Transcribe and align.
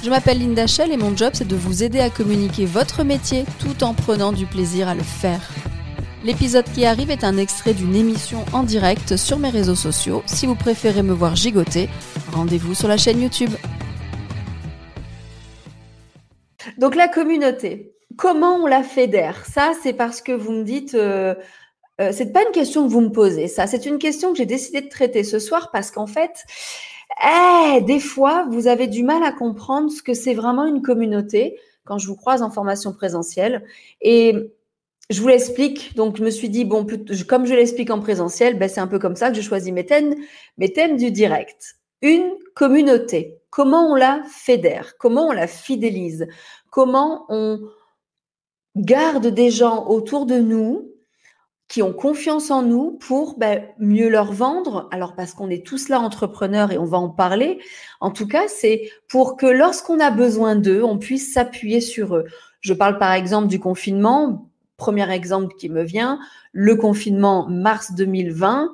Je 0.00 0.10
m'appelle 0.10 0.38
Linda 0.38 0.68
Shell 0.68 0.92
et 0.92 0.96
mon 0.96 1.16
job 1.16 1.30
c'est 1.34 1.48
de 1.48 1.56
vous 1.56 1.82
aider 1.82 1.98
à 1.98 2.08
communiquer 2.08 2.66
votre 2.66 3.02
métier 3.02 3.44
tout 3.58 3.82
en 3.82 3.94
prenant 3.94 4.32
du 4.32 4.46
plaisir 4.46 4.86
à 4.86 4.94
le 4.94 5.02
faire. 5.02 5.40
L'épisode 6.24 6.66
qui 6.72 6.84
arrive 6.84 7.10
est 7.10 7.24
un 7.24 7.36
extrait 7.36 7.74
d'une 7.74 7.96
émission 7.96 8.44
en 8.52 8.62
direct 8.62 9.16
sur 9.16 9.38
mes 9.38 9.50
réseaux 9.50 9.74
sociaux. 9.74 10.22
Si 10.26 10.46
vous 10.46 10.54
préférez 10.54 11.02
me 11.02 11.12
voir 11.12 11.34
gigoter, 11.34 11.88
rendez-vous 12.32 12.74
sur 12.74 12.86
la 12.86 12.96
chaîne 12.96 13.20
YouTube. 13.20 13.50
Donc 16.76 16.94
la 16.94 17.08
communauté, 17.08 17.92
comment 18.16 18.54
on 18.56 18.66
la 18.66 18.84
fédère? 18.84 19.44
Ça, 19.46 19.72
c'est 19.82 19.94
parce 19.94 20.22
que 20.22 20.32
vous 20.32 20.52
me 20.52 20.62
dites, 20.62 20.94
euh, 20.94 21.34
euh, 22.00 22.10
c'est 22.12 22.32
pas 22.32 22.42
une 22.44 22.52
question 22.52 22.86
que 22.86 22.92
vous 22.92 23.00
me 23.00 23.10
posez. 23.10 23.48
Ça, 23.48 23.66
c'est 23.66 23.84
une 23.84 23.98
question 23.98 24.30
que 24.30 24.38
j'ai 24.38 24.46
décidé 24.46 24.80
de 24.80 24.88
traiter 24.88 25.24
ce 25.24 25.40
soir 25.40 25.70
parce 25.72 25.90
qu'en 25.90 26.06
fait, 26.06 26.44
eh, 27.24 27.80
des 27.82 28.00
fois, 28.00 28.46
vous 28.50 28.66
avez 28.66 28.86
du 28.86 29.02
mal 29.02 29.22
à 29.22 29.32
comprendre 29.32 29.90
ce 29.90 30.02
que 30.02 30.14
c'est 30.14 30.34
vraiment 30.34 30.66
une 30.66 30.82
communauté 30.82 31.58
quand 31.84 31.98
je 31.98 32.06
vous 32.06 32.16
croise 32.16 32.42
en 32.42 32.50
formation 32.50 32.92
présentielle. 32.92 33.64
Et 34.00 34.52
je 35.10 35.20
vous 35.20 35.28
l'explique. 35.28 35.94
Donc, 35.96 36.16
je 36.18 36.24
me 36.24 36.30
suis 36.30 36.48
dit, 36.48 36.64
bon, 36.64 36.86
comme 37.26 37.46
je 37.46 37.54
l'explique 37.54 37.90
en 37.90 38.00
présentiel, 38.00 38.58
ben, 38.58 38.68
c'est 38.68 38.80
un 38.80 38.86
peu 38.86 38.98
comme 38.98 39.16
ça 39.16 39.30
que 39.30 39.36
je 39.36 39.42
choisis 39.42 39.72
mes 39.72 39.86
thèmes, 39.86 40.14
mes 40.58 40.72
thèmes 40.72 40.96
du 40.96 41.10
direct. 41.10 41.76
Une 42.02 42.30
communauté. 42.54 43.38
Comment 43.50 43.90
on 43.90 43.94
la 43.94 44.22
fédère? 44.28 44.96
Comment 44.98 45.28
on 45.28 45.32
la 45.32 45.46
fidélise? 45.46 46.28
Comment 46.70 47.24
on 47.28 47.60
garde 48.76 49.28
des 49.28 49.50
gens 49.50 49.86
autour 49.88 50.26
de 50.26 50.38
nous 50.38 50.92
qui 51.68 51.82
ont 51.82 51.92
confiance 51.92 52.50
en 52.50 52.62
nous 52.62 52.92
pour 52.92 53.38
ben, 53.38 53.62
mieux 53.78 54.08
leur 54.08 54.32
vendre. 54.32 54.88
Alors 54.90 55.14
parce 55.14 55.34
qu'on 55.34 55.50
est 55.50 55.64
tous 55.64 55.88
là 55.90 56.00
entrepreneurs 56.00 56.72
et 56.72 56.78
on 56.78 56.86
va 56.86 56.98
en 56.98 57.10
parler. 57.10 57.60
En 58.00 58.10
tout 58.10 58.26
cas, 58.26 58.48
c'est 58.48 58.90
pour 59.06 59.36
que 59.36 59.46
lorsqu'on 59.46 60.00
a 60.00 60.10
besoin 60.10 60.56
d'eux, 60.56 60.82
on 60.82 60.98
puisse 60.98 61.32
s'appuyer 61.32 61.80
sur 61.80 62.16
eux. 62.16 62.24
Je 62.60 62.72
parle 62.72 62.98
par 62.98 63.12
exemple 63.12 63.48
du 63.48 63.60
confinement. 63.60 64.50
Premier 64.78 65.10
exemple 65.12 65.54
qui 65.58 65.68
me 65.68 65.82
vient, 65.82 66.20
le 66.52 66.76
confinement 66.76 67.48
mars 67.48 67.92
2020. 67.94 68.72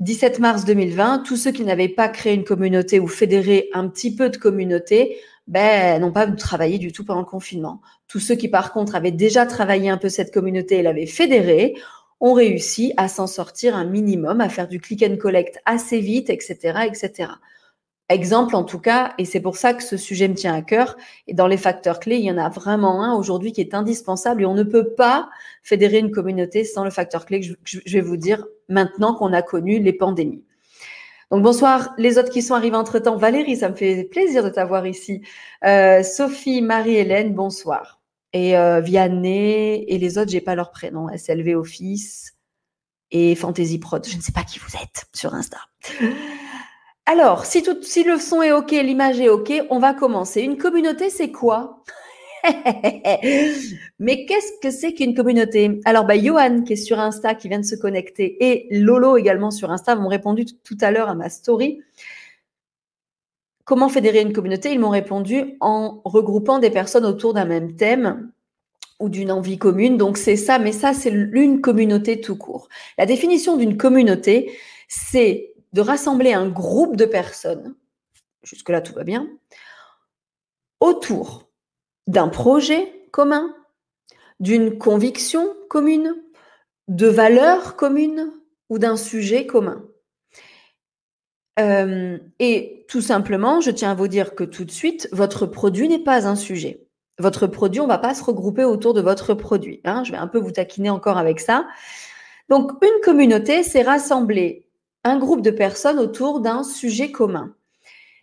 17 0.00 0.38
mars 0.38 0.64
2020, 0.64 1.24
tous 1.24 1.36
ceux 1.36 1.50
qui 1.50 1.64
n'avaient 1.64 1.88
pas 1.88 2.08
créé 2.08 2.32
une 2.32 2.44
communauté 2.44 3.00
ou 3.00 3.08
fédéré 3.08 3.68
un 3.74 3.88
petit 3.88 4.14
peu 4.14 4.30
de 4.30 4.36
communauté, 4.36 5.18
ben, 5.48 6.00
n'ont 6.00 6.12
pas 6.12 6.30
travaillé 6.30 6.78
du 6.78 6.92
tout 6.92 7.04
pendant 7.04 7.20
le 7.20 7.26
confinement. 7.26 7.80
Tous 8.06 8.20
ceux 8.20 8.36
qui, 8.36 8.48
par 8.48 8.72
contre, 8.72 8.94
avaient 8.94 9.10
déjà 9.10 9.44
travaillé 9.44 9.90
un 9.90 9.96
peu 9.96 10.08
cette 10.08 10.32
communauté 10.32 10.76
et 10.76 10.82
l'avaient 10.82 11.06
fédérée, 11.06 11.74
ont 12.20 12.32
réussi 12.32 12.92
à 12.96 13.08
s'en 13.08 13.26
sortir 13.26 13.76
un 13.76 13.84
minimum, 13.84 14.40
à 14.40 14.48
faire 14.48 14.68
du 14.68 14.80
click 14.80 15.02
and 15.02 15.16
collect 15.16 15.60
assez 15.66 16.00
vite, 16.00 16.30
etc., 16.30 16.80
etc. 16.86 17.30
Exemple 18.10 18.56
en 18.56 18.64
tout 18.64 18.78
cas, 18.78 19.12
et 19.18 19.26
c'est 19.26 19.40
pour 19.40 19.58
ça 19.58 19.74
que 19.74 19.82
ce 19.82 19.98
sujet 19.98 20.28
me 20.28 20.34
tient 20.34 20.54
à 20.54 20.62
cœur, 20.62 20.96
et 21.26 21.34
dans 21.34 21.46
les 21.46 21.58
facteurs 21.58 22.00
clés, 22.00 22.16
il 22.16 22.24
y 22.24 22.30
en 22.30 22.38
a 22.38 22.48
vraiment 22.48 23.02
un 23.02 23.14
aujourd'hui 23.14 23.52
qui 23.52 23.60
est 23.60 23.74
indispensable 23.74 24.42
et 24.42 24.46
on 24.46 24.54
ne 24.54 24.62
peut 24.62 24.94
pas 24.94 25.28
fédérer 25.62 25.98
une 25.98 26.10
communauté 26.10 26.64
sans 26.64 26.84
le 26.84 26.90
facteur 26.90 27.26
clé 27.26 27.40
que 27.40 27.46
je, 27.64 27.92
vais 27.92 28.00
vous 28.00 28.16
dire 28.16 28.46
maintenant 28.70 29.14
qu'on 29.14 29.34
a 29.34 29.42
connu 29.42 29.78
les 29.78 29.92
pandémies. 29.92 30.42
Donc 31.30 31.42
bonsoir 31.42 31.92
les 31.98 32.16
autres 32.16 32.30
qui 32.30 32.40
sont 32.40 32.54
arrivés 32.54 32.76
entre-temps. 32.76 33.16
Valérie, 33.16 33.58
ça 33.58 33.68
me 33.68 33.74
fait 33.74 34.04
plaisir 34.04 34.42
de 34.42 34.48
t'avoir 34.48 34.86
ici. 34.86 35.20
Euh, 35.66 36.02
Sophie, 36.02 36.62
Marie-Hélène, 36.62 37.34
bonsoir. 37.34 37.97
Et 38.32 38.56
euh, 38.56 38.80
Vianney 38.80 39.84
et 39.88 39.98
les 39.98 40.18
autres, 40.18 40.30
j'ai 40.30 40.40
pas 40.40 40.54
leur 40.54 40.70
prénom. 40.70 41.08
SLV 41.08 41.56
Office 41.56 42.34
et 43.10 43.34
Fantasy 43.34 43.78
Prod. 43.78 44.06
Je 44.06 44.16
ne 44.16 44.22
sais 44.22 44.32
pas 44.32 44.42
qui 44.42 44.58
vous 44.58 44.76
êtes 44.76 45.06
sur 45.14 45.34
Insta. 45.34 45.58
Alors, 47.06 47.46
si, 47.46 47.62
tout, 47.62 47.82
si 47.82 48.04
le 48.04 48.18
son 48.18 48.42
est 48.42 48.52
OK, 48.52 48.70
l'image 48.72 49.18
est 49.18 49.30
OK, 49.30 49.50
on 49.70 49.78
va 49.78 49.94
commencer. 49.94 50.42
Une 50.42 50.58
communauté, 50.58 51.08
c'est 51.08 51.32
quoi? 51.32 51.82
Mais 53.98 54.26
qu'est-ce 54.26 54.60
que 54.60 54.70
c'est 54.70 54.92
qu'une 54.92 55.14
communauté? 55.14 55.80
Alors, 55.86 56.04
bah, 56.04 56.18
Johan, 56.18 56.62
qui 56.62 56.74
est 56.74 56.76
sur 56.76 57.00
Insta, 57.00 57.34
qui 57.34 57.48
vient 57.48 57.60
de 57.60 57.64
se 57.64 57.76
connecter, 57.76 58.36
et 58.44 58.66
Lolo 58.70 59.16
également 59.16 59.50
sur 59.50 59.70
Insta, 59.70 59.96
m'ont 59.96 60.08
répondu 60.08 60.44
tout 60.44 60.76
à 60.82 60.90
l'heure 60.90 61.08
à 61.08 61.14
ma 61.14 61.30
story. 61.30 61.80
Comment 63.68 63.90
fédérer 63.90 64.22
une 64.22 64.32
communauté 64.32 64.72
Ils 64.72 64.80
m'ont 64.80 64.88
répondu 64.88 65.58
en 65.60 66.00
regroupant 66.06 66.58
des 66.58 66.70
personnes 66.70 67.04
autour 67.04 67.34
d'un 67.34 67.44
même 67.44 67.76
thème 67.76 68.32
ou 68.98 69.10
d'une 69.10 69.30
envie 69.30 69.58
commune. 69.58 69.98
Donc 69.98 70.16
c'est 70.16 70.36
ça, 70.36 70.58
mais 70.58 70.72
ça 70.72 70.94
c'est 70.94 71.10
l'une 71.10 71.60
communauté 71.60 72.18
tout 72.18 72.38
court. 72.38 72.70
La 72.96 73.04
définition 73.04 73.58
d'une 73.58 73.76
communauté, 73.76 74.58
c'est 74.88 75.52
de 75.74 75.82
rassembler 75.82 76.32
un 76.32 76.48
groupe 76.48 76.96
de 76.96 77.04
personnes, 77.04 77.74
jusque-là 78.42 78.80
tout 78.80 78.94
va 78.94 79.04
bien, 79.04 79.28
autour 80.80 81.50
d'un 82.06 82.28
projet 82.28 83.06
commun, 83.10 83.54
d'une 84.40 84.78
conviction 84.78 85.46
commune, 85.68 86.14
de 86.88 87.06
valeurs 87.06 87.76
communes 87.76 88.32
ou 88.70 88.78
d'un 88.78 88.96
sujet 88.96 89.44
commun. 89.44 89.84
Euh, 91.58 92.18
et 92.38 92.84
tout 92.88 93.00
simplement, 93.00 93.60
je 93.60 93.70
tiens 93.70 93.90
à 93.90 93.94
vous 93.94 94.08
dire 94.08 94.34
que 94.34 94.44
tout 94.44 94.64
de 94.64 94.70
suite, 94.70 95.08
votre 95.12 95.46
produit 95.46 95.88
n'est 95.88 95.98
pas 95.98 96.26
un 96.26 96.36
sujet. 96.36 96.86
Votre 97.18 97.46
produit, 97.46 97.80
on 97.80 97.84
ne 97.84 97.88
va 97.88 97.98
pas 97.98 98.14
se 98.14 98.22
regrouper 98.22 98.64
autour 98.64 98.94
de 98.94 99.00
votre 99.00 99.34
produit. 99.34 99.80
Hein. 99.84 100.04
Je 100.04 100.12
vais 100.12 100.18
un 100.18 100.28
peu 100.28 100.38
vous 100.38 100.52
taquiner 100.52 100.90
encore 100.90 101.18
avec 101.18 101.40
ça. 101.40 101.66
Donc, 102.48 102.72
une 102.82 103.00
communauté, 103.02 103.62
c'est 103.62 103.82
rassembler 103.82 104.66
un 105.04 105.18
groupe 105.18 105.42
de 105.42 105.50
personnes 105.50 105.98
autour 105.98 106.40
d'un 106.40 106.62
sujet 106.62 107.10
commun. 107.10 107.54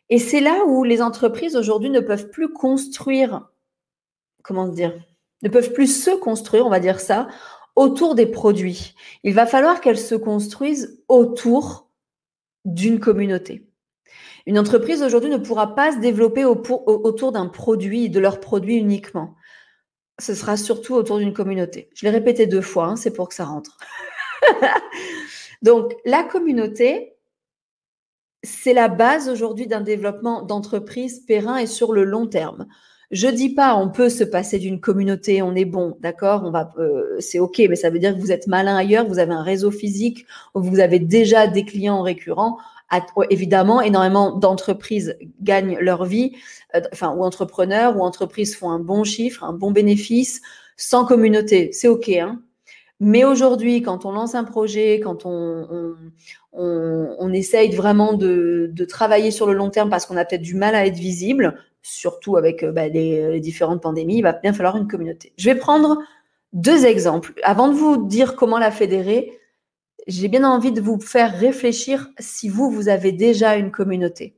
Et 0.10 0.20
c'est 0.20 0.40
là 0.40 0.66
où 0.66 0.84
les 0.84 1.02
entreprises 1.02 1.56
aujourd'hui 1.56 1.90
ne 1.90 2.00
peuvent 2.00 2.30
plus 2.30 2.52
construire, 2.54 3.50
comment 4.44 4.68
dire, 4.68 4.94
ne 5.44 5.50
peuvent 5.50 5.74
plus 5.74 5.88
se 5.88 6.12
construire, 6.12 6.66
on 6.66 6.70
va 6.70 6.80
dire 6.80 7.00
ça, 7.00 7.28
autour 7.76 8.16
des 8.16 8.28
produits. 8.28 8.96
Il 9.24 9.34
va 9.34 9.46
falloir 9.46 9.82
qu'elles 9.82 10.00
se 10.00 10.16
construisent 10.16 11.04
autour 11.08 11.85
d'une 12.66 13.00
communauté. 13.00 13.68
Une 14.46 14.60
entreprise 14.60 15.02
aujourd'hui 15.02 15.30
ne 15.30 15.38
pourra 15.38 15.76
pas 15.76 15.92
se 15.92 16.00
développer 16.00 16.46
autour 16.46 17.32
d'un 17.32 17.48
produit, 17.48 18.10
de 18.10 18.20
leur 18.20 18.40
produit 18.40 18.76
uniquement. 18.76 19.36
Ce 20.20 20.36
sera 20.36 20.56
surtout 20.56 20.94
autour 20.94 21.18
d'une 21.18 21.34
communauté. 21.34 21.90
Je 21.96 22.06
l'ai 22.06 22.12
répété 22.12 22.46
deux 22.46 22.62
fois, 22.62 22.86
hein, 22.86 22.96
c'est 22.96 23.12
pour 23.12 23.28
que 23.28 23.36
ça 23.36 23.46
rentre. 23.46 23.78
Donc, 25.62 25.94
la 26.06 26.24
communauté, 26.24 27.18
c'est 28.44 28.74
la 28.74 28.88
base 28.88 29.30
aujourd'hui 29.30 29.68
d'un 29.68 29.82
développement 29.82 30.44
d'entreprise 30.44 31.22
périn 31.22 31.58
et 31.58 31.68
sur 31.68 31.92
le 31.92 32.04
long 32.04 32.28
terme. 32.28 32.68
Je 33.12 33.28
dis 33.28 33.54
pas 33.54 33.76
on 33.76 33.90
peut 33.90 34.10
se 34.10 34.24
passer 34.24 34.60
d'une 34.60 34.80
communauté, 34.80 35.42
on 35.42 35.56
est 35.56 35.66
bon, 35.66 35.98
d'accord, 36.02 36.44
on 36.44 36.52
va, 36.52 36.74
euh, 36.78 37.16
c'est 37.20 37.40
ok, 37.40 37.62
mais 37.70 37.76
ça 37.76 37.90
veut 37.90 38.00
dire 38.00 38.16
que 38.16 38.20
vous 38.20 38.32
êtes 38.32 38.48
malin 38.48 38.76
ailleurs, 38.76 39.08
vous 39.08 39.20
avez 39.20 39.34
un 39.34 39.44
réseau 39.44 39.72
physique, 39.72 40.26
vous 40.54 40.80
avez 40.80 41.00
déjà 41.00 41.48
des 41.48 41.66
clients 41.66 42.02
récurrents. 42.02 42.58
évidemment, 43.30 43.82
énormément 43.82 44.32
d'entreprises 44.38 45.18
gagnent 45.42 45.78
leur 45.80 46.06
vie, 46.06 46.34
euh, 46.76 46.82
enfin 46.94 47.14
ou 47.16 47.24
entrepreneurs 47.24 47.98
ou 47.98 48.02
entreprises 48.02 48.56
font 48.56 48.72
un 48.72 48.80
bon 48.80 49.04
chiffre, 49.04 49.44
un 49.44 49.54
bon 49.54 49.72
bénéfice 49.72 50.42
sans 50.78 51.06
communauté, 51.06 51.70
c'est 51.72 51.88
ok. 51.88 52.10
Hein 52.10 52.42
mais 53.00 53.26
aujourd'hui, 53.26 53.82
quand 53.82 54.06
on 54.06 54.12
lance 54.12 54.36
un 54.36 54.46
projet, 54.46 55.02
quand 55.02 55.26
on, 55.26 55.96
on, 56.54 57.34
essaye 57.34 57.72
vraiment 57.72 58.14
de, 58.14 58.72
travailler 58.88 59.32
sur 59.32 59.48
le 59.48 59.54
long 59.54 59.70
terme 59.70 59.90
parce 59.90 60.06
qu'on 60.06 60.18
a 60.18 60.24
peut-être 60.24 60.42
du 60.42 60.56
mal 60.56 60.76
à 60.76 60.86
être 60.86 60.96
visible, 60.96 61.60
surtout 61.86 62.36
avec 62.36 62.64
euh, 62.64 62.72
bah, 62.72 62.88
les, 62.88 63.40
différentes 63.40 63.82
pandémies, 63.82 64.18
il 64.18 64.22
va 64.24 64.34
bien 64.34 64.54
falloir 64.54 64.76
une 64.76 64.88
communauté. 64.88 65.34
Je 65.38 65.50
vais 65.50 65.56
prendre 65.56 66.00
deux 66.54 66.86
exemples. 66.86 67.34
Avant 67.44 67.68
de 67.68 67.76
vous 67.76 68.08
dire 68.08 68.36
comment 68.36 68.58
la 68.58 68.72
fédérer, 68.72 69.40
j'ai 70.08 70.28
bien 70.28 70.44
envie 70.44 70.72
de 70.72 70.82
vous 70.82 71.00
faire 71.00 71.38
réfléchir 71.38 72.10
si 72.20 72.50
vous, 72.50 72.72
vous 72.72 72.90
avez 72.90 73.12
déjà 73.12 73.56
une 73.56 73.72
communauté. 73.72 74.36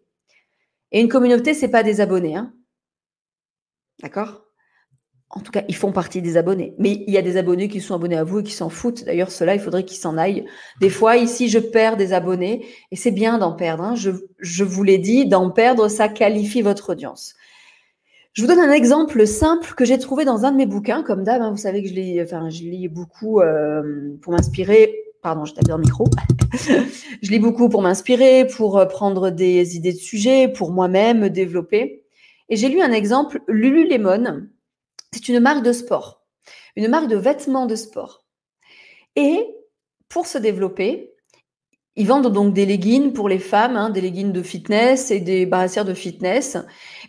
Et 0.92 1.00
une 1.00 1.10
communauté, 1.10 1.54
c'est 1.54 1.70
pas 1.70 1.84
des 1.84 2.02
abonnés. 2.02 2.36
Hein 2.36 2.54
D'accord 4.02 4.47
en 5.30 5.42
tout 5.42 5.52
cas, 5.52 5.64
ils 5.68 5.76
font 5.76 5.92
partie 5.92 6.22
des 6.22 6.38
abonnés. 6.38 6.74
Mais 6.78 7.04
il 7.06 7.14
y 7.14 7.18
a 7.18 7.22
des 7.22 7.36
abonnés 7.36 7.68
qui 7.68 7.82
sont 7.82 7.94
abonnés 7.94 8.16
à 8.16 8.24
vous 8.24 8.40
et 8.40 8.44
qui 8.44 8.54
s'en 8.54 8.70
foutent. 8.70 9.04
D'ailleurs, 9.04 9.30
ceux-là, 9.30 9.56
il 9.56 9.60
faudrait 9.60 9.84
qu'ils 9.84 9.98
s'en 9.98 10.18
aillent. 10.18 10.46
Des 10.80 10.90
fois, 10.90 11.18
ici, 11.18 11.50
je 11.50 11.60
perds 11.60 11.98
des 11.98 12.14
abonnés 12.14 12.66
et 12.92 12.96
c'est 12.96 13.12
bien 13.12 13.38
d'en 13.38 13.52
perdre. 13.52 13.84
Hein. 13.84 13.96
Je, 13.96 14.64
vous 14.64 14.84
l'ai 14.84 14.98
dit, 14.98 15.26
d'en 15.26 15.50
perdre, 15.52 15.90
ça 15.90 16.08
qualifie 16.08 16.62
votre 16.62 16.92
audience. 16.92 17.36
Je 18.32 18.42
vous 18.42 18.48
donne 18.48 18.60
un 18.60 18.72
exemple 18.72 19.28
simple 19.28 19.74
que 19.74 19.84
j'ai 19.84 19.98
trouvé 19.98 20.24
dans 20.24 20.46
un 20.46 20.52
de 20.52 20.58
mes 20.58 20.66
bouquins, 20.66 21.04
comme 21.04 21.24
d'hab. 21.24 21.42
Hein, 21.42 21.52
vous 21.52 21.58
savez 21.58 21.84
que 21.84 21.90
je 21.90 21.94
lis, 21.94 22.22
enfin, 22.22 22.50
je 22.50 22.62
lis 22.62 22.88
beaucoup 22.88 23.42
euh, 23.42 24.16
pour 24.22 24.32
m'inspirer. 24.32 24.96
Pardon, 25.22 25.44
je 25.44 25.54
tape 25.56 25.66
dans 25.66 25.78
le 25.78 25.84
micro. 25.84 26.06
je 27.22 27.30
lis 27.30 27.40
beaucoup 27.40 27.68
pour 27.68 27.82
m'inspirer, 27.82 28.48
pour 28.48 28.78
euh, 28.78 28.86
prendre 28.86 29.30
des 29.30 29.76
idées 29.76 29.92
de 29.92 29.98
sujets, 29.98 30.48
pour 30.48 30.72
moi-même 30.72 31.20
me 31.20 31.30
développer. 31.30 32.06
Et 32.50 32.56
j'ai 32.56 32.70
lu 32.70 32.80
un 32.80 32.94
exemple, 32.94 33.42
Lululemon. 33.50 34.48
C'est 35.14 35.30
une 35.30 35.40
marque 35.40 35.64
de 35.64 35.72
sport, 35.72 36.26
une 36.76 36.90
marque 36.90 37.08
de 37.08 37.18
vêtements 37.18 37.66
de 37.66 37.76
sport. 37.76 38.26
Et 39.16 39.46
pour 40.10 40.28
se 40.28 40.38
développer, 40.38 41.14
ils 41.96 42.08
vendent 42.08 42.32
donc 42.32 42.54
des 42.54 42.66
leggings 42.66 43.14
pour 43.14 43.28
les 43.28 43.40
femmes, 43.40 43.76
hein, 43.76 43.90
des 43.90 44.02
leggings 44.02 44.32
de 44.32 44.44
fitness 44.44 45.10
et 45.10 45.20
des 45.20 45.46
brassières 45.46 45.86
de 45.86 45.96
fitness. 45.96 46.58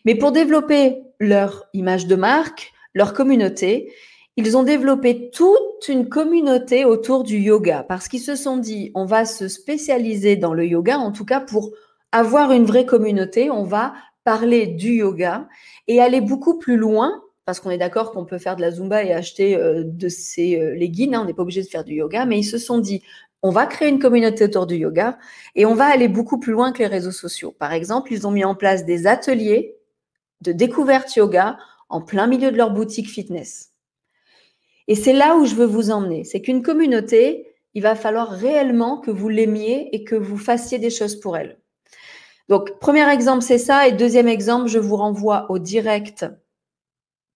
Mais 0.04 0.14
pour 0.14 0.32
développer 0.32 1.02
leur 1.20 1.66
image 1.74 2.06
de 2.06 2.16
marque, 2.16 2.72
leur 2.94 3.12
communauté, 3.12 3.92
ils 4.36 4.56
ont 4.56 4.62
développé 4.62 5.30
toute 5.30 5.88
une 5.88 6.08
communauté 6.08 6.84
autour 6.84 7.24
du 7.24 7.38
yoga 7.38 7.82
parce 7.82 8.08
qu'ils 8.08 8.20
se 8.20 8.36
sont 8.36 8.56
dit, 8.56 8.90
on 8.94 9.04
va 9.04 9.24
se 9.24 9.48
spécialiser 9.48 10.36
dans 10.36 10.54
le 10.54 10.64
yoga, 10.64 10.98
en 10.98 11.12
tout 11.12 11.24
cas 11.24 11.40
pour 11.40 11.72
avoir 12.12 12.52
une 12.52 12.64
vraie 12.64 12.86
communauté, 12.86 13.50
on 13.50 13.64
va 13.64 13.94
parler 14.24 14.66
du 14.66 14.94
yoga 14.94 15.48
et 15.86 16.00
aller 16.00 16.20
beaucoup 16.20 16.58
plus 16.58 16.76
loin 16.76 17.20
parce 17.48 17.60
qu'on 17.60 17.70
est 17.70 17.78
d'accord 17.78 18.12
qu'on 18.12 18.26
peut 18.26 18.36
faire 18.36 18.56
de 18.56 18.60
la 18.60 18.70
zumba 18.70 19.02
et 19.02 19.14
acheter 19.14 19.56
euh, 19.56 19.82
de 19.82 20.10
ces 20.10 20.60
euh, 20.60 20.76
hein, 20.78 21.20
on 21.22 21.24
n'est 21.24 21.32
pas 21.32 21.40
obligé 21.40 21.62
de 21.62 21.66
faire 21.66 21.82
du 21.82 21.94
yoga, 21.94 22.26
mais 22.26 22.38
ils 22.38 22.44
se 22.44 22.58
sont 22.58 22.76
dit, 22.76 23.02
on 23.40 23.48
va 23.48 23.64
créer 23.64 23.88
une 23.88 23.98
communauté 23.98 24.44
autour 24.44 24.66
du 24.66 24.76
yoga 24.76 25.16
et 25.54 25.64
on 25.64 25.74
va 25.74 25.86
aller 25.86 26.08
beaucoup 26.08 26.38
plus 26.38 26.52
loin 26.52 26.72
que 26.72 26.80
les 26.80 26.86
réseaux 26.86 27.10
sociaux. 27.10 27.56
Par 27.58 27.72
exemple, 27.72 28.12
ils 28.12 28.26
ont 28.26 28.30
mis 28.30 28.44
en 28.44 28.54
place 28.54 28.84
des 28.84 29.06
ateliers 29.06 29.78
de 30.42 30.52
découverte 30.52 31.16
yoga 31.16 31.56
en 31.88 32.02
plein 32.02 32.26
milieu 32.26 32.52
de 32.52 32.56
leur 32.58 32.70
boutique 32.70 33.08
fitness. 33.08 33.70
Et 34.86 34.94
c'est 34.94 35.14
là 35.14 35.34
où 35.34 35.46
je 35.46 35.54
veux 35.54 35.64
vous 35.64 35.90
emmener. 35.90 36.24
C'est 36.24 36.42
qu'une 36.42 36.62
communauté, 36.62 37.46
il 37.72 37.82
va 37.82 37.94
falloir 37.94 38.28
réellement 38.28 38.98
que 38.98 39.10
vous 39.10 39.30
l'aimiez 39.30 39.88
et 39.96 40.04
que 40.04 40.16
vous 40.16 40.36
fassiez 40.36 40.78
des 40.78 40.90
choses 40.90 41.18
pour 41.18 41.38
elle. 41.38 41.58
Donc, 42.50 42.78
premier 42.78 43.10
exemple, 43.10 43.42
c'est 43.42 43.56
ça. 43.56 43.88
Et 43.88 43.92
deuxième 43.92 44.28
exemple, 44.28 44.68
je 44.68 44.78
vous 44.78 44.96
renvoie 44.96 45.46
au 45.48 45.58
direct. 45.58 46.26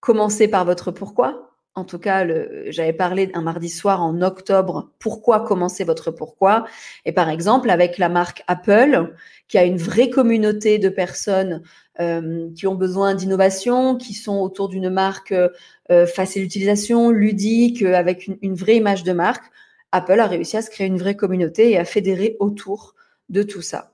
Commencez 0.02 0.48
par 0.48 0.64
votre 0.64 0.90
pourquoi. 0.90 1.54
En 1.76 1.84
tout 1.84 2.00
cas, 2.00 2.26
j'avais 2.70 2.92
parlé 2.92 3.30
un 3.34 3.40
mardi 3.40 3.68
soir 3.68 4.02
en 4.02 4.20
octobre, 4.20 4.90
pourquoi 4.98 5.44
commencer 5.44 5.84
votre 5.84 6.10
pourquoi. 6.10 6.66
Et 7.04 7.12
par 7.12 7.28
exemple, 7.28 7.70
avec 7.70 7.98
la 7.98 8.08
marque 8.08 8.42
Apple, 8.48 9.14
qui 9.46 9.58
a 9.58 9.64
une 9.64 9.76
vraie 9.76 10.10
communauté 10.10 10.80
de 10.80 10.88
personnes 10.88 11.62
euh, 12.00 12.50
qui 12.56 12.66
ont 12.66 12.74
besoin 12.74 13.14
d'innovation, 13.14 13.96
qui 13.96 14.14
sont 14.14 14.40
autour 14.40 14.68
d'une 14.68 14.90
marque 14.90 15.32
euh, 15.32 16.06
facile 16.06 16.42
d'utilisation, 16.42 17.10
ludique, 17.10 17.82
euh, 17.82 17.94
avec 17.94 18.26
une, 18.26 18.38
une, 18.42 18.54
vraie 18.54 18.78
image 18.78 19.04
de 19.04 19.12
marque, 19.12 19.44
Apple 19.92 20.18
a 20.18 20.26
réussi 20.26 20.56
à 20.56 20.62
se 20.62 20.70
créer 20.70 20.88
une 20.88 20.98
vraie 20.98 21.16
communauté 21.16 21.70
et 21.70 21.78
à 21.78 21.84
fédérer 21.84 22.36
autour 22.40 22.96
de 23.28 23.44
tout 23.44 23.62
ça. 23.62 23.92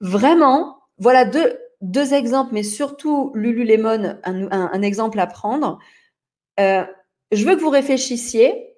Vraiment, 0.00 0.78
voilà 0.96 1.26
deux, 1.26 1.58
deux 1.84 2.14
exemples, 2.14 2.54
mais 2.54 2.62
surtout 2.62 3.30
Lululemon, 3.34 4.18
un, 4.24 4.50
un, 4.50 4.82
exemple 4.82 5.18
à 5.20 5.26
prendre. 5.26 5.78
Euh, 6.58 6.84
je 7.30 7.44
veux 7.44 7.56
que 7.56 7.60
vous 7.60 7.70
réfléchissiez. 7.70 8.74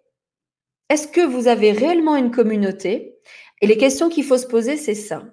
Est-ce 0.88 1.08
que 1.08 1.20
vous 1.20 1.48
avez 1.48 1.72
réellement 1.72 2.16
une 2.16 2.30
communauté? 2.30 3.18
Et 3.60 3.66
les 3.66 3.76
questions 3.76 4.08
qu'il 4.08 4.24
faut 4.24 4.38
se 4.38 4.46
poser, 4.46 4.76
c'est 4.76 4.94
ça. 4.94 5.24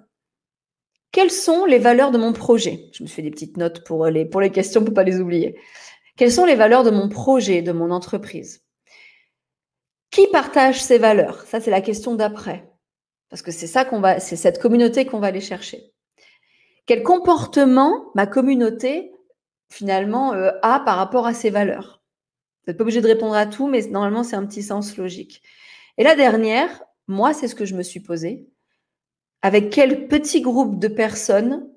Quelles 1.12 1.30
sont 1.30 1.64
les 1.64 1.78
valeurs 1.78 2.10
de 2.10 2.18
mon 2.18 2.32
projet? 2.32 2.90
Je 2.92 3.02
me 3.02 3.08
fais 3.08 3.22
des 3.22 3.30
petites 3.30 3.56
notes 3.56 3.84
pour 3.84 4.06
les, 4.06 4.24
pour 4.24 4.40
les 4.40 4.50
questions 4.50 4.80
pour 4.80 4.90
ne 4.90 4.94
pas 4.94 5.04
les 5.04 5.20
oublier. 5.20 5.58
Quelles 6.16 6.32
sont 6.32 6.44
les 6.44 6.56
valeurs 6.56 6.84
de 6.84 6.90
mon 6.90 7.08
projet, 7.08 7.62
de 7.62 7.72
mon 7.72 7.90
entreprise? 7.90 8.64
Qui 10.10 10.26
partage 10.28 10.82
ces 10.82 10.98
valeurs? 10.98 11.42
Ça, 11.42 11.60
c'est 11.60 11.70
la 11.70 11.80
question 11.80 12.14
d'après. 12.14 12.70
Parce 13.30 13.42
que 13.42 13.52
c'est 13.52 13.66
ça 13.66 13.84
qu'on 13.84 14.00
va, 14.00 14.20
c'est 14.20 14.36
cette 14.36 14.60
communauté 14.60 15.06
qu'on 15.06 15.18
va 15.18 15.28
aller 15.28 15.40
chercher. 15.40 15.93
Quel 16.86 17.02
comportement 17.02 18.10
ma 18.14 18.26
communauté 18.26 19.12
finalement 19.70 20.34
euh, 20.34 20.50
a 20.62 20.80
par 20.80 20.96
rapport 20.96 21.26
à 21.26 21.34
ces 21.34 21.50
valeurs 21.50 22.04
vous 22.64 22.70
n'êtes 22.70 22.78
pas 22.78 22.84
obligé 22.84 23.02
de 23.02 23.06
répondre 23.06 23.34
à 23.34 23.44
tout, 23.44 23.68
mais 23.68 23.82
normalement, 23.88 24.24
c'est 24.24 24.36
un 24.36 24.46
petit 24.46 24.62
sens 24.62 24.96
logique. 24.96 25.42
Et 25.98 26.02
la 26.02 26.16
dernière, 26.16 26.82
moi, 27.08 27.34
c'est 27.34 27.46
ce 27.46 27.54
que 27.54 27.66
je 27.66 27.74
me 27.74 27.82
suis 27.82 28.00
posé. 28.00 28.48
Avec 29.42 29.68
quel 29.68 30.08
petit 30.08 30.40
groupe 30.40 30.78
de 30.78 30.88
personnes 30.88 31.68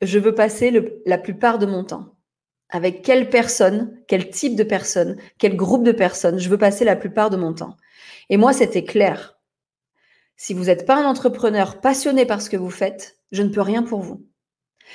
je 0.00 0.18
veux 0.18 0.34
passer 0.34 0.72
la 1.04 1.18
plupart 1.18 1.58
de 1.58 1.66
mon 1.66 1.84
temps? 1.84 2.16
Avec 2.70 3.02
quelle 3.02 3.28
personne, 3.28 4.02
quel 4.08 4.30
type 4.30 4.56
de 4.56 4.62
personne, 4.62 5.18
quel 5.36 5.54
groupe 5.54 5.84
de 5.84 5.92
personnes 5.92 6.38
je 6.38 6.48
veux 6.48 6.56
passer 6.56 6.86
la 6.86 6.96
plupart 6.96 7.28
de 7.28 7.36
mon 7.36 7.52
temps? 7.52 7.76
Et 8.30 8.38
moi, 8.38 8.54
c'était 8.54 8.84
clair. 8.84 9.38
Si 10.38 10.54
vous 10.54 10.64
n'êtes 10.64 10.86
pas 10.86 10.96
un 10.96 11.04
entrepreneur 11.04 11.82
passionné 11.82 12.24
par 12.24 12.40
ce 12.40 12.48
que 12.48 12.56
vous 12.56 12.70
faites, 12.70 13.18
je 13.32 13.42
ne 13.42 13.50
peux 13.50 13.60
rien 13.60 13.82
pour 13.82 14.00
vous. 14.00 14.26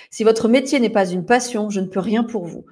Si 0.10 0.24
votre 0.24 0.48
métier 0.48 0.80
n'est 0.80 0.90
pas 0.90 1.10
une 1.10 1.26
passion, 1.26 1.70
je 1.70 1.80
ne 1.80 1.88
peux 1.88 2.00
rien 2.00 2.24
pour 2.24 2.46
vous. 2.46 2.66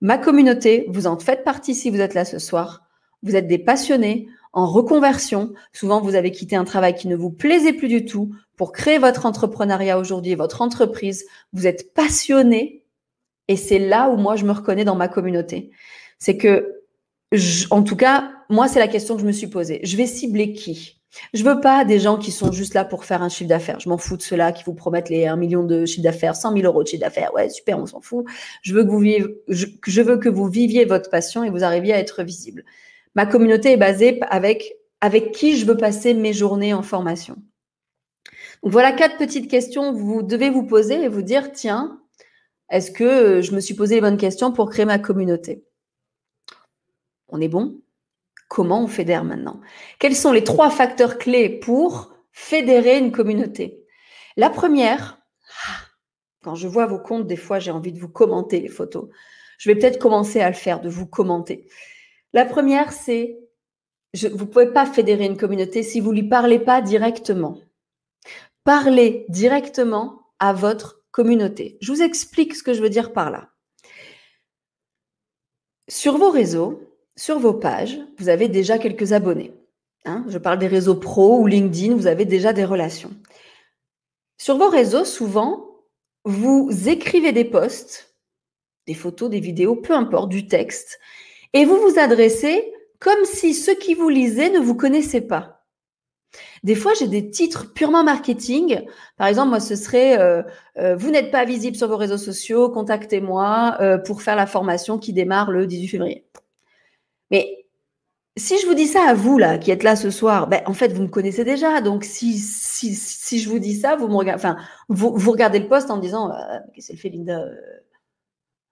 Ma 0.00 0.18
communauté, 0.18 0.86
vous 0.88 1.06
en 1.06 1.18
faites 1.18 1.44
partie 1.44 1.74
si 1.74 1.90
vous 1.90 2.00
êtes 2.00 2.14
là 2.14 2.24
ce 2.24 2.38
soir. 2.38 2.86
Vous 3.22 3.36
êtes 3.36 3.46
des 3.46 3.58
passionnés 3.58 4.28
en 4.52 4.66
reconversion. 4.66 5.52
Souvent, 5.72 6.00
vous 6.00 6.14
avez 6.14 6.30
quitté 6.30 6.56
un 6.56 6.64
travail 6.64 6.94
qui 6.94 7.08
ne 7.08 7.16
vous 7.16 7.30
plaisait 7.30 7.72
plus 7.72 7.88
du 7.88 8.04
tout 8.04 8.34
pour 8.56 8.72
créer 8.72 8.98
votre 8.98 9.26
entrepreneuriat 9.26 9.98
aujourd'hui, 9.98 10.34
votre 10.34 10.62
entreprise. 10.62 11.26
Vous 11.52 11.66
êtes 11.66 11.92
passionnés 11.94 12.84
et 13.48 13.56
c'est 13.56 13.78
là 13.78 14.08
où 14.10 14.16
moi, 14.16 14.36
je 14.36 14.44
me 14.44 14.52
reconnais 14.52 14.84
dans 14.84 14.94
ma 14.94 15.08
communauté. 15.08 15.70
C'est 16.18 16.36
que, 16.36 16.82
en 17.70 17.82
tout 17.82 17.96
cas, 17.96 18.32
moi, 18.48 18.68
c'est 18.68 18.78
la 18.78 18.88
question 18.88 19.16
que 19.16 19.22
je 19.22 19.26
me 19.26 19.32
suis 19.32 19.48
posée. 19.48 19.80
Je 19.82 19.96
vais 19.96 20.06
cibler 20.06 20.52
qui? 20.52 20.99
Je 21.34 21.42
veux 21.42 21.60
pas 21.60 21.84
des 21.84 21.98
gens 21.98 22.18
qui 22.18 22.30
sont 22.30 22.52
juste 22.52 22.74
là 22.74 22.84
pour 22.84 23.04
faire 23.04 23.22
un 23.22 23.28
chiffre 23.28 23.48
d'affaires. 23.48 23.80
Je 23.80 23.88
m'en 23.88 23.98
fous 23.98 24.16
de 24.16 24.22
ceux-là 24.22 24.52
qui 24.52 24.62
vous 24.64 24.74
promettent 24.74 25.08
les 25.08 25.26
1 25.26 25.36
million 25.36 25.64
de 25.64 25.84
chiffre 25.84 26.02
d'affaires, 26.02 26.36
100 26.36 26.52
000 26.54 26.64
euros 26.64 26.82
de 26.82 26.88
chiffre 26.88 27.00
d'affaires. 27.00 27.34
Ouais, 27.34 27.48
super, 27.48 27.78
on 27.78 27.86
s'en 27.86 28.00
fout. 28.00 28.24
Je 28.62 28.74
veux 28.74 28.84
que 28.84 28.90
vous 30.28 30.48
viviez, 30.48 30.84
votre 30.84 31.10
passion 31.10 31.42
et 31.44 31.50
vous 31.50 31.64
arriviez 31.64 31.94
à 31.94 31.98
être 31.98 32.22
visible. 32.22 32.64
Ma 33.14 33.26
communauté 33.26 33.72
est 33.72 33.76
basée 33.76 34.20
avec, 34.30 34.76
qui 35.32 35.56
je 35.56 35.66
veux 35.66 35.76
passer 35.76 36.14
mes 36.14 36.32
journées 36.32 36.74
en 36.74 36.82
formation. 36.82 37.36
Voilà 38.62 38.92
quatre 38.92 39.16
petites 39.16 39.50
questions 39.50 39.92
que 39.92 39.98
vous 39.98 40.22
devez 40.22 40.50
vous 40.50 40.64
poser 40.64 41.02
et 41.02 41.08
vous 41.08 41.22
dire, 41.22 41.50
tiens, 41.50 42.00
est-ce 42.68 42.92
que 42.92 43.40
je 43.40 43.52
me 43.52 43.60
suis 43.60 43.74
posé 43.74 43.96
les 43.96 44.00
bonnes 44.00 44.16
questions 44.16 44.52
pour 44.52 44.70
créer 44.70 44.84
ma 44.84 45.00
communauté? 45.00 45.64
On 47.28 47.40
est 47.40 47.48
bon? 47.48 47.80
Comment 48.50 48.82
on 48.82 48.88
fédère 48.88 49.22
maintenant? 49.22 49.60
Quels 50.00 50.16
sont 50.16 50.32
les 50.32 50.42
trois 50.42 50.70
facteurs 50.70 51.18
clés 51.18 51.48
pour 51.48 52.12
fédérer 52.32 52.98
une 52.98 53.12
communauté? 53.12 53.86
La 54.36 54.50
première, 54.50 55.22
ah, 55.68 55.76
quand 56.42 56.56
je 56.56 56.66
vois 56.66 56.86
vos 56.86 56.98
comptes, 56.98 57.28
des 57.28 57.36
fois 57.36 57.60
j'ai 57.60 57.70
envie 57.70 57.92
de 57.92 58.00
vous 58.00 58.08
commenter 58.08 58.58
les 58.58 58.68
photos. 58.68 59.08
Je 59.58 59.70
vais 59.70 59.78
peut-être 59.78 60.00
commencer 60.00 60.40
à 60.40 60.48
le 60.48 60.56
faire, 60.56 60.80
de 60.80 60.88
vous 60.88 61.06
commenter. 61.06 61.68
La 62.32 62.44
première, 62.44 62.92
c'est 62.92 63.38
vous 64.20 64.44
ne 64.44 64.50
pouvez 64.50 64.72
pas 64.72 64.84
fédérer 64.84 65.26
une 65.26 65.36
communauté 65.36 65.84
si 65.84 66.00
vous 66.00 66.10
ne 66.10 66.20
lui 66.20 66.28
parlez 66.28 66.58
pas 66.58 66.82
directement. 66.82 67.56
Parlez 68.64 69.26
directement 69.28 70.26
à 70.40 70.52
votre 70.52 71.04
communauté. 71.12 71.78
Je 71.80 71.92
vous 71.92 72.02
explique 72.02 72.56
ce 72.56 72.64
que 72.64 72.74
je 72.74 72.82
veux 72.82 72.90
dire 72.90 73.12
par 73.12 73.30
là. 73.30 73.50
Sur 75.86 76.18
vos 76.18 76.30
réseaux, 76.30 76.89
sur 77.20 77.38
vos 77.38 77.52
pages, 77.52 77.98
vous 78.18 78.30
avez 78.30 78.48
déjà 78.48 78.78
quelques 78.78 79.12
abonnés. 79.12 79.52
Hein. 80.06 80.24
je 80.28 80.38
parle 80.38 80.58
des 80.58 80.66
réseaux 80.66 80.94
pro 80.94 81.38
ou 81.38 81.46
LinkedIn, 81.46 81.94
vous 81.94 82.06
avez 82.06 82.24
déjà 82.24 82.54
des 82.54 82.64
relations. 82.64 83.10
Sur 84.38 84.56
vos 84.56 84.70
réseaux, 84.70 85.04
souvent, 85.04 85.66
vous 86.24 86.70
écrivez 86.88 87.32
des 87.32 87.44
posts, 87.44 88.16
des 88.86 88.94
photos, 88.94 89.28
des 89.28 89.40
vidéos, 89.40 89.76
peu 89.76 89.92
importe, 89.92 90.30
du 90.30 90.48
texte, 90.48 90.98
et 91.52 91.66
vous 91.66 91.76
vous 91.76 91.98
adressez 91.98 92.72
comme 93.00 93.26
si 93.26 93.52
ceux 93.52 93.74
qui 93.74 93.92
vous 93.92 94.08
lisaient 94.08 94.48
ne 94.48 94.58
vous 94.58 94.74
connaissaient 94.74 95.20
pas. 95.20 95.66
Des 96.62 96.74
fois, 96.74 96.92
j'ai 96.98 97.08
des 97.08 97.28
titres 97.28 97.74
purement 97.74 98.02
marketing. 98.02 98.80
Par 99.18 99.26
exemple, 99.26 99.50
moi, 99.50 99.60
ce 99.60 99.76
serait 99.76 100.18
euh, 100.18 100.42
euh, 100.78 100.96
Vous 100.96 101.10
n'êtes 101.10 101.30
pas 101.30 101.44
visible 101.44 101.76
sur 101.76 101.88
vos 101.88 101.98
réseaux 101.98 102.16
sociaux, 102.16 102.70
contactez-moi 102.70 103.76
euh, 103.82 103.98
pour 103.98 104.22
faire 104.22 104.36
la 104.36 104.46
formation 104.46 104.98
qui 104.98 105.12
démarre 105.12 105.50
le 105.50 105.66
18 105.66 105.88
février. 105.88 106.26
Mais 107.30 107.60
si 108.36 108.58
je 108.58 108.66
vous 108.66 108.74
dis 108.74 108.86
ça 108.86 109.02
à 109.08 109.14
vous, 109.14 109.38
là, 109.38 109.58
qui 109.58 109.70
êtes 109.70 109.82
là 109.82 109.96
ce 109.96 110.10
soir, 110.10 110.48
ben, 110.48 110.62
en 110.66 110.72
fait, 110.72 110.92
vous 110.92 111.02
me 111.02 111.08
connaissez 111.08 111.44
déjà. 111.44 111.80
Donc, 111.80 112.04
si, 112.04 112.38
si, 112.38 112.94
si 112.94 113.38
je 113.40 113.48
vous 113.48 113.58
dis 113.58 113.74
ça, 113.74 113.96
vous 113.96 114.08
me 114.08 114.16
regardez, 114.16 114.40
enfin, 114.40 114.56
vous, 114.88 115.12
vous 115.16 115.30
regardez 115.30 115.58
le 115.58 115.68
poste 115.68 115.90
en 115.90 115.98
disant, 115.98 116.30
euh, 116.30 116.58
qu'est-ce 116.72 116.88
qu'elle 116.88 116.98
fait, 116.98 117.08
Linda 117.10 117.40
euh, 117.40 117.54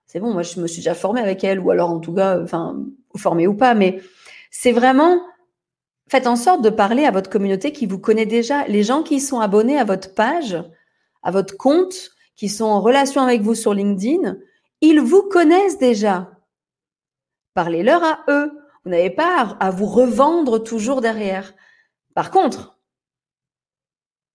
C'est 0.07 0.21
bon, 0.21 0.33
moi, 0.33 0.43
je 0.43 0.61
me 0.61 0.67
suis 0.67 0.79
déjà 0.79 0.95
formée 0.95 1.21
avec 1.21 1.45
elle, 1.45 1.61
ou 1.61 1.71
alors, 1.71 1.91
en 1.91 2.01
tout 2.01 2.15
cas, 2.15 2.41
enfin, 2.43 2.85
formée 3.17 3.47
ou 3.47 3.55
pas. 3.55 3.75
Mais 3.75 4.01
c'est 4.51 4.73
vraiment, 4.73 5.21
faites 6.09 6.27
en 6.27 6.37
sorte 6.37 6.63
de 6.63 6.71
parler 6.71 7.05
à 7.05 7.11
votre 7.11 7.31
communauté 7.31 7.73
qui 7.73 7.87
vous 7.87 7.99
connaît 7.99 8.27
déjà. 8.27 8.67
Les 8.69 8.83
gens 8.83 9.03
qui 9.03 9.21
sont 9.21 9.41
abonnés 9.41 9.79
à 9.79 9.85
votre 9.85 10.15
page, 10.15 10.57
à 11.23 11.31
votre 11.31 11.57
compte, 11.57 12.13
qui 12.37 12.49
sont 12.49 12.67
en 12.67 12.81
relation 12.81 13.21
avec 13.23 13.43
vous 13.43 13.55
sur 13.55 13.75
LinkedIn, 13.75 14.37
Ils 14.81 15.01
vous 15.01 15.23
connaissent 15.23 15.79
déjà. 15.79 16.31
Parlez-leur 17.59 18.05
à 18.05 18.25
eux. 18.29 18.53
Vous 18.85 18.91
n'avez 18.93 19.11
pas 19.11 19.57
à 19.59 19.71
vous 19.73 19.87
revendre 19.87 20.63
toujours 20.63 21.01
derrière. 21.01 21.55
Par 22.15 22.31
contre, 22.31 22.79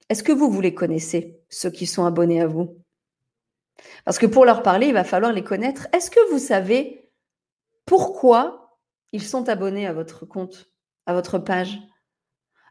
est-ce 0.10 0.24
que 0.24 0.34
vous, 0.34 0.51
vous 0.51 0.60
les 0.60 0.74
connaissez, 0.74 1.39
ceux 1.48 1.70
qui 1.70 1.86
sont 1.86 2.03
abonnés 2.03 2.42
à 2.42 2.48
vous? 2.48 2.84
Parce 4.03 4.20
que 4.20 4.25
pour 4.25 4.44
leur 4.44 4.62
parler, 4.62 4.88
il 4.88 4.94
va 4.94 5.06
falloir 5.06 5.32
les 5.32 5.42
connaître. 5.42 5.88
Est-ce 5.94 6.12
que 6.12 6.32
vous 6.34 6.38
savez 6.38 7.13
pourquoi 7.86 8.77
ils 9.13 9.24
sont 9.24 9.48
abonnés 9.48 9.88
à 9.88 9.94
votre 9.94 10.25
compte, 10.25 10.74
à 11.06 11.13
votre 11.13 11.39
page? 11.39 11.80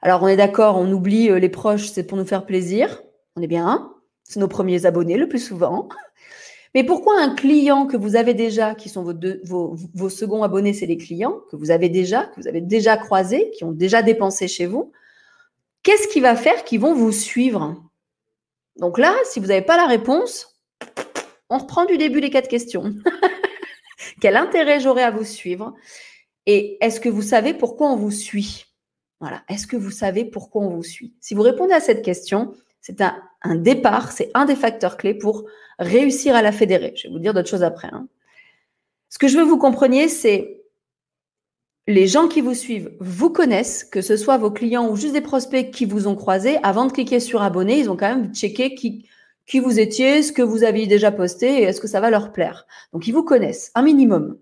Alors, 0.02 0.22
on 0.22 0.28
est 0.28 0.36
d'accord, 0.36 0.76
on 0.76 0.92
oublie 0.92 1.30
euh, 1.30 1.38
les 1.38 1.48
proches, 1.48 1.88
c'est 1.88 2.06
pour 2.06 2.18
nous 2.18 2.26
faire 2.26 2.44
plaisir. 2.44 3.02
On 3.36 3.40
est 3.40 3.46
bien. 3.46 3.94
C'est 4.24 4.40
nos 4.40 4.48
premiers 4.48 4.84
abonnés 4.84 5.16
le 5.16 5.30
plus 5.30 5.42
souvent. 5.42 5.88
Mais 6.74 6.84
pourquoi 6.84 7.20
un 7.20 7.34
client 7.34 7.86
que 7.86 7.96
vous 7.96 8.16
avez 8.16 8.32
déjà, 8.32 8.74
qui 8.74 8.88
sont 8.88 9.02
vos, 9.02 9.12
deux, 9.12 9.42
vos, 9.44 10.08
seconds 10.08 10.42
abonnés, 10.42 10.72
c'est 10.72 10.86
les 10.86 10.96
clients 10.96 11.40
que 11.50 11.56
vous 11.56 11.70
avez 11.70 11.90
déjà, 11.90 12.26
que 12.26 12.40
vous 12.40 12.48
avez 12.48 12.62
déjà 12.62 12.96
croisés, 12.96 13.50
qui 13.50 13.64
ont 13.64 13.72
déjà 13.72 14.02
dépensé 14.02 14.48
chez 14.48 14.66
vous, 14.66 14.90
qu'est-ce 15.82 16.08
qui 16.08 16.20
va 16.20 16.34
faire 16.34 16.64
qu'ils 16.64 16.80
vont 16.80 16.94
vous 16.94 17.12
suivre? 17.12 17.76
Donc 18.76 18.98
là, 18.98 19.14
si 19.24 19.38
vous 19.38 19.46
n'avez 19.46 19.62
pas 19.62 19.76
la 19.76 19.86
réponse, 19.86 20.58
on 21.50 21.58
reprend 21.58 21.84
du 21.84 21.98
début 21.98 22.20
les 22.20 22.30
quatre 22.30 22.48
questions. 22.48 22.94
Quel 24.20 24.36
intérêt 24.36 24.80
j'aurais 24.80 25.02
à 25.02 25.10
vous 25.10 25.24
suivre? 25.24 25.74
Et 26.46 26.78
est-ce 26.80 27.00
que 27.00 27.10
vous 27.10 27.22
savez 27.22 27.52
pourquoi 27.52 27.90
on 27.90 27.96
vous 27.96 28.10
suit? 28.10 28.64
Voilà. 29.20 29.44
Est-ce 29.48 29.66
que 29.66 29.76
vous 29.76 29.90
savez 29.90 30.24
pourquoi 30.24 30.62
on 30.62 30.70
vous 30.70 30.82
suit? 30.82 31.14
Si 31.20 31.34
vous 31.34 31.42
répondez 31.42 31.74
à 31.74 31.80
cette 31.80 32.02
question, 32.02 32.54
c'est 32.80 33.00
un, 33.02 33.22
départ, 33.56 34.12
c'est 34.12 34.30
un 34.34 34.44
des 34.44 34.56
facteurs 34.56 34.96
clés 34.96 35.14
pour 35.14 35.46
réussir 35.78 36.34
à 36.34 36.42
la 36.42 36.52
fédérer. 36.52 36.92
Je 36.96 37.08
vais 37.08 37.12
vous 37.12 37.18
dire 37.18 37.34
d'autres 37.34 37.48
choses 37.48 37.62
après. 37.62 37.88
Hein. 37.92 38.08
Ce 39.08 39.18
que 39.18 39.28
je 39.28 39.36
veux 39.36 39.44
que 39.44 39.48
vous 39.48 39.58
compreniez, 39.58 40.08
c'est 40.08 40.62
les 41.86 42.06
gens 42.06 42.28
qui 42.28 42.40
vous 42.40 42.54
suivent 42.54 42.92
vous 43.00 43.30
connaissent, 43.30 43.84
que 43.84 44.00
ce 44.02 44.16
soit 44.16 44.38
vos 44.38 44.50
clients 44.50 44.88
ou 44.88 44.96
juste 44.96 45.12
des 45.14 45.20
prospects 45.20 45.70
qui 45.70 45.84
vous 45.84 46.06
ont 46.06 46.14
croisé. 46.14 46.58
Avant 46.62 46.86
de 46.86 46.92
cliquer 46.92 47.20
sur 47.20 47.42
abonner, 47.42 47.78
ils 47.78 47.90
ont 47.90 47.96
quand 47.96 48.14
même 48.14 48.34
checké 48.34 48.74
qui, 48.74 49.08
qui 49.46 49.58
vous 49.58 49.80
étiez, 49.80 50.22
ce 50.22 50.32
que 50.32 50.42
vous 50.42 50.62
aviez 50.62 50.86
déjà 50.86 51.10
posté 51.10 51.60
et 51.60 51.62
est-ce 51.64 51.80
que 51.80 51.88
ça 51.88 52.00
va 52.00 52.10
leur 52.10 52.32
plaire. 52.32 52.66
Donc, 52.92 53.06
ils 53.06 53.12
vous 53.12 53.24
connaissent, 53.24 53.72
un 53.74 53.82
minimum. 53.82 54.38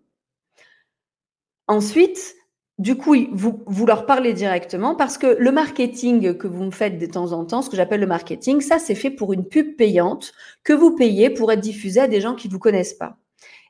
Ensuite, 1.66 2.34
du 2.80 2.96
coup, 2.96 3.14
vous, 3.30 3.62
vous 3.66 3.84
leur 3.84 4.06
parlez 4.06 4.32
directement 4.32 4.94
parce 4.94 5.18
que 5.18 5.36
le 5.38 5.52
marketing 5.52 6.38
que 6.38 6.46
vous 6.46 6.64
me 6.64 6.70
faites 6.70 6.96
de 6.96 7.04
temps 7.04 7.32
en 7.32 7.44
temps, 7.44 7.60
ce 7.60 7.68
que 7.68 7.76
j'appelle 7.76 8.00
le 8.00 8.06
marketing, 8.06 8.62
ça, 8.62 8.78
c'est 8.78 8.94
fait 8.94 9.10
pour 9.10 9.34
une 9.34 9.46
pub 9.46 9.76
payante 9.76 10.32
que 10.64 10.72
vous 10.72 10.96
payez 10.96 11.28
pour 11.28 11.52
être 11.52 11.60
diffusée 11.60 12.00
à 12.00 12.08
des 12.08 12.22
gens 12.22 12.34
qui 12.34 12.48
ne 12.48 12.54
vous 12.54 12.58
connaissent 12.58 12.94
pas. 12.94 13.18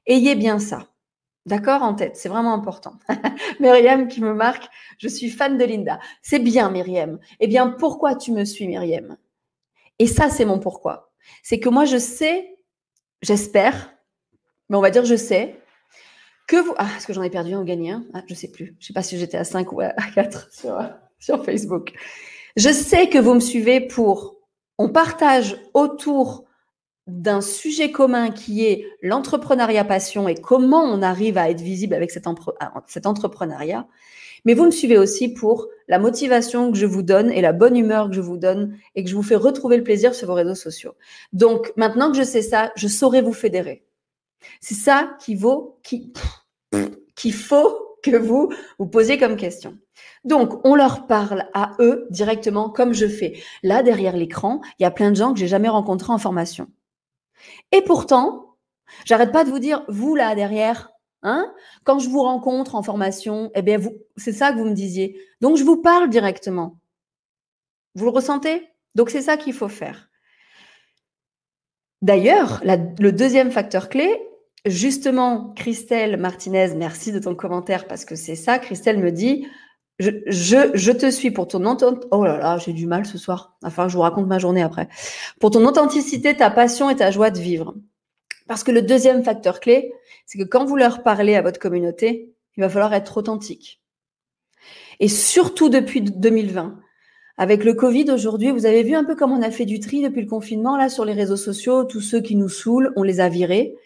Ayez 0.07 0.37
bien 0.37 0.61
ça. 0.61 0.87
D'accord 1.45 1.83
en 1.83 1.95
tête, 1.95 2.17
c'est 2.17 2.29
vraiment 2.29 2.55
important. 2.55 3.00
Myriam 3.61 4.07
qui 4.07 4.21
me 4.21 4.33
marque, 4.33 4.69
je 4.99 5.09
suis 5.09 5.29
fan 5.29 5.59
de 5.59 5.64
Linda. 5.64 5.99
C'est 6.23 6.38
bien, 6.38 6.71
Myriam. 6.71 7.19
Eh 7.40 7.49
bien, 7.49 7.69
pourquoi 7.69 8.14
tu 8.14 8.31
me 8.31 8.45
suis, 8.45 8.69
Myriam? 8.69 9.17
Et 9.99 10.07
ça, 10.07 10.31
c'est 10.31 10.45
mon 10.45 10.61
pourquoi. 10.61 11.11
C'est 11.43 11.59
que 11.59 11.69
moi, 11.69 11.85
je 11.85 11.99
sais, 11.99 12.57
j'espère, 13.23 13.93
mais 14.69 14.76
on 14.76 14.81
va 14.81 14.90
dire 14.90 15.05
je 15.05 15.17
sais, 15.17 15.61
que 16.50 16.57
vous. 16.57 16.75
Ah, 16.78 16.88
est-ce 16.97 17.07
que 17.07 17.12
j'en 17.12 17.23
ai 17.23 17.30
perdu 17.30 17.54
un 17.54 17.61
ou 17.61 17.64
gagné 17.64 17.92
un? 17.92 18.04
Ah, 18.12 18.23
Je 18.26 18.35
sais 18.35 18.49
plus. 18.49 18.75
Je 18.80 18.88
sais 18.88 18.92
pas 18.92 19.02
si 19.02 19.16
j'étais 19.16 19.37
à 19.37 19.45
5 19.45 19.73
ou 19.73 19.80
à 19.80 19.92
4 20.14 20.52
sur, 20.52 20.83
sur 21.21 21.45
Facebook. 21.45 21.92
Je 22.57 22.71
sais 22.71 23.09
que 23.09 23.19
vous 23.19 23.35
me 23.35 23.40
suivez 23.40 23.80
pour. 23.80 24.37
On 24.76 24.88
partage 24.88 25.57
autour 25.75 26.45
d'un 27.07 27.40
sujet 27.40 27.92
commun 27.92 28.30
qui 28.30 28.66
est 28.66 28.85
l'entrepreneuriat 29.00 29.85
passion 29.85 30.26
et 30.26 30.35
comment 30.35 30.83
on 30.83 31.02
arrive 31.02 31.38
à 31.38 31.50
être 31.50 31.61
visible 31.61 31.95
avec 31.95 32.11
cet, 32.11 32.25
cet, 32.88 33.07
entrepreneuriat. 33.07 33.87
Mais 34.45 34.54
vous 34.54 34.64
me 34.64 34.71
suivez 34.71 34.99
aussi 34.99 35.28
pour 35.28 35.69
la 35.87 35.99
motivation 35.99 36.73
que 36.73 36.78
je 36.78 36.87
vous 36.87 37.02
donne 37.02 37.30
et 37.30 37.42
la 37.42 37.52
bonne 37.52 37.76
humeur 37.76 38.09
que 38.09 38.16
je 38.16 38.21
vous 38.21 38.38
donne 38.38 38.76
et 38.97 39.04
que 39.04 39.11
je 39.11 39.14
vous 39.14 39.23
fais 39.23 39.37
retrouver 39.37 39.76
le 39.76 39.85
plaisir 39.85 40.14
sur 40.14 40.26
vos 40.26 40.35
réseaux 40.35 40.54
sociaux. 40.54 40.95
Donc, 41.33 41.73
maintenant 41.76 42.11
que 42.11 42.16
je 42.16 42.23
sais 42.25 42.42
ça, 42.42 42.73
je 42.75 42.88
saurai 42.88 43.23
vous 43.23 43.35
fédérer. 43.35 43.85
C'est 44.61 44.75
ça 44.75 45.16
qui 45.21 45.35
vaut, 45.35 45.78
qui, 45.83 46.12
qu'il 47.14 47.34
faut 47.34 47.96
que 48.02 48.16
vous 48.16 48.52
vous 48.78 48.86
posiez 48.86 49.18
comme 49.18 49.36
question. 49.36 49.78
Donc, 50.24 50.64
on 50.64 50.74
leur 50.74 51.06
parle 51.06 51.48
à 51.52 51.72
eux 51.80 52.06
directement 52.10 52.70
comme 52.70 52.94
je 52.94 53.06
fais. 53.06 53.42
Là, 53.62 53.82
derrière 53.82 54.16
l'écran, 54.16 54.60
il 54.78 54.82
y 54.84 54.86
a 54.86 54.90
plein 54.90 55.10
de 55.10 55.16
gens 55.16 55.32
que 55.32 55.38
j'ai 55.38 55.48
jamais 55.48 55.68
rencontrés 55.68 56.12
en 56.12 56.18
formation. 56.18 56.68
Et 57.72 57.82
pourtant, 57.82 58.56
j'arrête 59.04 59.32
pas 59.32 59.44
de 59.44 59.50
vous 59.50 59.58
dire, 59.58 59.84
vous 59.88 60.14
là 60.14 60.34
derrière, 60.34 60.90
hein, 61.22 61.52
quand 61.84 61.98
je 61.98 62.08
vous 62.08 62.22
rencontre 62.22 62.74
en 62.74 62.82
formation, 62.82 63.50
eh 63.54 63.62
bien, 63.62 63.78
vous, 63.78 63.96
c'est 64.16 64.32
ça 64.32 64.52
que 64.52 64.58
vous 64.58 64.64
me 64.64 64.74
disiez. 64.74 65.20
Donc, 65.40 65.56
je 65.56 65.64
vous 65.64 65.80
parle 65.80 66.08
directement. 66.08 66.78
Vous 67.94 68.04
le 68.04 68.10
ressentez? 68.10 68.68
Donc, 68.94 69.10
c'est 69.10 69.22
ça 69.22 69.36
qu'il 69.36 69.52
faut 69.52 69.68
faire. 69.68 70.08
D'ailleurs, 72.02 72.62
le 72.64 73.10
deuxième 73.10 73.50
facteur 73.50 73.90
clé, 73.90 74.18
justement, 74.67 75.52
Christelle 75.57 76.17
Martinez, 76.17 76.75
merci 76.76 77.12
de 77.12 77.19
ton 77.19 77.35
commentaire 77.35 77.87
parce 77.87 78.05
que 78.05 78.14
c'est 78.17 78.37
ça. 78.37 78.59
Christelle 78.59 78.99
me 78.99 79.12
dit 79.12 79.47
je, 80.00 80.11
je, 80.26 80.93
te 80.93 81.11
suis 81.11 81.31
pour 81.31 81.47
ton 81.47 81.67
authenticité. 81.67 82.09
Oh 82.11 82.25
là 82.25 82.38
là, 82.38 82.57
j'ai 82.57 82.73
du 82.73 82.87
mal 82.87 83.05
ce 83.05 83.19
soir. 83.19 83.57
Enfin, 83.62 83.88
je 83.88 83.97
vous 83.97 84.00
raconte 84.00 84.26
ma 84.26 84.38
journée 84.38 84.62
après. 84.62 84.88
Pour 85.38 85.50
ton 85.50 85.67
authenticité, 85.67 86.35
ta 86.35 86.50
passion 86.50 86.88
et 86.88 86.97
ta 86.97 87.11
joie 87.11 87.31
de 87.31 87.38
vivre. 87.38 87.75
Parce 88.49 88.64
que 88.64 88.71
le 88.71 88.81
deuxième 88.81 89.23
facteur 89.23 89.61
clé, 89.61 89.93
c'est 90.25 90.38
que 90.38 90.45
quand 90.45 90.64
vous 90.64 90.76
leur 90.76 91.02
parlez 91.02 91.35
à 91.37 91.43
votre 91.43 91.61
communauté, 91.61 92.33
il 92.57 92.62
va 92.62 92.71
falloir 92.71 92.95
être 92.95 93.19
authentique. 93.19 93.83
Et 95.00 95.09
surtout 95.09 95.69
depuis 95.69 96.00
2020. 96.00 96.79
Avec 97.37 97.64
le 97.64 97.75
Covid 97.75 98.11
aujourd'hui, 98.11 98.50
vous 98.50 98.67
avez 98.67 98.83
vu 98.83 98.95
un 98.95 99.05
peu 99.05 99.14
comme 99.14 99.33
on 99.33 99.43
a 99.43 99.50
fait 99.50 99.64
du 99.67 99.81
tri 99.81 100.02
depuis 100.02 100.23
le 100.23 100.29
confinement, 100.29 100.76
là, 100.76 100.88
sur 100.88 101.05
les 101.05 101.12
réseaux 101.12 101.37
sociaux. 101.37 101.85
Tous 101.85 102.00
ceux 102.00 102.21
qui 102.21 102.37
nous 102.37 102.49
saoulent, 102.49 102.93
on 102.97 103.02
les 103.02 103.21
a 103.21 103.29
virés. 103.29 103.76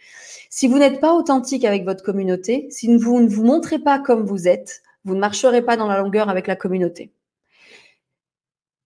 Si 0.57 0.69
vous 0.69 0.79
n'êtes 0.79 1.01
pas 1.01 1.13
authentique 1.15 1.65
avec 1.65 1.83
votre 1.83 2.05
communauté, 2.05 2.69
si 2.71 2.87
vous 2.97 3.21
ne 3.21 3.27
vous 3.27 3.43
montrez 3.43 3.81
pas 3.81 3.99
comme 3.99 4.25
vous 4.25 4.47
êtes, 4.47 4.85
vous 5.05 5.17
ne 5.17 5.19
marcherez 5.19 5.63
pas 5.63 5.77
dans 5.77 5.89
la 5.89 5.99
longueur 5.99 6.29
avec 6.29 6.47
la 6.47 6.55
communauté. 6.55 7.11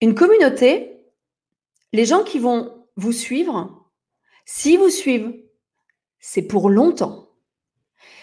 Une 0.01 0.15
communauté, 0.15 1.05
les 1.93 2.05
gens 2.05 2.23
qui 2.23 2.39
vont 2.39 2.87
vous 2.95 3.11
suivre, 3.11 3.85
si 4.45 4.77
vous 4.77 4.89
suivent, 4.89 5.31
c'est 6.19 6.41
pour 6.41 6.71
longtemps. 6.71 7.29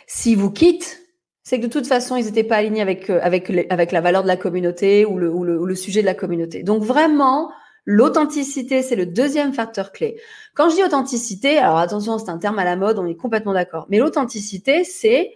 Si 0.08 0.34
vous 0.34 0.50
quittent, 0.50 1.00
c'est 1.44 1.60
que 1.60 1.66
de 1.66 1.70
toute 1.70 1.86
façon, 1.86 2.16
ils 2.16 2.24
n'étaient 2.24 2.42
pas 2.42 2.56
alignés 2.56 2.82
avec, 2.82 3.08
euh, 3.10 3.20
avec 3.22 3.92
la 3.92 4.00
valeur 4.00 4.24
de 4.24 4.28
la 4.28 4.36
communauté 4.36 5.04
ou 5.06 5.18
le, 5.18 5.32
ou 5.32 5.44
le 5.44 5.74
sujet 5.76 6.00
de 6.00 6.06
la 6.06 6.14
communauté. 6.14 6.64
Donc 6.64 6.82
vraiment, 6.82 7.52
L'authenticité, 7.86 8.82
c'est 8.82 8.96
le 8.96 9.06
deuxième 9.06 9.52
facteur 9.52 9.92
clé. 9.92 10.20
Quand 10.54 10.68
je 10.68 10.74
dis 10.74 10.82
authenticité, 10.82 11.58
alors 11.58 11.78
attention, 11.78 12.18
c'est 12.18 12.30
un 12.30 12.38
terme 12.38 12.58
à 12.58 12.64
la 12.64 12.74
mode, 12.74 12.98
on 12.98 13.06
est 13.06 13.14
complètement 13.14 13.52
d'accord. 13.52 13.86
Mais 13.88 13.98
l'authenticité, 13.98 14.82
c'est 14.82 15.34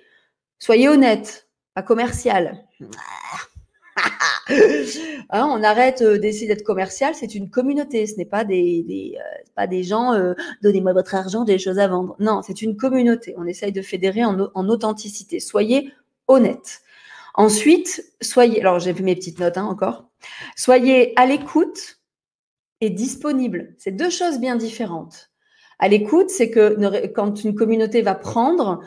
soyez 0.59 0.89
honnête, 0.89 1.49
pas 1.75 1.83
commercial. 1.83 2.65
Hein, 5.33 5.47
on 5.49 5.63
arrête 5.63 6.03
euh, 6.03 6.19
d'essayer 6.19 6.49
d'être 6.49 6.65
commercial, 6.65 7.15
c'est 7.15 7.37
une 7.37 7.51
communauté, 7.51 8.07
ce 8.07 8.17
n'est 8.17 8.25
pas 8.25 8.43
des, 8.43 9.17
euh, 9.17 9.23
pas 9.55 9.69
des 9.69 9.85
gens, 9.85 10.13
euh, 10.13 10.35
donnez-moi 10.63 10.93
votre 10.93 11.15
argent, 11.15 11.45
des 11.45 11.59
choses 11.59 11.79
à 11.79 11.87
vendre. 11.87 12.17
Non, 12.19 12.43
c'est 12.43 12.61
une 12.61 12.77
communauté. 12.77 13.35
On 13.39 13.47
essaye 13.47 13.71
de 13.71 13.81
fédérer 13.81 14.25
en, 14.25 14.51
en 14.53 14.69
authenticité. 14.69 15.39
Soyez 15.39 15.93
honnête. 16.27 16.81
Ensuite, 17.35 18.05
soyez, 18.21 18.61
alors 18.61 18.81
j'ai 18.81 18.93
fait 18.93 19.05
mes 19.05 19.15
petites 19.15 19.39
notes 19.39 19.57
hein, 19.57 19.67
encore, 19.67 20.07
soyez 20.57 21.13
à 21.17 21.27
l'écoute 21.27 22.00
et 22.81 22.91
disponible. 22.91 23.75
C'est 23.79 23.93
deux 23.93 24.11
choses 24.11 24.39
bien 24.39 24.57
différentes. 24.57 25.31
À 25.79 25.89
l'écoute, 25.89 26.31
c'est 26.31 26.51
que 26.51 27.07
quand 27.09 27.45
une 27.45 27.55
communauté 27.55 28.03
va 28.03 28.15
prendre, 28.15 28.81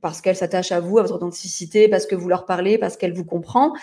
parce 0.00 0.20
qu'elle 0.20 0.36
s'attache 0.36 0.72
à 0.72 0.80
vous, 0.80 0.98
à 0.98 1.02
votre 1.02 1.14
authenticité, 1.14 1.88
parce 1.88 2.06
que 2.06 2.14
vous 2.14 2.28
leur 2.28 2.46
parlez, 2.46 2.78
parce 2.78 2.96
qu'elle 2.96 3.12
vous 3.12 3.24
comprend, 3.24 3.74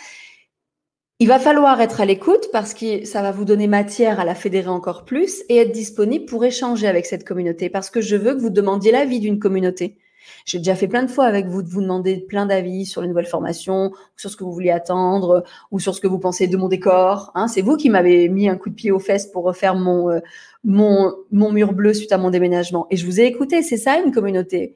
il 1.19 1.27
va 1.27 1.39
falloir 1.39 1.81
être 1.81 1.99
à 1.99 2.05
l'écoute 2.05 2.49
parce 2.51 2.75
que 2.75 3.03
ça 3.03 3.23
va 3.23 3.31
vous 3.31 3.43
donner 3.43 3.65
matière 3.65 4.19
à 4.19 4.25
la 4.25 4.35
fédérer 4.35 4.69
encore 4.69 5.03
plus 5.03 5.43
et 5.49 5.57
être 5.57 5.71
disponible 5.71 6.25
pour 6.25 6.45
échanger 6.45 6.87
avec 6.87 7.07
cette 7.07 7.23
communauté 7.23 7.71
parce 7.71 7.89
que 7.89 8.01
je 8.01 8.15
veux 8.15 8.35
que 8.35 8.39
vous 8.39 8.51
demandiez 8.51 8.91
l'avis 8.91 9.19
d'une 9.19 9.39
communauté. 9.39 9.97
J'ai 10.45 10.57
déjà 10.57 10.75
fait 10.75 10.87
plein 10.87 11.03
de 11.03 11.09
fois 11.09 11.25
avec 11.25 11.47
vous 11.47 11.61
de 11.61 11.69
vous 11.69 11.81
demander 11.81 12.17
plein 12.17 12.45
d'avis 12.45 12.85
sur 12.85 13.01
les 13.01 13.07
nouvelles 13.07 13.27
formations, 13.27 13.91
sur 14.15 14.29
ce 14.29 14.37
que 14.37 14.43
vous 14.43 14.53
voulez 14.53 14.71
attendre, 14.71 15.43
ou 15.71 15.79
sur 15.79 15.93
ce 15.95 16.01
que 16.01 16.07
vous 16.07 16.19
pensez 16.19 16.47
de 16.47 16.57
mon 16.57 16.67
décor. 16.67 17.31
Hein. 17.35 17.47
C'est 17.47 17.61
vous 17.61 17.77
qui 17.77 17.89
m'avez 17.89 18.29
mis 18.29 18.49
un 18.49 18.57
coup 18.57 18.69
de 18.69 18.75
pied 18.75 18.91
aux 18.91 18.99
fesses 18.99 19.27
pour 19.27 19.43
refaire 19.43 19.75
mon, 19.75 20.09
euh, 20.09 20.19
mon, 20.63 21.13
mon 21.31 21.51
mur 21.51 21.73
bleu 21.73 21.93
suite 21.93 22.11
à 22.11 22.17
mon 22.17 22.29
déménagement. 22.29 22.87
Et 22.91 22.97
je 22.97 23.05
vous 23.05 23.19
ai 23.19 23.25
écouté. 23.25 23.61
C'est 23.61 23.77
ça 23.77 23.99
une 23.99 24.11
communauté? 24.11 24.75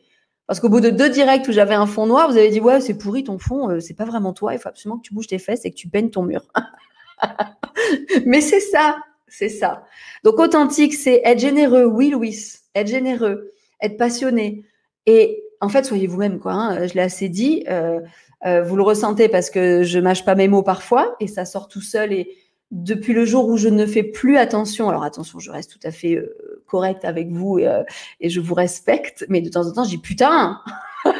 Parce 0.51 0.59
qu'au 0.59 0.67
bout 0.67 0.81
de 0.81 0.89
deux 0.89 1.09
directs 1.09 1.47
où 1.47 1.53
j'avais 1.53 1.75
un 1.75 1.85
fond 1.85 2.05
noir, 2.05 2.29
vous 2.29 2.35
avez 2.35 2.49
dit 2.49 2.59
ouais 2.59 2.81
c'est 2.81 2.97
pourri 2.97 3.23
ton 3.23 3.39
fond, 3.39 3.69
euh, 3.69 3.79
c'est 3.79 3.93
pas 3.93 4.03
vraiment 4.03 4.33
toi. 4.33 4.53
Il 4.53 4.59
faut 4.59 4.67
absolument 4.67 4.97
que 4.97 5.03
tu 5.03 5.13
bouges 5.13 5.27
tes 5.27 5.39
fesses 5.39 5.63
et 5.63 5.71
que 5.71 5.75
tu 5.77 5.87
peignes 5.87 6.09
ton 6.09 6.23
mur. 6.23 6.41
Mais 8.25 8.41
c'est 8.41 8.59
ça, 8.59 8.97
c'est 9.29 9.47
ça. 9.47 9.85
Donc 10.25 10.39
authentique, 10.39 10.93
c'est 10.93 11.21
être 11.23 11.39
généreux, 11.39 11.85
oui 11.85 12.09
Louis, 12.09 12.37
être 12.75 12.87
généreux, 12.87 13.53
être 13.81 13.95
passionné, 13.95 14.65
Et 15.05 15.43
en 15.61 15.69
fait, 15.69 15.85
soyez 15.85 16.07
vous-même, 16.07 16.39
quoi. 16.39 16.53
Hein. 16.53 16.87
Je 16.87 16.93
l'ai 16.93 17.01
assez 17.01 17.29
dit. 17.29 17.65
vous 18.43 18.75
le 18.75 18.83
ressentez 18.83 19.29
parce 19.29 19.49
que 19.49 19.83
je 19.83 19.99
mâche 19.99 20.25
pas 20.25 20.35
mes 20.35 20.47
mots 20.47 20.63
parfois 20.63 21.15
et 21.19 21.27
ça 21.27 21.45
sort 21.45 21.67
tout 21.67 21.81
seul. 21.81 22.13
Et 22.13 22.37
depuis 22.71 23.13
le 23.13 23.25
jour 23.25 23.47
où 23.47 23.57
je 23.57 23.67
ne 23.67 23.85
fais 23.85 24.03
plus 24.03 24.37
attention, 24.37 24.89
alors 24.89 25.03
attention, 25.03 25.39
je 25.39 25.51
reste 25.51 25.71
tout 25.71 25.87
à 25.87 25.91
fait 25.91 26.15
euh, 26.15 26.63
correcte 26.67 27.03
avec 27.03 27.29
vous 27.29 27.59
et, 27.59 27.67
euh, 27.67 27.83
et, 28.21 28.29
je 28.29 28.39
vous 28.39 28.55
respecte, 28.55 29.25
mais 29.27 29.41
de 29.41 29.49
temps 29.49 29.67
en 29.67 29.73
temps, 29.73 29.83
je 29.83 29.89
dis 29.89 29.97
putain 29.97 30.59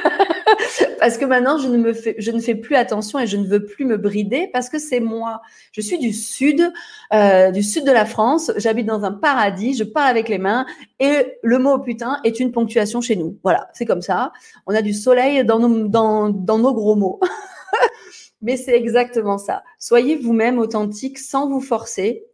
Parce 1.02 1.18
que 1.18 1.26
maintenant, 1.26 1.58
je 1.58 1.68
ne, 1.68 1.78
me 1.78 1.94
fais, 1.94 2.14
je 2.20 2.30
ne 2.30 2.40
fais 2.40 2.54
plus 2.54 2.76
attention 2.76 3.18
et 3.18 3.26
je 3.26 3.36
ne 3.36 3.48
veux 3.48 3.66
plus 3.66 3.86
me 3.86 3.98
brider 3.98 4.52
parce 4.54 4.70
que 4.70 4.78
c'est 4.78 5.00
moi. 5.00 5.42
Je 5.72 5.82
suis 5.82 5.98
du 5.98 6.14
sud, 6.14 6.72
euh, 7.12 7.50
du 7.50 7.64
sud 7.64 7.86
de 7.86 7.92
la 7.92 8.06
France, 8.06 8.52
j'habite 8.58 8.86
dans 8.86 9.04
un 9.04 9.12
paradis, 9.12 9.74
je 9.74 9.84
parle 9.84 10.12
avec 10.12 10.30
les 10.30 10.38
mains 10.38 10.68
et 11.00 11.40
le 11.42 11.58
mot 11.58 11.80
putain 11.80 12.20
est 12.24 12.40
une 12.40 12.52
ponctuation 12.52 13.02
chez 13.02 13.16
nous. 13.16 13.40
Voilà, 13.42 13.68
c'est 13.74 13.86
comme 13.86 14.04
ça. 14.04 14.32
On 14.68 14.76
a 14.76 14.84
du 14.84 14.94
soleil 14.94 15.44
dans 15.44 15.58
nos, 15.58 15.88
dans, 15.88 16.30
dans 16.30 16.60
nos 16.60 16.72
gros 16.72 16.96
mots. 16.96 17.20
Mais 18.44 18.56
c'est 18.56 18.76
exactement 18.76 19.40
ça. 19.40 19.64
Soyez 19.80 20.18
vous-même 20.18 20.60
authentique 20.60 21.18
sans 21.18 21.50
vous 21.50 21.62
forcer. 21.62 22.26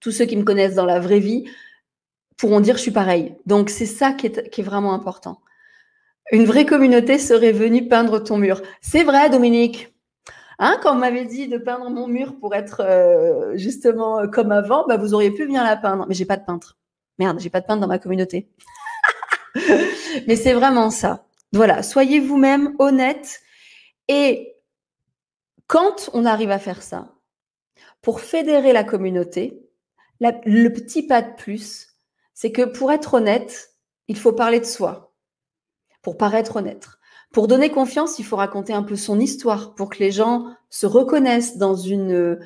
Tous 0.00 0.10
ceux 0.10 0.24
qui 0.24 0.38
me 0.38 0.44
connaissent 0.44 0.76
dans 0.76 0.86
la 0.86 1.00
vraie 1.00 1.20
vie 1.20 1.44
pourront 2.38 2.60
dire 2.60 2.78
je 2.78 2.82
suis 2.82 2.90
pareil. 2.92 3.34
Donc 3.44 3.68
c'est 3.68 3.84
ça 3.84 4.14
qui 4.14 4.28
est, 4.28 4.62
vraiment 4.62 4.94
important. 4.94 5.42
Une 6.32 6.44
vraie 6.44 6.66
communauté 6.66 7.18
serait 7.18 7.52
venue 7.52 7.88
peindre 7.88 8.18
ton 8.20 8.38
mur. 8.38 8.62
C'est 8.80 9.02
vrai, 9.04 9.30
Dominique. 9.30 9.94
Hein, 10.58 10.78
quand 10.82 10.92
on 10.94 10.98
m'avait 10.98 11.24
dit 11.24 11.48
de 11.48 11.58
peindre 11.58 11.88
mon 11.90 12.06
mur 12.06 12.38
pour 12.38 12.54
être 12.54 12.82
euh, 12.84 13.56
justement 13.56 14.20
euh, 14.20 14.26
comme 14.26 14.52
avant, 14.52 14.86
bah, 14.86 14.96
vous 14.96 15.14
auriez 15.14 15.30
pu 15.30 15.44
venir 15.44 15.64
la 15.64 15.76
peindre. 15.76 16.06
Mais 16.08 16.14
j'ai 16.14 16.26
pas 16.26 16.36
de 16.36 16.44
peintre. 16.44 16.76
Merde, 17.18 17.40
j'ai 17.40 17.50
pas 17.50 17.60
de 17.60 17.66
peintre 17.66 17.80
dans 17.80 17.86
ma 17.86 17.98
communauté. 17.98 18.48
Mais 20.26 20.36
c'est 20.36 20.52
vraiment 20.52 20.90
ça. 20.90 21.24
Voilà, 21.52 21.82
soyez 21.82 22.20
vous-même 22.20 22.76
honnête 22.78 23.40
et 24.06 24.54
quand 25.66 26.10
on 26.14 26.24
arrive 26.24 26.50
à 26.50 26.58
faire 26.58 26.82
ça, 26.82 27.14
pour 28.02 28.20
fédérer 28.20 28.72
la 28.72 28.84
communauté, 28.84 29.68
le 30.20 30.68
petit 30.68 31.06
pas 31.06 31.22
de 31.22 31.34
plus, 31.34 31.88
c'est 32.34 32.52
que 32.52 32.62
pour 32.62 32.92
être 32.92 33.14
honnête, 33.14 33.70
il 34.08 34.18
faut 34.18 34.32
parler 34.32 34.60
de 34.60 34.64
soi, 34.64 35.09
pour 36.02 36.16
paraître 36.16 36.56
honnête. 36.56 36.88
Pour 37.32 37.46
donner 37.46 37.70
confiance, 37.70 38.18
il 38.18 38.24
faut 38.24 38.36
raconter 38.36 38.72
un 38.72 38.82
peu 38.82 38.96
son 38.96 39.20
histoire 39.20 39.74
pour 39.74 39.88
que 39.88 39.98
les 39.98 40.10
gens 40.10 40.46
se 40.68 40.86
reconnaissent 40.86 41.58
dans 41.58 41.76
une, 41.76 42.38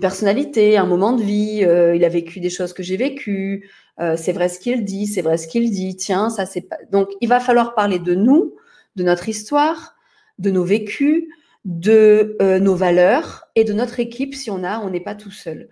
personnalité, 0.00 0.78
un 0.78 0.86
moment 0.86 1.12
de 1.12 1.22
vie. 1.22 1.64
Euh, 1.64 1.94
il 1.94 2.04
a 2.04 2.08
vécu 2.08 2.40
des 2.40 2.48
choses 2.48 2.72
que 2.72 2.82
j'ai 2.82 2.96
vécues. 2.96 3.68
Euh, 4.00 4.16
c'est 4.16 4.32
vrai 4.32 4.48
ce 4.48 4.58
qu'il 4.58 4.84
dit, 4.84 5.06
c'est 5.06 5.20
vrai 5.20 5.36
ce 5.36 5.46
qu'il 5.46 5.70
dit. 5.70 5.96
Tiens, 5.96 6.30
ça 6.30 6.46
c'est 6.46 6.62
pas. 6.62 6.78
Donc, 6.90 7.10
il 7.20 7.28
va 7.28 7.40
falloir 7.40 7.74
parler 7.74 7.98
de 7.98 8.14
nous, 8.14 8.54
de 8.96 9.02
notre 9.02 9.28
histoire, 9.28 9.96
de 10.38 10.50
nos 10.50 10.64
vécus, 10.64 11.24
de 11.66 12.36
euh, 12.40 12.58
nos 12.58 12.74
valeurs 12.74 13.44
et 13.54 13.64
de 13.64 13.72
notre 13.72 14.00
équipe 14.00 14.34
si 14.34 14.50
on 14.50 14.64
a, 14.64 14.80
on 14.80 14.90
n'est 14.90 15.00
pas 15.00 15.14
tout 15.14 15.30
seul. 15.30 15.68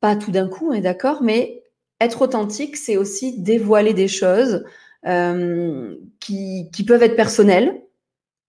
Pas 0.00 0.16
tout 0.16 0.30
d'un 0.30 0.48
coup, 0.48 0.70
on 0.70 0.72
est 0.72 0.80
d'accord, 0.80 1.22
mais 1.22 1.64
être 2.00 2.22
authentique, 2.22 2.76
c'est 2.76 2.96
aussi 2.96 3.38
dévoiler 3.38 3.94
des 3.94 4.08
choses 4.08 4.64
euh, 5.06 5.96
qui, 6.20 6.68
peuvent 6.86 7.02
être 7.02 7.16
personnelles, 7.16 7.80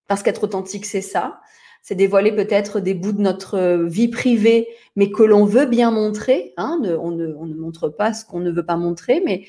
parce 0.08 0.22
qu'être 0.22 0.44
authentique, 0.44 0.86
c'est 0.86 1.00
ça. 1.00 1.40
C'est 1.82 1.94
dévoiler 1.94 2.32
peut-être 2.32 2.80
des 2.80 2.94
bouts 2.94 3.12
de 3.12 3.20
notre 3.20 3.84
vie 3.84 4.08
privée, 4.08 4.66
mais 4.96 5.10
que 5.10 5.22
l'on 5.22 5.44
veut 5.44 5.66
bien 5.66 5.90
montrer. 5.90 6.52
Hein, 6.56 6.80
on, 6.82 7.12
ne, 7.12 7.26
on, 7.34 7.46
ne, 7.46 7.54
montre 7.54 7.88
pas 7.88 8.12
ce 8.12 8.24
qu'on 8.24 8.40
ne 8.40 8.50
veut 8.50 8.66
pas 8.66 8.76
montrer, 8.76 9.22
mais 9.24 9.44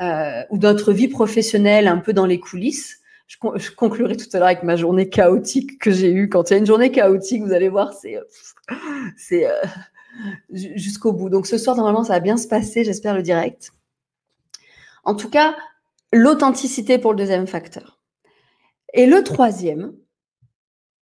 euh, 0.00 0.42
ou 0.50 0.58
notre 0.58 0.92
vie 0.92 1.08
professionnelle 1.08 1.88
un 1.88 1.98
peu 1.98 2.12
dans 2.12 2.26
les 2.26 2.38
coulisses 2.38 3.00
je, 3.30 3.70
conclurai 3.70 4.16
tout 4.16 4.26
à 4.32 4.38
l'heure 4.38 4.48
avec 4.48 4.64
ma 4.64 4.74
journée 4.74 5.08
chaotique 5.08 5.78
que 5.78 5.92
j'ai 5.92 6.10
eue. 6.10 6.28
Quand 6.28 6.50
il 6.50 6.54
y 6.54 6.56
a 6.56 6.58
une 6.58 6.66
journée 6.66 6.90
chaotique, 6.90 7.44
vous 7.44 7.52
allez 7.52 7.68
voir, 7.68 7.92
c'est 7.92 8.18
c'est 9.16 9.46
euh, 9.46 9.54
jusqu'au 10.50 11.12
bout. 11.12 11.30
Donc 11.30 11.46
ce 11.46 11.56
soir, 11.56 11.76
normalement, 11.76 12.02
ça 12.02 12.14
va 12.14 12.20
bien 12.20 12.36
se 12.36 12.48
passer, 12.48 12.82
j'espère 12.82 13.14
le 13.14 13.22
direct. 13.22 13.72
En 15.04 15.14
tout 15.14 15.30
cas, 15.30 15.54
l'authenticité 16.12 16.98
pour 16.98 17.12
le 17.12 17.18
deuxième 17.18 17.46
facteur. 17.46 18.00
Et 18.92 19.06
le 19.06 19.22
troisième, 19.22 19.92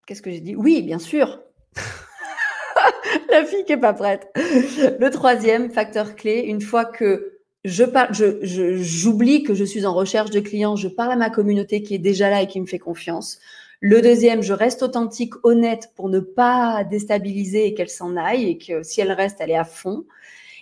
qu'est-ce 0.05 0.21
que 0.21 0.31
j'ai 0.31 0.41
dit? 0.41 0.55
Oui, 0.55 0.81
bien 0.81 0.99
sûr. 0.99 1.41
La 3.29 3.45
fille 3.45 3.65
qui 3.65 3.73
est 3.73 3.77
pas 3.77 3.93
prête. 3.93 4.31
Le 4.35 5.09
troisième 5.09 5.71
facteur 5.71 6.15
clé, 6.15 6.41
une 6.41 6.61
fois 6.61 6.85
que 6.85 7.39
je 7.63 7.83
parle, 7.83 8.13
je, 8.13 8.77
j'oublie 8.77 9.43
que 9.43 9.53
je 9.53 9.63
suis 9.63 9.85
en 9.85 9.93
recherche 9.93 10.31
de 10.31 10.39
clients, 10.39 10.75
je 10.75 10.87
parle 10.87 11.11
à 11.11 11.15
ma 11.15 11.29
communauté 11.29 11.83
qui 11.83 11.95
est 11.95 11.99
déjà 11.99 12.29
là 12.29 12.41
et 12.41 12.47
qui 12.47 12.59
me 12.59 12.65
fait 12.65 12.79
confiance. 12.79 13.39
Le 13.79 14.01
deuxième, 14.01 14.43
je 14.43 14.53
reste 14.53 14.83
authentique, 14.83 15.33
honnête 15.43 15.91
pour 15.95 16.09
ne 16.09 16.19
pas 16.19 16.83
déstabiliser 16.83 17.67
et 17.67 17.73
qu'elle 17.73 17.89
s'en 17.89 18.15
aille 18.15 18.47
et 18.47 18.57
que 18.57 18.83
si 18.83 19.01
elle 19.01 19.11
reste, 19.11 19.37
elle 19.39 19.51
est 19.51 19.55
à 19.55 19.63
fond. 19.63 20.05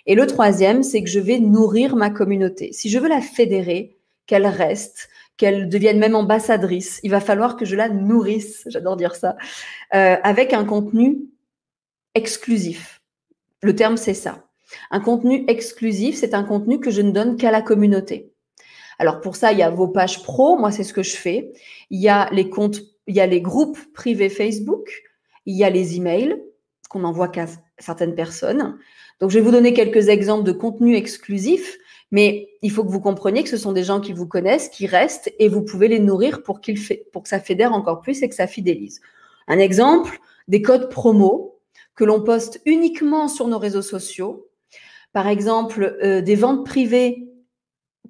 Et 0.05 0.15
le 0.15 0.25
troisième, 0.25 0.83
c'est 0.83 1.03
que 1.03 1.09
je 1.09 1.19
vais 1.19 1.39
nourrir 1.39 1.95
ma 1.95 2.09
communauté. 2.09 2.71
Si 2.71 2.89
je 2.89 2.97
veux 2.97 3.09
la 3.09 3.21
fédérer, 3.21 3.97
qu'elle 4.29 4.45
reste, 4.45 5.09
qu'elle 5.37 5.69
devienne 5.69 5.97
même 5.97 6.15
ambassadrice, 6.15 6.99
il 7.01 7.09
va 7.09 7.19
falloir 7.19 7.57
que 7.57 7.65
je 7.65 7.75
la 7.75 7.89
nourrisse, 7.89 8.61
j'adore 8.67 8.95
dire 8.95 9.15
ça, 9.15 9.35
euh, 9.95 10.17
avec 10.21 10.53
un 10.53 10.65
contenu 10.65 11.21
exclusif. 12.13 13.01
Le 13.63 13.75
terme, 13.75 13.97
c'est 13.97 14.13
ça. 14.13 14.45
Un 14.91 14.99
contenu 14.99 15.45
exclusif, 15.47 16.15
c'est 16.15 16.35
un 16.35 16.43
contenu 16.43 16.79
que 16.79 16.91
je 16.91 17.01
ne 17.01 17.09
donne 17.09 17.37
qu'à 17.37 17.49
la 17.49 17.63
communauté. 17.63 18.31
Alors 18.99 19.19
pour 19.19 19.35
ça, 19.35 19.51
il 19.51 19.57
y 19.57 19.63
a 19.63 19.71
vos 19.71 19.87
pages 19.87 20.21
pro, 20.21 20.59
moi 20.59 20.69
c'est 20.69 20.83
ce 20.83 20.93
que 20.93 21.01
je 21.01 21.15
fais. 21.15 21.51
Il 21.89 21.99
y 21.99 22.07
a 22.07 22.29
les 22.31 22.51
comptes, 22.51 22.81
il 23.07 23.15
y 23.15 23.19
a 23.19 23.25
les 23.25 23.41
groupes 23.41 23.79
privés 23.93 24.29
Facebook, 24.29 24.91
il 25.47 25.57
y 25.57 25.63
a 25.63 25.71
les 25.71 25.95
emails 25.95 26.39
qu'on 26.87 27.03
envoie 27.03 27.29
qu'à 27.29 27.47
certaines 27.79 28.13
personnes. 28.13 28.77
Donc 29.19 29.31
je 29.31 29.39
vais 29.39 29.43
vous 29.43 29.51
donner 29.51 29.73
quelques 29.73 30.09
exemples 30.09 30.43
de 30.43 30.51
contenus 30.51 30.99
exclusifs, 30.99 31.78
mais 32.11 32.49
il 32.61 32.71
faut 32.71 32.83
que 32.83 32.91
vous 32.91 32.99
compreniez 32.99 33.43
que 33.43 33.49
ce 33.49 33.57
sont 33.57 33.71
des 33.71 33.83
gens 33.83 34.01
qui 34.01 34.13
vous 34.13 34.27
connaissent, 34.27 34.69
qui 34.69 34.87
restent 34.87 35.31
et 35.39 35.47
vous 35.47 35.63
pouvez 35.63 35.87
les 35.87 35.99
nourrir 35.99 36.43
pour, 36.43 36.61
qu'ils 36.61 36.79
pour 37.11 37.23
que 37.23 37.29
ça 37.29 37.39
fédère 37.39 37.73
encore 37.73 38.01
plus 38.01 38.21
et 38.23 38.29
que 38.29 38.35
ça 38.35 38.47
fidélise. 38.47 39.01
Un 39.47 39.59
exemple, 39.59 40.19
des 40.47 40.61
codes 40.61 40.89
promo 40.89 41.59
que 41.95 42.03
l'on 42.03 42.21
poste 42.21 42.61
uniquement 42.65 43.27
sur 43.27 43.47
nos 43.47 43.59
réseaux 43.59 43.81
sociaux. 43.81 44.47
Par 45.13 45.27
exemple, 45.27 45.97
euh, 46.03 46.21
des 46.21 46.35
ventes 46.35 46.65
privées 46.65 47.27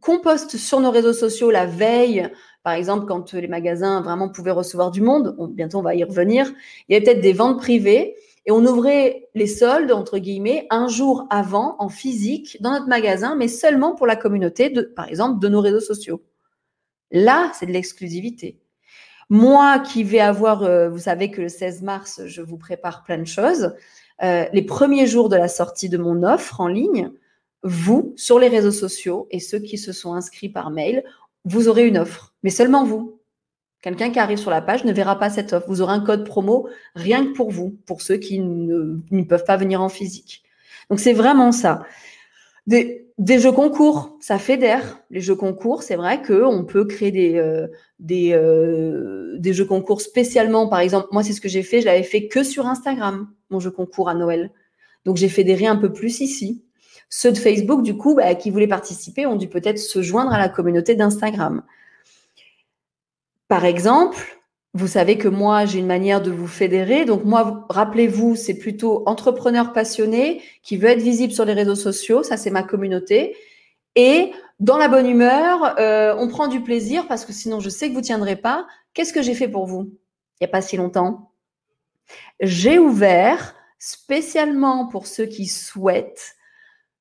qu'on 0.01 0.19
poste 0.19 0.57
sur 0.57 0.79
nos 0.79 0.91
réseaux 0.91 1.13
sociaux 1.13 1.51
la 1.51 1.65
veille, 1.65 2.29
par 2.63 2.73
exemple, 2.73 3.05
quand 3.05 3.33
les 3.33 3.47
magasins 3.47 4.01
vraiment 4.01 4.29
pouvaient 4.29 4.51
recevoir 4.51 4.91
du 4.91 5.01
monde, 5.01 5.35
bientôt 5.51 5.79
on 5.79 5.81
va 5.81 5.95
y 5.95 6.03
revenir, 6.03 6.53
il 6.87 6.93
y 6.93 6.95
avait 6.95 7.03
peut-être 7.03 7.21
des 7.21 7.33
ventes 7.33 7.59
privées 7.59 8.15
et 8.49 8.51
on 8.51 8.65
ouvrait 8.65 9.29
les 9.35 9.45
soldes, 9.45 9.91
entre 9.91 10.17
guillemets, 10.17 10.65
un 10.71 10.87
jour 10.87 11.27
avant 11.29 11.75
en 11.77 11.87
physique 11.87 12.57
dans 12.61 12.71
notre 12.71 12.87
magasin, 12.87 13.35
mais 13.35 13.47
seulement 13.47 13.93
pour 13.93 14.07
la 14.07 14.15
communauté, 14.15 14.71
de, 14.71 14.81
par 14.81 15.07
exemple, 15.07 15.39
de 15.39 15.47
nos 15.49 15.61
réseaux 15.61 15.79
sociaux. 15.79 16.23
Là, 17.11 17.51
c'est 17.53 17.67
de 17.67 17.71
l'exclusivité. 17.71 18.59
Moi 19.29 19.77
qui 19.77 20.03
vais 20.03 20.19
avoir, 20.19 20.63
euh, 20.63 20.89
vous 20.89 20.97
savez 20.97 21.29
que 21.29 21.41
le 21.41 21.47
16 21.47 21.83
mars, 21.83 22.21
je 22.25 22.41
vous 22.41 22.57
prépare 22.57 23.03
plein 23.03 23.19
de 23.19 23.27
choses. 23.27 23.75
Euh, 24.23 24.45
les 24.51 24.63
premiers 24.63 25.05
jours 25.05 25.29
de 25.29 25.35
la 25.35 25.47
sortie 25.47 25.87
de 25.87 25.99
mon 25.99 26.23
offre 26.23 26.59
en 26.59 26.67
ligne, 26.67 27.11
vous, 27.61 28.13
sur 28.15 28.39
les 28.39 28.47
réseaux 28.47 28.71
sociaux 28.71 29.27
et 29.29 29.39
ceux 29.39 29.59
qui 29.59 29.77
se 29.77 29.91
sont 29.91 30.15
inscrits 30.15 30.49
par 30.49 30.71
mail, 30.71 31.03
vous 31.45 31.67
aurez 31.67 31.85
une 31.87 31.99
offre, 31.99 32.33
mais 32.41 32.49
seulement 32.49 32.83
vous. 32.83 33.18
Quelqu'un 33.81 34.09
qui 34.11 34.19
arrive 34.19 34.37
sur 34.37 34.51
la 34.51 34.61
page 34.61 34.83
ne 34.83 34.91
verra 34.91 35.17
pas 35.17 35.29
cette 35.29 35.53
offre. 35.53 35.67
Vous 35.67 35.81
aurez 35.81 35.93
un 35.93 36.01
code 36.01 36.25
promo 36.25 36.67
rien 36.95 37.25
que 37.25 37.31
pour 37.31 37.49
vous, 37.49 37.77
pour 37.85 38.01
ceux 38.01 38.17
qui 38.17 38.39
ne, 38.39 39.23
peuvent 39.23 39.45
pas 39.45 39.57
venir 39.57 39.81
en 39.81 39.89
physique. 39.89 40.43
Donc 40.89 40.99
c'est 40.99 41.13
vraiment 41.13 41.51
ça. 41.51 41.83
Des, 42.67 43.07
jeux 43.39 43.51
concours, 43.51 44.17
ça 44.19 44.37
fédère. 44.37 44.99
Les 45.09 45.21
jeux 45.21 45.35
concours, 45.35 45.81
c'est 45.83 45.95
vrai 45.95 46.21
qu'on 46.21 46.65
peut 46.65 46.85
créer 46.85 47.11
des, 47.11 47.35
euh, 47.35 47.67
euh, 48.11 49.35
des 49.37 49.53
jeux 49.53 49.65
concours 49.65 50.01
spécialement. 50.01 50.67
Par 50.67 50.79
exemple, 50.79 51.07
moi, 51.11 51.23
c'est 51.23 51.33
ce 51.33 51.41
que 51.41 51.49
j'ai 51.49 51.63
fait. 51.63 51.81
Je 51.81 51.85
l'avais 51.85 52.03
fait 52.03 52.27
que 52.27 52.43
sur 52.43 52.67
Instagram 52.67 53.29
mon 53.49 53.59
jeu 53.59 53.71
concours 53.71 54.09
à 54.09 54.13
Noël. 54.13 54.51
Donc 55.05 55.17
j'ai 55.17 55.29
fédéré 55.29 55.65
un 55.65 55.75
peu 55.75 55.91
plus 55.91 56.21
ici. 56.21 56.63
Ceux 57.09 57.31
de 57.31 57.37
Facebook, 57.37 57.81
du 57.81 57.97
coup, 57.97 58.15
bah, 58.15 58.35
qui 58.35 58.51
voulaient 58.51 58.67
participer, 58.67 59.25
ont 59.25 59.35
dû 59.35 59.47
peut-être 59.47 59.79
se 59.79 60.01
joindre 60.01 60.31
à 60.31 60.37
la 60.37 60.49
communauté 60.49 60.95
d'Instagram. 60.95 61.63
Par 63.49 63.65
exemple, 63.65 64.39
vous 64.73 64.87
savez 64.87 65.17
que 65.17 65.27
moi, 65.27 65.65
j'ai 65.65 65.79
une 65.79 65.87
manière 65.87 66.21
de 66.21 66.31
vous 66.31 66.47
fédérer. 66.47 67.03
Donc 67.03 67.25
moi, 67.25 67.65
rappelez-vous, 67.69 68.37
c'est 68.37 68.57
plutôt 68.57 69.03
entrepreneur 69.05 69.73
passionné 69.73 70.41
qui 70.63 70.77
veut 70.77 70.87
être 70.87 71.01
visible 71.01 71.33
sur 71.33 71.43
les 71.43 71.53
réseaux 71.53 71.75
sociaux. 71.75 72.23
Ça, 72.23 72.37
c'est 72.37 72.51
ma 72.51 72.63
communauté. 72.63 73.35
Et 73.95 74.31
dans 74.61 74.77
la 74.77 74.87
bonne 74.87 75.07
humeur, 75.07 75.77
euh, 75.77 76.15
on 76.17 76.29
prend 76.29 76.47
du 76.47 76.61
plaisir 76.61 77.07
parce 77.07 77.25
que 77.25 77.33
sinon, 77.33 77.59
je 77.59 77.69
sais 77.69 77.89
que 77.89 77.93
vous 77.93 78.01
tiendrez 78.01 78.37
pas. 78.37 78.65
Qu'est-ce 78.93 79.11
que 79.11 79.21
j'ai 79.21 79.33
fait 79.33 79.49
pour 79.49 79.65
vous? 79.65 79.91
Il 80.39 80.45
n'y 80.45 80.45
a 80.45 80.51
pas 80.51 80.61
si 80.61 80.77
longtemps 80.77 81.29
j'ai 82.39 82.79
ouvert 82.79 83.55
spécialement 83.77 84.87
pour 84.87 85.07
ceux 85.07 85.25
qui 85.25 85.45
souhaitent. 85.45 86.35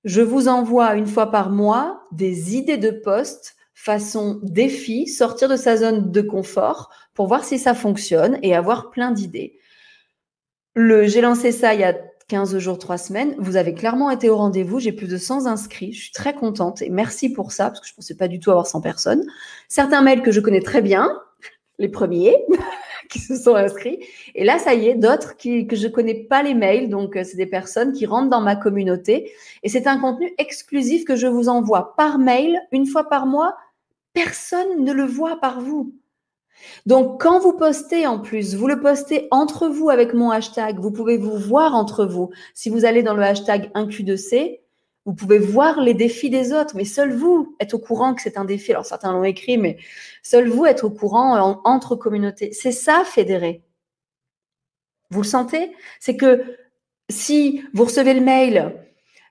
Je 0.05 0.23
vous 0.23 0.49
envoie 0.49 0.95
une 0.95 1.07
fois 1.07 1.31
par 1.31 1.51
mois 1.51 2.07
des 2.13 2.57
idées 2.57 2.77
de 2.77 2.91
poste 2.91 3.57
façon 3.79 4.41
défi, 4.43 5.07
sortir 5.07 5.49
de 5.49 5.55
sa 5.55 5.77
zone 5.77 6.11
de 6.11 6.21
confort 6.21 6.91
pour 7.15 7.29
voir 7.29 7.45
si 7.45 7.61
ça 7.61 7.75
fonctionne 7.75 8.37
et 8.43 8.57
avoir 8.57 8.91
plein 8.91 9.13
d'idées. 9.13 9.57
Le, 10.75 11.07
j'ai 11.07 11.21
lancé 11.21 11.53
ça 11.53 11.75
il 11.75 11.81
y 11.81 11.85
a 11.85 11.97
15 12.27 12.59
jours, 12.59 12.79
3 12.79 12.99
semaines. 12.99 13.37
Vous 13.39 13.57
avez 13.57 13.75
clairement 13.75 14.11
été 14.11 14.31
au 14.31 14.37
rendez-vous. 14.37 14.81
J'ai 14.81 14.91
plus 14.91 15.07
de 15.07 15.17
100 15.17 15.47
inscrits. 15.47 15.93
Je 15.93 16.03
suis 16.03 16.13
très 16.13 16.35
contente 16.35 16.83
et 16.83 16.91
merci 16.91 17.33
pour 17.33 17.53
ça 17.53 17.69
parce 17.69 17.81
que 17.81 17.87
je 17.87 17.95
pensais 17.95 18.17
pas 18.17 18.27
du 18.27 18.41
tout 18.41 18.51
avoir 18.51 18.67
100 18.67 18.81
personnes. 18.81 19.25
Certains 19.69 20.03
mails 20.03 20.23
que 20.23 20.33
je 20.33 20.41
connais 20.41 20.61
très 20.61 20.83
bien, 20.83 21.17
les 21.79 21.89
premiers 21.89 22.35
qui 23.11 23.21
se 23.21 23.37
sont 23.37 23.55
inscrits. 23.55 24.05
Et 24.35 24.45
là, 24.45 24.59
ça 24.59 24.75
y 24.75 24.89
est, 24.89 24.97
d'autres 24.97 25.37
que 25.37 25.77
je 25.77 25.87
connais 25.87 26.25
pas 26.25 26.43
les 26.43 26.55
mails. 26.55 26.89
Donc, 26.89 27.17
euh, 27.17 27.23
c'est 27.23 27.37
des 27.37 27.47
personnes 27.47 27.93
qui 27.93 28.07
rentrent 28.07 28.29
dans 28.29 28.41
ma 28.41 28.57
communauté. 28.57 29.33
Et 29.63 29.69
c'est 29.69 29.87
un 29.87 30.01
contenu 30.01 30.35
exclusif 30.39 31.05
que 31.05 31.15
je 31.15 31.29
vous 31.29 31.49
envoie 31.49 31.95
par 31.97 32.19
mail 32.19 32.61
une 32.73 32.87
fois 32.87 33.09
par 33.09 33.25
mois. 33.25 33.57
Personne 34.25 34.83
ne 34.83 34.93
le 34.93 35.05
voit 35.05 35.39
par 35.41 35.61
vous. 35.61 35.95
Donc, 36.87 37.21
quand 37.21 37.39
vous 37.39 37.53
postez 37.53 38.05
en 38.05 38.19
plus, 38.19 38.57
vous 38.57 38.67
le 38.67 38.81
postez 38.81 39.29
entre 39.31 39.69
vous 39.69 39.91
avec 39.91 40.13
mon 40.13 40.33
hashtag. 40.33 40.81
Vous 40.81 40.91
pouvez 40.91 41.17
vous 41.17 41.37
voir 41.37 41.77
entre 41.77 42.05
vous. 42.05 42.31
Si 42.53 42.69
vous 42.69 42.85
allez 42.85 43.05
dans 43.05 43.15
le 43.15 43.23
hashtag 43.23 43.71
1Q2C, 43.77 44.59
vous 45.05 45.15
pouvez 45.15 45.39
voir 45.39 45.81
les 45.81 45.95
défis 45.95 46.31
des 46.31 46.53
autres, 46.53 46.75
mais 46.75 46.85
seul 46.85 47.13
vous 47.13 47.55
êtes 47.61 47.75
au 47.75 47.79
courant 47.79 48.13
que 48.13 48.21
c'est 48.21 48.37
un 48.37 48.45
défi. 48.45 48.73
Alors 48.73 48.85
certains 48.85 49.13
l'ont 49.13 49.23
écrit, 49.23 49.57
mais 49.57 49.79
seul 50.25 50.49
vous 50.49 50.67
êtes 50.67 50.83
au 50.83 50.91
courant 50.91 51.63
entre 51.65 51.95
communautés. 51.95 52.53
C'est 52.53 52.73
ça, 52.73 53.05
fédérer. 53.05 53.63
Vous 55.11 55.23
le 55.23 55.27
sentez? 55.29 55.73
C'est 56.01 56.17
que 56.17 56.57
si 57.09 57.63
vous 57.73 57.85
recevez 57.85 58.15
le 58.15 58.21
mail, 58.21 58.75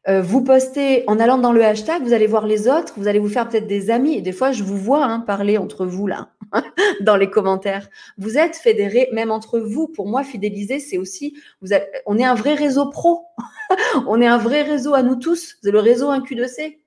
euh, 0.07 0.21
vous 0.21 0.41
postez 0.41 1.03
en 1.07 1.19
allant 1.19 1.37
dans 1.37 1.51
le 1.51 1.63
hashtag, 1.65 2.01
vous 2.01 2.13
allez 2.13 2.27
voir 2.27 2.47
les 2.47 2.69
autres, 2.69 2.93
vous 2.95 3.07
allez 3.09 3.19
vous 3.19 3.27
faire 3.27 3.49
peut-être 3.49 3.67
des 3.67 3.89
amis. 3.89 4.21
Des 4.21 4.31
fois, 4.31 4.53
je 4.53 4.63
vous 4.63 4.77
vois 4.77 5.03
hein, 5.03 5.19
parler 5.19 5.57
entre 5.57 5.85
vous 5.85 6.07
là, 6.07 6.29
dans 7.01 7.17
les 7.17 7.29
commentaires. 7.29 7.89
Vous 8.17 8.37
êtes 8.37 8.55
fédérés, 8.55 9.09
même 9.11 9.31
entre 9.31 9.59
vous. 9.59 9.89
Pour 9.89 10.07
moi, 10.07 10.23
fidéliser, 10.23 10.79
c'est 10.79 10.97
aussi, 10.97 11.37
on 12.05 12.17
est 12.17 12.23
un 12.23 12.35
vrai 12.35 12.53
réseau 12.53 12.89
pro. 12.89 13.25
on 14.07 14.21
est 14.21 14.27
un 14.27 14.37
vrai 14.37 14.61
réseau 14.61 14.93
à 14.93 15.03
nous 15.03 15.17
tous. 15.17 15.57
C'est 15.61 15.71
le 15.71 15.79
réseau 15.79 16.09
1Q2C. 16.09 16.79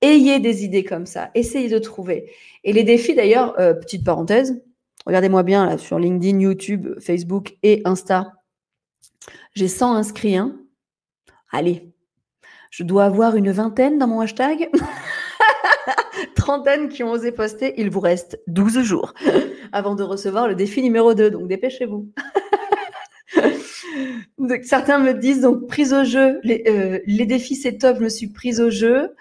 Ayez 0.00 0.40
des 0.40 0.64
idées 0.64 0.84
comme 0.84 1.04
ça. 1.04 1.30
Essayez 1.34 1.68
de 1.68 1.78
trouver. 1.78 2.30
Et 2.64 2.72
les 2.72 2.84
défis, 2.84 3.14
d'ailleurs, 3.14 3.58
euh, 3.60 3.74
petite 3.74 4.04
parenthèse, 4.04 4.62
regardez-moi 5.04 5.42
bien 5.42 5.66
là, 5.66 5.76
sur 5.76 5.98
LinkedIn, 5.98 6.40
YouTube, 6.40 6.98
Facebook 6.98 7.56
et 7.62 7.82
Insta. 7.84 8.32
J'ai 9.54 9.68
100 9.68 9.94
inscrits. 9.94 10.36
Hein. 10.36 10.58
Allez, 11.50 11.95
je 12.70 12.82
dois 12.82 13.04
avoir 13.04 13.36
une 13.36 13.50
vingtaine 13.50 13.98
dans 13.98 14.06
mon 14.06 14.20
hashtag. 14.20 14.70
Trentaine 16.36 16.88
qui 16.88 17.02
ont 17.02 17.10
osé 17.10 17.32
poster. 17.32 17.74
Il 17.78 17.90
vous 17.90 18.00
reste 18.00 18.38
12 18.46 18.82
jours 18.82 19.14
avant 19.72 19.94
de 19.94 20.02
recevoir 20.02 20.48
le 20.48 20.54
défi 20.54 20.82
numéro 20.82 21.14
2. 21.14 21.30
Donc 21.30 21.48
dépêchez-vous. 21.48 22.08
Certains 24.62 24.98
me 24.98 25.12
disent 25.12 25.40
donc 25.40 25.66
prise 25.66 25.92
au 25.92 26.04
jeu. 26.04 26.40
Les, 26.42 26.64
euh, 26.68 27.24
défis, 27.24 27.56
c'est 27.56 27.78
top. 27.78 27.96
Je 27.98 28.04
me 28.04 28.08
suis 28.08 28.28
prise 28.28 28.60
au 28.60 28.70
jeu. 28.70 29.14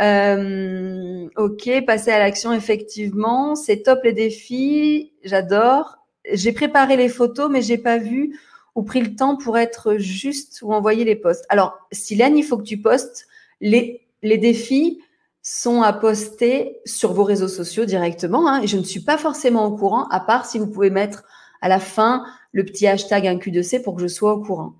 Euh, 0.00 1.28
ok, 1.36 1.84
passer 1.86 2.10
à 2.10 2.18
l'action, 2.18 2.52
effectivement. 2.52 3.54
C'est 3.54 3.82
top 3.82 4.00
les 4.04 4.12
défis. 4.12 5.12
J'adore. 5.24 5.98
J'ai 6.32 6.52
préparé 6.52 6.96
les 6.96 7.08
photos, 7.08 7.50
mais 7.50 7.62
j'ai 7.62 7.78
pas 7.78 7.98
vu 7.98 8.38
ou 8.74 8.82
pris 8.82 9.00
le 9.00 9.14
temps 9.14 9.36
pour 9.36 9.56
être 9.56 9.96
juste 9.96 10.60
ou 10.62 10.72
envoyer 10.72 11.04
les 11.04 11.16
posts. 11.16 11.44
Alors, 11.48 11.78
Silène, 11.92 12.36
il 12.36 12.42
faut 12.42 12.58
que 12.58 12.64
tu 12.64 12.78
postes. 12.78 13.26
Les, 13.60 14.06
les 14.22 14.38
défis 14.38 15.00
sont 15.42 15.82
à 15.82 15.92
poster 15.92 16.80
sur 16.84 17.12
vos 17.12 17.24
réseaux 17.24 17.48
sociaux 17.48 17.84
directement. 17.84 18.48
Hein, 18.48 18.64
je 18.64 18.76
ne 18.76 18.82
suis 18.82 19.00
pas 19.00 19.18
forcément 19.18 19.66
au 19.66 19.76
courant, 19.76 20.08
à 20.08 20.20
part 20.20 20.46
si 20.46 20.58
vous 20.58 20.66
pouvez 20.66 20.90
mettre 20.90 21.24
à 21.60 21.68
la 21.68 21.78
fin 21.78 22.24
le 22.52 22.64
petit 22.64 22.86
hashtag 22.86 23.26
un 23.26 23.36
Q2C 23.36 23.82
pour 23.82 23.94
que 23.94 24.02
je 24.02 24.08
sois 24.08 24.32
au 24.32 24.40
courant. 24.40 24.74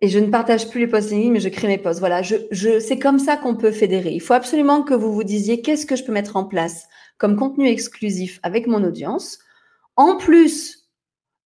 Et 0.00 0.08
je 0.08 0.18
ne 0.18 0.30
partage 0.30 0.68
plus 0.68 0.80
les 0.80 0.86
posts 0.86 1.10
LinkedIn, 1.10 1.32
mais 1.32 1.40
je 1.40 1.48
crée 1.48 1.66
mes 1.66 1.78
posts. 1.78 1.98
Voilà, 1.98 2.22
je, 2.22 2.36
je, 2.50 2.78
c'est 2.78 2.98
comme 2.98 3.18
ça 3.18 3.36
qu'on 3.36 3.56
peut 3.56 3.70
fédérer. 3.70 4.10
Il 4.12 4.20
faut 4.20 4.34
absolument 4.34 4.82
que 4.82 4.94
vous 4.94 5.12
vous 5.12 5.24
disiez 5.24 5.60
qu'est-ce 5.62 5.86
que 5.86 5.96
je 5.96 6.04
peux 6.04 6.12
mettre 6.12 6.36
en 6.36 6.44
place 6.44 6.86
comme 7.16 7.36
contenu 7.36 7.68
exclusif 7.68 8.38
avec 8.42 8.66
mon 8.66 8.84
audience. 8.84 9.38
En 9.96 10.16
plus 10.16 10.83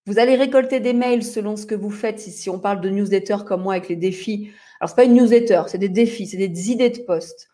vous 0.05 0.19
allez 0.19 0.35
récolter 0.35 0.79
des 0.79 0.93
mails 0.93 1.23
selon 1.23 1.55
ce 1.55 1.65
que 1.65 1.75
vous 1.75 1.91
faites. 1.91 2.19
Si, 2.19 2.49
on 2.49 2.59
parle 2.59 2.81
de 2.81 2.89
newsletter 2.89 3.37
comme 3.45 3.63
moi 3.63 3.73
avec 3.73 3.89
les 3.89 3.95
défis, 3.95 4.51
alors 4.79 4.89
c'est 4.89 4.95
pas 4.95 5.03
une 5.03 5.13
newsletter, 5.13 5.63
c'est 5.67 5.77
des 5.77 5.89
défis, 5.89 6.27
c'est 6.27 6.37
des 6.37 6.71
idées 6.71 6.89
de 6.89 6.99
poste. 6.99 7.49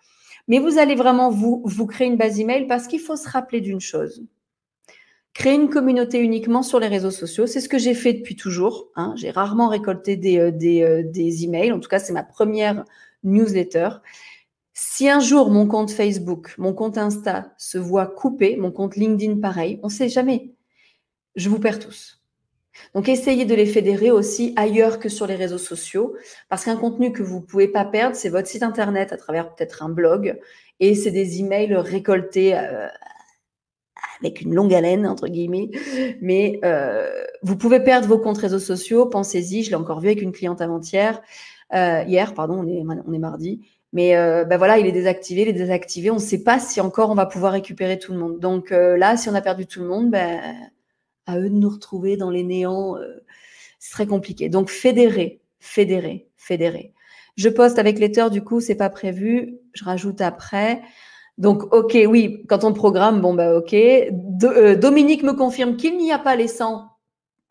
Mais 0.47 0.59
vous 0.59 0.77
allez 0.77 0.95
vraiment 0.95 1.29
vous, 1.29 1.87
créer 1.87 2.07
une 2.07 2.17
base 2.17 2.39
email 2.39 2.67
parce 2.67 2.87
qu'il 2.87 2.99
faut 2.99 3.15
se 3.15 3.27
rappeler 3.27 3.61
d'une 3.61 3.81
chose. 3.81 4.23
Créer 5.33 5.55
une 5.55 5.69
communauté 5.69 6.19
uniquement 6.19 6.63
sur 6.63 6.79
les 6.79 6.87
réseaux 6.87 7.11
sociaux, 7.11 7.45
c'est 7.45 7.59
ce 7.59 7.67
que 7.67 7.79
j'ai 7.79 7.93
fait 7.93 8.13
depuis 8.13 8.35
toujours. 8.35 8.87
Hein. 8.95 9.13
J'ai 9.17 9.31
rarement 9.31 9.67
récolté 9.67 10.15
des, 10.15 10.37
euh, 10.37 10.51
euh, 10.51 11.03
des 11.03 11.43
emails. 11.43 11.73
En 11.73 11.79
tout 11.79 11.89
cas, 11.89 11.99
c'est 11.99 12.13
ma 12.13 12.23
première 12.23 12.85
newsletter. 13.23 13.89
Si 14.73 15.09
un 15.09 15.19
jour 15.19 15.51
mon 15.51 15.67
compte 15.67 15.91
Facebook, 15.91 16.53
mon 16.57 16.73
compte 16.73 16.97
Insta 16.97 17.53
se 17.57 17.77
voit 17.77 18.07
coupé, 18.07 18.55
mon 18.55 18.71
compte 18.71 18.95
LinkedIn 18.95 19.39
pareil, 19.39 19.79
on 19.83 19.87
ne 19.87 19.91
sait 19.91 20.09
jamais. 20.09 20.51
Je 21.35 21.49
vous 21.49 21.59
perds 21.59 21.79
tous. 21.79 22.21
Donc, 22.93 23.09
essayez 23.09 23.45
de 23.45 23.55
les 23.55 23.65
fédérer 23.65 24.11
aussi 24.11 24.53
ailleurs 24.55 24.99
que 24.99 25.09
sur 25.09 25.27
les 25.27 25.35
réseaux 25.35 25.57
sociaux, 25.57 26.15
parce 26.49 26.65
qu'un 26.65 26.77
contenu 26.77 27.11
que 27.11 27.23
vous 27.23 27.39
ne 27.39 27.45
pouvez 27.45 27.67
pas 27.67 27.85
perdre, 27.85 28.15
c'est 28.15 28.29
votre 28.29 28.47
site 28.47 28.63
internet 28.63 29.13
à 29.13 29.17
travers 29.17 29.53
peut-être 29.53 29.83
un 29.83 29.89
blog, 29.89 30.39
et 30.79 30.95
c'est 30.95 31.11
des 31.11 31.39
emails 31.39 31.75
récoltés 31.75 32.57
euh, 32.57 32.87
avec 34.21 34.41
une 34.41 34.53
longue 34.53 34.73
haleine, 34.73 35.07
entre 35.07 35.27
guillemets. 35.27 35.69
Mais 36.21 36.59
euh, 36.63 37.09
vous 37.43 37.57
pouvez 37.57 37.79
perdre 37.79 38.07
vos 38.07 38.19
comptes 38.19 38.37
réseaux 38.37 38.59
sociaux, 38.59 39.05
pensez-y, 39.05 39.63
je 39.63 39.69
l'ai 39.69 39.75
encore 39.75 39.99
vu 39.99 40.07
avec 40.07 40.21
une 40.21 40.31
cliente 40.31 40.61
avant-hier, 40.61 41.21
euh, 41.73 42.03
hier, 42.07 42.33
pardon, 42.33 42.59
on 42.59 43.13
est, 43.13 43.19
mardi. 43.19 43.67
Mais 43.93 44.13
ben 44.13 44.57
voilà, 44.57 44.77
il 44.77 44.87
est 44.87 44.91
désactivé, 44.91 45.43
il 45.43 45.47
est 45.47 45.53
désactivé. 45.53 46.11
On 46.11 46.15
ne 46.15 46.19
sait 46.19 46.43
pas 46.43 46.59
si 46.59 46.81
encore 46.81 47.11
on 47.11 47.15
va 47.15 47.25
pouvoir 47.25 47.53
récupérer 47.53 47.97
tout 47.97 48.11
le 48.11 48.19
monde. 48.19 48.39
Donc 48.39 48.71
là, 48.71 49.15
si 49.15 49.29
on 49.29 49.35
a 49.35 49.39
perdu 49.39 49.65
tout 49.67 49.79
le 49.79 49.87
monde, 49.87 50.11
ben, 50.11 50.41
à 51.25 51.39
eux 51.39 51.49
de 51.49 51.55
nous 51.55 51.69
retrouver 51.69 52.17
dans 52.17 52.29
les 52.29 52.43
néants. 52.43 52.97
Euh, 52.97 53.23
c'est 53.79 53.91
très 53.91 54.07
compliqué. 54.07 54.49
Donc, 54.49 54.69
fédérer, 54.69 55.41
fédérer, 55.59 56.27
fédérer. 56.37 56.93
Je 57.35 57.49
poste 57.49 57.79
avec 57.79 57.99
Letter, 57.99 58.27
du 58.31 58.43
coup, 58.43 58.61
c'est 58.61 58.75
pas 58.75 58.89
prévu. 58.89 59.57
Je 59.73 59.83
rajoute 59.83 60.21
après. 60.21 60.81
Donc, 61.37 61.73
OK, 61.73 61.97
oui, 62.07 62.43
quand 62.47 62.63
on 62.63 62.73
programme, 62.73 63.21
bon, 63.21 63.33
bah, 63.33 63.57
OK. 63.57 63.73
Euh, 63.73 64.75
Dominique 64.75 65.23
me 65.23 65.33
confirme 65.33 65.75
qu'il 65.75 65.97
n'y 65.97 66.11
a 66.11 66.19
pas 66.19 66.35
les 66.35 66.47
100 66.47 66.87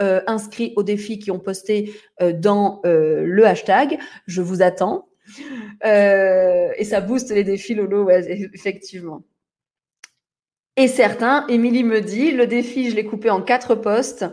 euh, 0.03 0.23
inscrits 0.27 0.73
au 0.77 0.83
défi 0.83 1.19
qui 1.19 1.31
ont 1.31 1.39
posté 1.39 1.95
dans 2.21 2.81
le 2.85 3.45
hashtag. 3.45 3.99
Je 4.27 4.41
vous 4.41 4.63
attends. 4.63 5.09
et 5.85 6.85
ça 6.85 7.01
booste 7.01 7.31
les 7.31 7.45
défis, 7.45 7.75
Lolo, 7.75 8.09
effectivement. 8.11 9.23
Et 10.77 10.89
certains, 10.89 11.47
Émilie 11.47 11.85
me 11.85 12.01
dit, 12.01 12.33
le 12.33 12.49
défi, 12.49 12.91
je 12.91 12.97
l'ai 12.97 13.05
coupé 13.05 13.31
en 13.31 13.41
quatre 13.41 13.77
postes, 13.77 14.27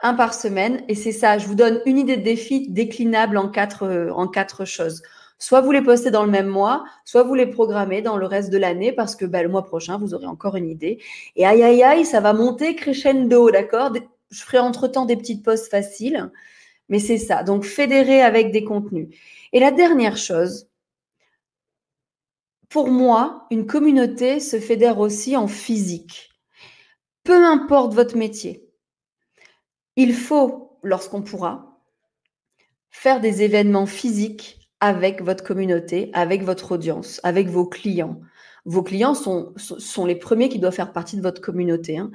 un 0.00 0.12
par 0.12 0.34
semaine. 0.34 0.82
Et 0.88 0.94
c'est 0.94 1.12
ça, 1.12 1.38
je 1.38 1.46
vous 1.46 1.54
donne 1.54 1.80
une 1.86 1.98
idée 1.98 2.18
de 2.18 2.22
défi 2.22 2.68
déclinable 2.70 3.38
en 3.38 3.48
quatre, 3.48 3.84
euh, 3.84 4.10
en 4.10 4.28
quatre 4.28 4.66
choses. 4.66 5.02
Soit 5.38 5.62
vous 5.62 5.72
les 5.72 5.82
postez 5.82 6.10
dans 6.10 6.24
le 6.24 6.30
même 6.30 6.48
mois, 6.48 6.84
soit 7.04 7.22
vous 7.22 7.34
les 7.34 7.46
programmez 7.46 8.02
dans 8.02 8.16
le 8.18 8.26
reste 8.26 8.50
de 8.50 8.58
l'année 8.58 8.92
parce 8.92 9.16
que 9.16 9.24
bah, 9.24 9.42
le 9.42 9.48
mois 9.48 9.64
prochain, 9.64 9.96
vous 9.98 10.14
aurez 10.14 10.26
encore 10.26 10.56
une 10.56 10.68
idée. 10.68 10.98
Et 11.34 11.46
aïe, 11.46 11.62
aïe, 11.62 11.82
aïe, 11.82 12.04
ça 12.04 12.20
va 12.20 12.34
monter 12.34 12.74
crescendo, 12.74 13.50
d'accord? 13.50 13.92
Je 14.30 14.42
ferai 14.42 14.58
entre-temps 14.58 15.06
des 15.06 15.16
petites 15.16 15.44
posts 15.44 15.70
faciles, 15.70 16.30
mais 16.90 16.98
c'est 16.98 17.18
ça. 17.18 17.42
Donc, 17.42 17.64
fédérer 17.64 18.20
avec 18.22 18.50
des 18.50 18.64
contenus. 18.64 19.08
Et 19.52 19.60
la 19.60 19.70
dernière 19.70 20.16
chose, 20.16 20.68
pour 22.68 22.90
moi, 22.90 23.46
une 23.50 23.66
communauté 23.66 24.40
se 24.40 24.58
fédère 24.58 24.98
aussi 24.98 25.36
en 25.36 25.48
physique. 25.48 26.30
Peu 27.24 27.44
importe 27.44 27.94
votre 27.94 28.16
métier, 28.16 28.68
il 29.96 30.14
faut, 30.14 30.78
lorsqu'on 30.82 31.22
pourra, 31.22 31.80
faire 32.90 33.20
des 33.20 33.42
événements 33.42 33.86
physiques 33.86 34.70
avec 34.80 35.22
votre 35.22 35.44
communauté, 35.44 36.10
avec 36.12 36.42
votre 36.42 36.72
audience, 36.72 37.20
avec 37.24 37.48
vos 37.48 37.66
clients. 37.66 38.20
Vos 38.64 38.82
clients 38.82 39.14
sont, 39.14 39.54
les 40.04 40.16
premiers 40.16 40.48
qui 40.48 40.58
doivent 40.58 40.74
faire 40.74 40.92
partie 40.92 41.16
de 41.16 41.22
votre 41.22 41.40
communauté. 41.40 41.98
Hein. 41.98 42.10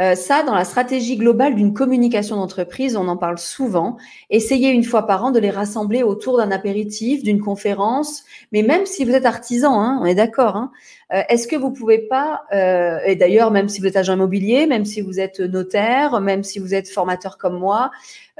Euh, 0.00 0.14
ça, 0.14 0.44
dans 0.44 0.54
la 0.54 0.64
stratégie 0.64 1.16
globale 1.16 1.56
d'une 1.56 1.74
communication 1.74 2.36
d'entreprise, 2.36 2.96
on 2.96 3.08
en 3.08 3.16
parle 3.16 3.38
souvent. 3.38 3.96
Essayez 4.30 4.70
une 4.70 4.84
fois 4.84 5.06
par 5.06 5.24
an 5.24 5.30
de 5.32 5.40
les 5.40 5.50
rassembler 5.50 6.02
autour 6.02 6.36
d'un 6.36 6.50
apéritif, 6.52 7.22
d'une 7.22 7.40
conférence, 7.40 8.22
mais 8.52 8.62
même 8.62 8.86
si 8.86 9.04
vous 9.04 9.12
êtes 9.12 9.26
artisan, 9.26 9.80
hein, 9.80 9.98
on 10.00 10.06
est 10.06 10.14
d'accord. 10.14 10.56
Hein, 10.56 10.70
euh, 11.12 11.22
Est-ce 11.28 11.48
que 11.48 11.56
vous 11.56 11.72
pouvez 11.72 11.98
pas, 11.98 12.42
euh, 12.52 12.98
et 13.06 13.16
d'ailleurs 13.16 13.50
même 13.50 13.68
si 13.68 13.80
vous 13.80 13.86
êtes 13.86 13.96
agent 13.96 14.14
immobilier, 14.14 14.66
même 14.66 14.84
si 14.84 15.00
vous 15.00 15.18
êtes 15.18 15.40
notaire, 15.40 16.20
même 16.20 16.44
si 16.44 16.58
vous 16.58 16.74
êtes 16.74 16.88
formateur 16.88 17.38
comme 17.38 17.58
moi, 17.58 17.90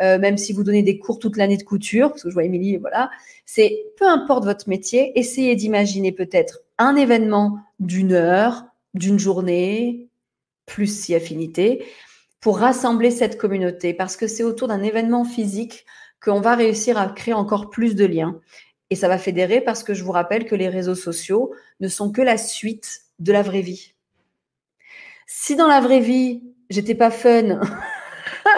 euh, 0.01 0.19
même 0.19 0.37
si 0.37 0.53
vous 0.53 0.63
donnez 0.63 0.83
des 0.83 0.99
cours 0.99 1.19
toute 1.19 1.37
l'année 1.37 1.57
de 1.57 1.63
couture, 1.63 2.11
parce 2.11 2.23
que 2.23 2.29
je 2.29 2.35
vois 2.35 2.45
Émilie, 2.45 2.77
voilà, 2.77 3.11
c'est 3.47 3.87
peu 3.97 4.07
importe 4.07 4.45
votre 4.45 4.69
métier, 4.69 5.19
essayez 5.19 5.57
d'imaginer 5.57 6.13
peut-être 6.13 6.61
un 6.79 6.95
événement 6.95 7.59
d'une 7.81 8.13
heure, 8.13 8.67
d'une 8.95 9.19
journée, 9.19 10.08
plus 10.69 10.87
si 10.87 11.15
affinité, 11.15 11.85
pour 12.41 12.59
rassembler 12.59 13.11
cette 13.11 13.37
communauté, 13.39 13.93
parce 13.93 14.17
que 14.17 14.29
c'est 14.29 14.45
autour 14.45 14.69
d'un 14.69 14.85
événement 14.85 15.25
physique 15.25 15.85
qu'on 16.23 16.41
va 16.41 16.55
réussir 16.55 16.97
à 16.97 17.09
créer 17.09 17.35
encore 17.35 17.71
plus 17.71 17.97
de 17.97 18.05
liens. 18.05 18.41
Et 18.91 18.97
ça 18.97 19.09
va 19.09 19.19
fédérer 19.19 19.61
parce 19.61 19.83
que 19.83 19.95
je 19.95 20.05
vous 20.05 20.13
rappelle 20.13 20.47
que 20.47 20.55
les 20.55 20.69
réseaux 20.69 20.95
sociaux 20.95 21.53
ne 21.81 21.89
sont 21.89 22.13
que 22.13 22.23
la 22.23 22.39
suite 22.39 23.03
de 23.19 23.33
la 23.33 23.43
vraie 23.43 23.61
vie. 23.61 23.95
Si 25.27 25.57
dans 25.57 25.67
la 25.67 25.81
vraie 25.81 26.01
vie, 26.01 26.43
j'étais 26.71 26.95
pas 26.95 27.11
fun, 27.11 27.61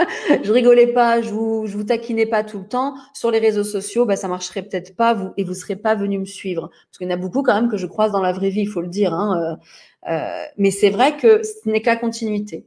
je 0.43 0.53
rigolais 0.53 0.89
pas, 0.89 1.21
je 1.23 1.31
vous, 1.31 1.85
taquinais 1.85 2.27
pas 2.27 2.45
tout 2.45 2.59
le 2.59 2.67
temps, 2.67 2.95
sur 3.15 3.31
les 3.31 3.39
réseaux 3.39 3.65
sociaux, 3.65 4.05
bah, 4.07 4.17
ça 4.17 4.29
marcherait 4.29 4.63
peut-être 4.63 4.97
pas 4.97 5.33
et 5.37 5.45
vous 5.45 5.55
serez 5.55 5.77
pas 5.77 5.95
venu 5.95 6.19
me 6.19 6.25
suivre. 6.25 6.69
Parce 6.69 6.99
qu'il 6.99 7.09
y 7.09 7.11
en 7.11 7.15
a 7.15 7.17
beaucoup 7.17 7.43
quand 7.43 7.55
même 7.55 7.71
que 7.71 7.77
je 7.77 7.87
croise 7.87 8.13
dans 8.13 8.23
la 8.23 8.33
vraie 8.33 8.51
vie, 8.51 8.63
il 8.63 8.69
faut 8.69 8.81
le 8.81 8.89
dire. 8.89 9.15
Hein, 9.15 9.59
euh, 10.07 10.13
euh, 10.13 10.45
mais 10.59 10.71
c'est 10.71 10.91
vrai 10.91 11.17
que 11.17 11.43
ce 11.43 11.69
n'est 11.69 11.83
qu'à 11.83 11.97
continuité. 11.97 12.67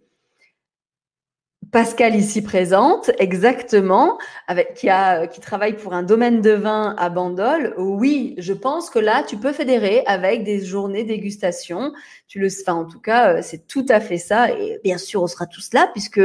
Pascal 1.73 2.15
ici 2.15 2.43
présente, 2.43 3.09
exactement, 3.17 4.19
avec, 4.47 4.75
qui, 4.75 5.39
travaille 5.41 5.75
pour 5.75 5.93
un 5.93 6.03
domaine 6.03 6.39
de 6.39 6.51
vin 6.51 6.93
à 6.99 7.09
Bandol. 7.09 7.73
Oui, 7.79 8.35
je 8.37 8.53
pense 8.53 8.91
que 8.91 8.99
là, 8.99 9.23
tu 9.27 9.37
peux 9.37 9.51
fédérer 9.53 10.03
avec 10.05 10.43
des 10.43 10.63
journées 10.63 11.03
dégustation. 11.03 11.91
Tu 12.27 12.37
le, 12.37 12.47
en 12.67 12.85
tout 12.85 12.99
cas, 12.99 13.37
euh, 13.37 13.39
c'est 13.41 13.65
tout 13.65 13.87
à 13.89 13.99
fait 13.99 14.19
ça. 14.19 14.51
Et 14.51 14.81
bien 14.83 14.99
sûr, 14.99 15.23
on 15.23 15.27
sera 15.27 15.47
tous 15.47 15.73
là 15.73 15.89
puisque 15.93 16.21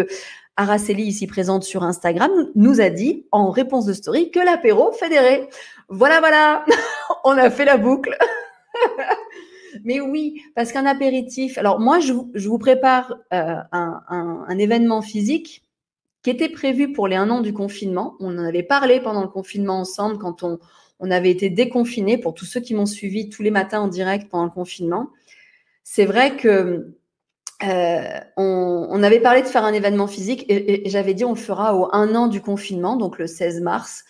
Araceli, 0.59 1.05
ici 1.05 1.29
présente 1.29 1.63
sur 1.63 1.85
Instagram, 1.85 2.33
nous 2.57 2.81
a 2.81 2.91
dit 2.91 3.27
en 3.31 3.51
réponse 3.51 3.87
de 3.87 3.93
story 3.93 4.33
que 4.33 4.41
l'apéro 4.41 4.91
fédéré. 4.91 5.49
Voilà, 5.89 6.19
voilà, 6.19 6.65
on 7.25 7.31
a 7.31 7.49
fait 7.49 7.65
la 7.65 7.77
boucle. 7.77 8.19
Mais 9.85 10.01
oui, 10.01 10.43
parce 10.57 10.73
qu'un 10.73 10.85
apéritif. 10.85 11.59
Alors 11.59 11.79
moi, 11.79 12.01
je, 12.01 12.13
vous 12.13 12.59
prépare 12.59 13.19
euh, 13.33 13.55
un, 13.71 14.59
événement 14.59 15.01
physique 15.01 15.63
qui 16.23 16.31
était 16.31 16.49
prévu 16.49 16.93
pour 16.93 17.07
les 17.07 17.15
un 17.15 17.31
an 17.31 17.41
du 17.41 17.53
confinement. 17.53 18.17
On 18.19 18.37
en 18.37 18.45
avait 18.45 18.65
parlé 18.65 18.99
pendant 18.99 19.23
le 19.23 19.29
confinement 19.29 19.79
ensemble 19.79 20.19
quand 20.19 20.43
on, 20.43 20.59
on 20.99 21.13
avait 21.13 21.31
été 21.31 21.51
déconfinés. 21.51 22.19
Pour 22.19 22.35
tous 22.35 22.47
ceux 22.47 22.61
qui 22.61 22.75
m'ont 22.75 22.87
suivi 22.87 23.29
tous 23.29 23.45
les 23.45 23.53
matins 23.53 23.83
en 23.83 23.89
direct 23.89 24.29
pendant 24.29 24.47
le 24.47 24.51
confinement, 24.51 25.11
c'est 25.85 26.05
vrai 26.05 26.37
que 26.37 26.98
euh, 27.63 28.21
on, 28.37 29.03
avait 29.03 29.21
parlé 29.21 29.43
de 29.43 29.47
faire 29.47 29.65
un 29.65 29.73
événement 29.73 30.07
physique 30.07 30.45
et, 30.49 30.87
et 30.87 30.91
j'avais 30.91 31.15
dit 31.15 31.25
on 31.25 31.31
le 31.31 31.37
fera 31.37 31.75
au 31.77 31.89
un 31.93 32.15
an 32.15 32.29
du 32.29 32.41
confinement, 32.41 32.97
donc 32.97 33.19
le 33.19 33.27
16 33.27 33.61
mars. 33.63 34.05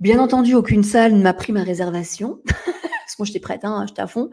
Bien 0.00 0.18
entendu, 0.18 0.54
aucune 0.54 0.84
salle 0.84 1.14
ne 1.14 1.22
m'a 1.22 1.34
pris 1.34 1.52
ma 1.52 1.62
réservation. 1.62 2.40
moi 3.18 3.26
j'étais 3.26 3.40
prête, 3.40 3.64
hein, 3.64 3.84
j'étais 3.86 4.02
à 4.02 4.06
fond. 4.06 4.30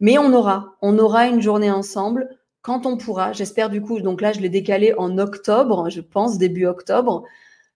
Mais 0.00 0.18
on 0.18 0.32
aura, 0.32 0.76
on 0.82 0.98
aura 0.98 1.26
une 1.26 1.40
journée 1.40 1.70
ensemble 1.70 2.28
quand 2.62 2.86
on 2.86 2.96
pourra. 2.96 3.32
J'espère 3.32 3.70
du 3.70 3.80
coup, 3.80 4.00
donc 4.00 4.20
là 4.20 4.32
je 4.32 4.40
l'ai 4.40 4.48
décalé 4.48 4.94
en 4.98 5.18
octobre, 5.18 5.88
je 5.90 6.00
pense 6.00 6.38
début 6.38 6.66
octobre, 6.66 7.24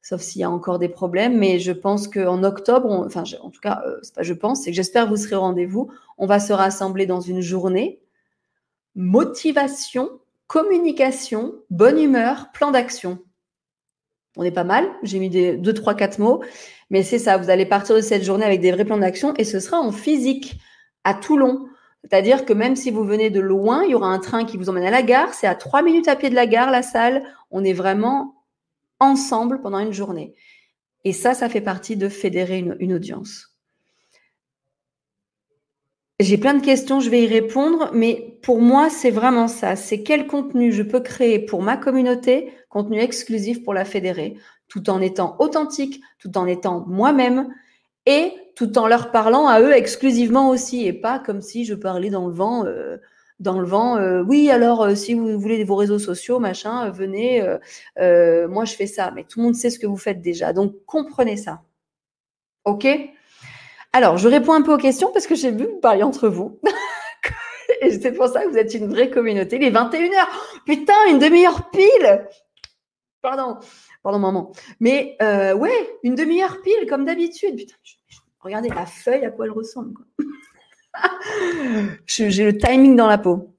sauf 0.03 0.20
s'il 0.20 0.40
y 0.40 0.44
a 0.44 0.51
encore 0.51 0.79
des 0.79 0.88
problèmes. 0.88 1.38
Mais 1.38 1.59
je 1.59 1.72
pense 1.72 2.09
qu'en 2.09 2.42
octobre, 2.42 2.90
enfin 3.07 3.24
en 3.42 3.51
tout 3.51 3.61
cas, 3.61 3.83
euh, 3.87 3.98
c'est 4.03 4.14
pas 4.14 4.22
je 4.22 4.35
pense, 4.35 4.62
c'est 4.62 4.70
que 4.70 4.77
j'espère 4.77 5.05
que 5.05 5.11
vous 5.11 5.16
serez 5.16 5.37
au 5.37 5.40
rendez-vous. 5.40 5.90
On 6.18 6.27
va 6.27 6.40
se 6.40 6.53
rassembler 6.53 7.07
dans 7.07 7.20
une 7.20 7.40
journée. 7.40 8.01
Motivation, 9.00 10.11
communication, 10.48 11.54
bonne 11.70 12.00
humeur, 12.00 12.50
plan 12.52 12.72
d'action. 12.72 13.20
On 14.37 14.42
est 14.42 14.50
pas 14.50 14.64
mal. 14.64 14.88
J'ai 15.04 15.20
mis 15.20 15.30
des 15.30 15.56
deux, 15.56 15.72
trois, 15.72 15.94
quatre 15.94 16.18
mots. 16.18 16.42
Mais 16.90 17.04
c'est 17.04 17.20
ça, 17.20 17.37
vous 17.37 17.48
allez 17.48 17.64
partir 17.64 17.94
de 17.94 18.00
cette 18.00 18.24
journée 18.24 18.44
avec 18.44 18.61
des 18.61 18.72
vrais 18.72 18.84
plans 18.84 18.98
d'action 18.98 19.34
et 19.37 19.44
ce 19.44 19.61
sera 19.61 19.78
en 19.78 19.92
physique 19.92 20.58
à 21.04 21.14
Toulon. 21.14 21.68
C'est-à-dire 22.02 22.44
que 22.44 22.52
même 22.52 22.74
si 22.74 22.90
vous 22.90 23.04
venez 23.04 23.30
de 23.30 23.38
loin, 23.38 23.84
il 23.84 23.92
y 23.92 23.94
aura 23.94 24.08
un 24.08 24.18
train 24.18 24.44
qui 24.44 24.56
vous 24.56 24.68
emmène 24.68 24.82
à 24.82 24.90
la 24.90 25.02
gare. 25.02 25.32
C'est 25.32 25.46
à 25.46 25.54
trois 25.54 25.82
minutes 25.82 26.08
à 26.08 26.16
pied 26.16 26.28
de 26.28 26.34
la 26.34 26.48
gare, 26.48 26.72
la 26.72 26.82
salle. 26.82 27.22
On 27.52 27.62
est 27.62 27.74
vraiment 27.74 28.34
ensemble 28.98 29.61
pendant 29.61 29.78
une 29.78 29.92
journée. 29.92 30.34
Et 31.04 31.12
ça, 31.12 31.34
ça 31.34 31.48
fait 31.48 31.61
partie 31.61 31.96
de 31.96 32.08
fédérer 32.08 32.58
une 32.58 32.92
audience. 32.92 33.47
J'ai 36.20 36.37
plein 36.37 36.54
de 36.54 36.64
questions, 36.64 36.98
je 36.98 37.11
vais 37.11 37.22
y 37.22 37.26
répondre, 37.28 37.90
mais 37.94 38.38
pour 38.42 38.61
moi, 38.61 38.90
c'est 38.90 39.12
vraiment 39.12 39.46
ça. 39.46 39.76
C'est 39.76 40.02
quel 40.02 40.26
contenu 40.26 40.72
je 40.72 40.83
peux 40.83 41.00
créer 41.00 41.38
pour 41.38 41.62
ma 41.62 41.76
communauté, 41.76 42.52
contenu 42.70 43.00
exclusif 43.00 43.62
pour 43.62 43.72
la 43.72 43.85
fédérer 43.85 44.37
tout 44.68 44.90
en 44.90 45.00
étant 45.00 45.37
authentique, 45.38 46.02
tout 46.18 46.37
en 46.37 46.46
étant 46.46 46.85
moi-même 46.87 47.54
et 48.07 48.33
tout 48.54 48.78
en 48.78 48.87
leur 48.87 49.11
parlant 49.11 49.46
à 49.48 49.61
eux 49.61 49.72
exclusivement 49.72 50.50
aussi 50.50 50.87
et 50.87 50.92
pas 50.92 51.18
comme 51.18 51.40
si 51.40 51.64
je 51.64 51.74
parlais 51.74 52.11
dans 52.11 52.26
le 52.26 52.35
vent. 52.35 52.64
Euh, 52.66 52.98
dans 53.40 53.61
le 53.61 53.66
vent, 53.66 53.96
euh, 53.98 54.24
oui, 54.24 54.50
alors 54.50 54.83
euh, 54.83 54.94
si 54.96 55.14
vous 55.14 55.38
voulez 55.38 55.62
vos 55.62 55.76
réseaux 55.76 56.00
sociaux, 56.00 56.40
machin, 56.40 56.90
venez, 56.90 57.40
moi 58.48 58.64
je 58.64 58.74
fais 58.74 58.88
ça, 58.88 59.12
mais 59.14 59.24
tout 59.24 59.38
le 59.38 59.44
monde 59.44 59.54
sait 59.54 59.70
ce 59.70 59.78
que 59.78 59.87
vous 59.87 59.96
faites 59.96 60.20
déjà. 60.20 60.52
Donc 60.52 60.74
comprenez 60.87 61.37
ça. 61.37 61.62
OK? 62.64 62.87
Alors, 63.92 64.18
je 64.18 64.29
réponds 64.29 64.53
un 64.53 64.62
peu 64.62 64.72
aux 64.72 64.79
questions 64.79 65.11
parce 65.12 65.27
que 65.27 65.35
j'ai 65.35 65.51
vu 65.51 65.66
que 65.66 65.72
vous 65.72 65.81
parliez 65.81 66.03
entre 66.03 66.29
vous. 66.29 66.61
et 67.81 67.90
c'est 67.98 68.12
pour 68.12 68.29
ça 68.29 68.44
que 68.44 68.51
vous 68.51 68.59
êtes 68.59 68.74
une 68.74 68.88
vraie 68.88 69.11
communauté. 69.11 69.57
Il 69.57 69.64
est 69.64 69.70
21h. 69.70 70.27
Putain, 70.66 71.07
une 71.11 71.18
demi-heure 71.18 71.70
pile. 71.70 72.27
Pardon. 73.22 73.59
Pardon, 74.03 74.18
maman. 74.18 74.53
Mais 74.81 75.16
euh, 75.22 75.55
ouais, 75.55 75.90
une 76.03 76.14
demi-heure 76.14 76.61
pile, 76.62 76.87
comme 76.88 77.05
d'habitude. 77.05 77.57
Putain, 77.57 77.74
regardez 78.40 78.68
la 78.68 78.87
feuille, 78.87 79.24
à 79.24 79.31
quoi 79.31 79.46
elle 79.46 79.53
ressemble. 79.53 79.94
J'ai 82.07 82.44
le 82.44 82.57
timing 82.57 82.96
dans 82.96 83.07
la 83.07 83.18
peau. 83.18 83.55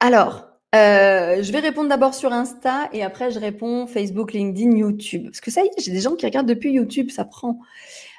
Alors, 0.00 0.48
euh, 0.74 1.40
je 1.42 1.52
vais 1.52 1.60
répondre 1.60 1.88
d'abord 1.88 2.14
sur 2.14 2.32
Insta 2.32 2.88
et 2.92 3.04
après 3.04 3.30
je 3.30 3.38
réponds 3.38 3.86
Facebook, 3.86 4.32
LinkedIn, 4.32 4.76
YouTube. 4.76 5.26
Parce 5.26 5.40
que 5.40 5.50
ça 5.52 5.62
y 5.62 5.66
est, 5.66 5.80
j'ai 5.80 5.92
des 5.92 6.00
gens 6.00 6.16
qui 6.16 6.26
regardent 6.26 6.48
depuis 6.48 6.72
YouTube, 6.72 7.10
ça 7.10 7.24
prend. 7.24 7.60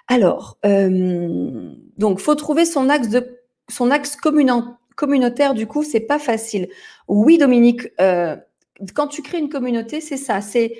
Alors, 0.08 0.58
euh, 0.66 1.74
donc, 1.98 2.20
faut 2.20 2.36
trouver 2.36 2.66
son 2.66 2.90
axe 2.90 4.16
communautaire. 4.96 5.54
Du 5.54 5.68
coup, 5.68 5.84
c'est 5.84 6.00
pas 6.00 6.20
facile. 6.20 6.70
Oui, 7.08 7.38
Dominique, 7.38 7.88
euh, 8.00 8.36
quand 8.94 9.08
tu 9.08 9.22
crées 9.22 9.40
une 9.40 9.50
communauté, 9.50 10.02
c'est 10.02 10.18
ça. 10.18 10.42
C'est 10.42 10.76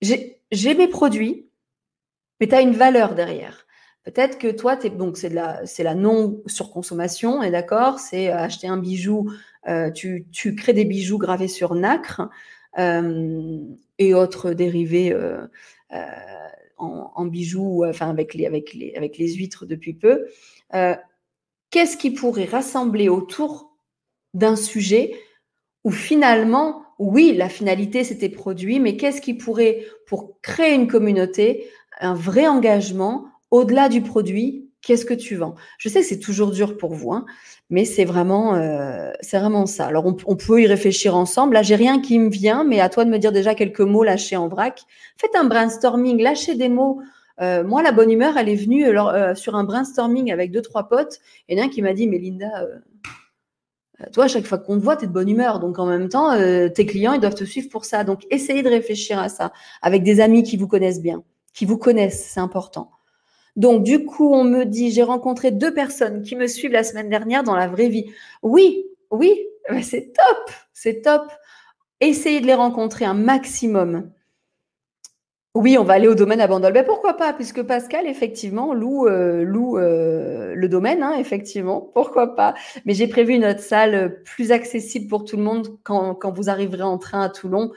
j'ai 0.00 0.74
mes 0.74 0.88
produits, 0.88 1.48
mais 2.40 2.48
tu 2.48 2.54
as 2.54 2.60
une 2.60 2.74
valeur 2.74 3.14
derrière. 3.14 3.66
Peut-être 4.04 4.38
que 4.38 4.48
toi, 4.48 4.78
es, 4.84 4.90
donc 4.90 5.16
c'est 5.16 5.30
la, 5.30 5.62
la 5.78 5.94
non-surconsommation, 5.94 7.42
et 7.42 7.50
d'accord 7.50 7.98
C'est 7.98 8.30
euh, 8.30 8.36
acheter 8.36 8.68
un 8.68 8.76
bijou, 8.76 9.30
euh, 9.68 9.90
tu, 9.90 10.26
crées 10.56 10.74
des 10.74 10.84
bijoux 10.84 11.18
gravés 11.18 11.48
sur 11.48 11.74
nacre 11.74 12.28
et 12.76 14.14
autres 14.14 14.50
dérivés 14.52 15.14
en, 16.76 17.26
bijoux, 17.26 17.84
enfin 17.84 18.10
avec 18.10 18.34
les, 18.34 19.34
huîtres 19.34 19.66
depuis 19.66 19.94
peu. 19.94 20.26
Qu'est-ce 21.70 21.96
qui 21.96 22.10
pourrait 22.10 22.44
rassembler 22.44 23.08
autour 23.08 23.76
d'un 24.32 24.56
sujet 24.56 25.14
où 25.84 25.90
finalement 25.90 26.84
oui, 26.98 27.34
la 27.36 27.48
finalité, 27.48 28.04
c'était 28.04 28.28
produit, 28.28 28.78
mais 28.78 28.96
qu'est-ce 28.96 29.20
qui 29.20 29.34
pourrait, 29.34 29.84
pour 30.06 30.40
créer 30.42 30.74
une 30.74 30.86
communauté, 30.86 31.68
un 32.00 32.14
vrai 32.14 32.46
engagement, 32.46 33.26
au-delà 33.50 33.88
du 33.88 34.02
produit, 34.02 34.63
qu'est-ce 34.84 35.04
que 35.04 35.14
tu 35.14 35.34
vends? 35.34 35.54
Je 35.78 35.88
sais 35.88 36.00
que 36.00 36.06
c'est 36.06 36.20
toujours 36.20 36.50
dur 36.50 36.76
pour 36.76 36.94
vous, 36.94 37.12
hein, 37.12 37.24
mais 37.70 37.84
c'est 37.84 38.04
vraiment, 38.04 38.54
euh, 38.54 39.10
c'est 39.20 39.38
vraiment 39.38 39.66
ça. 39.66 39.86
Alors, 39.86 40.04
on, 40.06 40.36
peut 40.36 40.62
y 40.62 40.66
réfléchir 40.66 41.16
ensemble. 41.16 41.54
Là, 41.54 41.62
j'ai 41.62 41.74
rien 41.74 42.00
qui 42.00 42.18
me 42.18 42.28
vient, 42.28 42.64
mais 42.64 42.80
à 42.80 42.88
toi 42.88 43.04
de 43.04 43.10
me 43.10 43.18
dire 43.18 43.32
déjà 43.32 43.54
quelques 43.54 43.80
mots 43.80 44.04
lâchés 44.04 44.36
en 44.36 44.48
vrac. 44.48 44.82
Faites 45.16 45.34
un 45.34 45.44
brainstorming, 45.44 46.20
lâchez 46.20 46.54
des 46.54 46.68
mots. 46.68 47.00
Euh, 47.40 47.64
moi, 47.64 47.82
la 47.82 47.90
bonne 47.90 48.12
humeur, 48.12 48.36
elle 48.36 48.48
est 48.48 48.54
venue 48.54 48.86
euh, 48.86 49.34
sur 49.34 49.56
un 49.56 49.64
brainstorming 49.64 50.30
avec 50.30 50.52
deux, 50.52 50.62
trois 50.62 50.88
potes. 50.88 51.18
Et 51.48 51.60
un 51.60 51.68
qui 51.68 51.82
m'a 51.82 51.94
dit, 51.94 52.06
mais 52.06 52.18
Linda, 52.18 52.66
toi, 54.12 54.24
à 54.24 54.28
chaque 54.28 54.44
fois 54.44 54.58
qu'on 54.58 54.78
te 54.78 54.84
voit, 54.84 54.96
tu 54.96 55.04
es 55.04 55.08
de 55.08 55.12
bonne 55.12 55.28
humeur. 55.28 55.58
Donc, 55.58 55.78
en 55.78 55.86
même 55.86 56.08
temps, 56.08 56.36
tes 56.70 56.86
clients, 56.86 57.14
ils 57.14 57.20
doivent 57.20 57.34
te 57.34 57.44
suivre 57.44 57.70
pour 57.70 57.86
ça. 57.86 58.04
Donc, 58.04 58.26
essayez 58.30 58.62
de 58.62 58.68
réfléchir 58.68 59.18
à 59.18 59.28
ça 59.28 59.52
avec 59.82 60.02
des 60.02 60.20
amis 60.20 60.42
qui 60.42 60.56
vous 60.56 60.68
connaissent 60.68 61.00
bien, 61.00 61.22
qui 61.54 61.64
vous 61.64 61.78
connaissent, 61.78 62.28
c'est 62.32 62.40
important. 62.40 62.90
Donc, 63.56 63.84
du 63.84 64.04
coup, 64.04 64.32
on 64.34 64.44
me 64.44 64.64
dit, 64.64 64.90
j'ai 64.90 65.02
rencontré 65.02 65.50
deux 65.50 65.72
personnes 65.72 66.22
qui 66.22 66.36
me 66.36 66.46
suivent 66.46 66.72
la 66.72 66.84
semaine 66.84 67.08
dernière 67.08 67.44
dans 67.44 67.54
la 67.54 67.68
vraie 67.68 67.88
vie. 67.88 68.10
Oui, 68.42 68.86
oui, 69.10 69.40
c'est 69.82 70.12
top, 70.12 70.50
c'est 70.72 71.02
top. 71.02 71.22
essayez 72.00 72.40
de 72.40 72.46
les 72.46 72.54
rencontrer 72.54 73.04
un 73.04 73.14
maximum. 73.14 74.10
Oui, 75.54 75.78
on 75.78 75.84
va 75.84 75.94
aller 75.94 76.08
au 76.08 76.16
domaine 76.16 76.40
à 76.40 76.48
Bandol. 76.48 76.72
Ben, 76.72 76.84
pourquoi 76.84 77.16
pas? 77.16 77.32
Puisque 77.32 77.62
Pascal, 77.62 78.08
effectivement, 78.08 78.74
loue, 78.74 79.06
euh, 79.06 79.44
euh, 79.46 80.52
le 80.56 80.68
domaine, 80.68 81.04
hein, 81.04 81.14
effectivement. 81.16 81.80
Pourquoi 81.94 82.34
pas? 82.34 82.54
Mais 82.86 82.94
j'ai 82.94 83.06
prévu 83.06 83.34
une 83.34 83.44
autre 83.44 83.60
salle 83.60 84.20
plus 84.24 84.50
accessible 84.50 85.06
pour 85.06 85.24
tout 85.24 85.36
le 85.36 85.44
monde 85.44 85.78
quand 85.84 86.32
vous 86.34 86.50
arriverez 86.50 86.82
en 86.82 86.98
train 86.98 87.22
à 87.22 87.28
Toulon. 87.28 87.70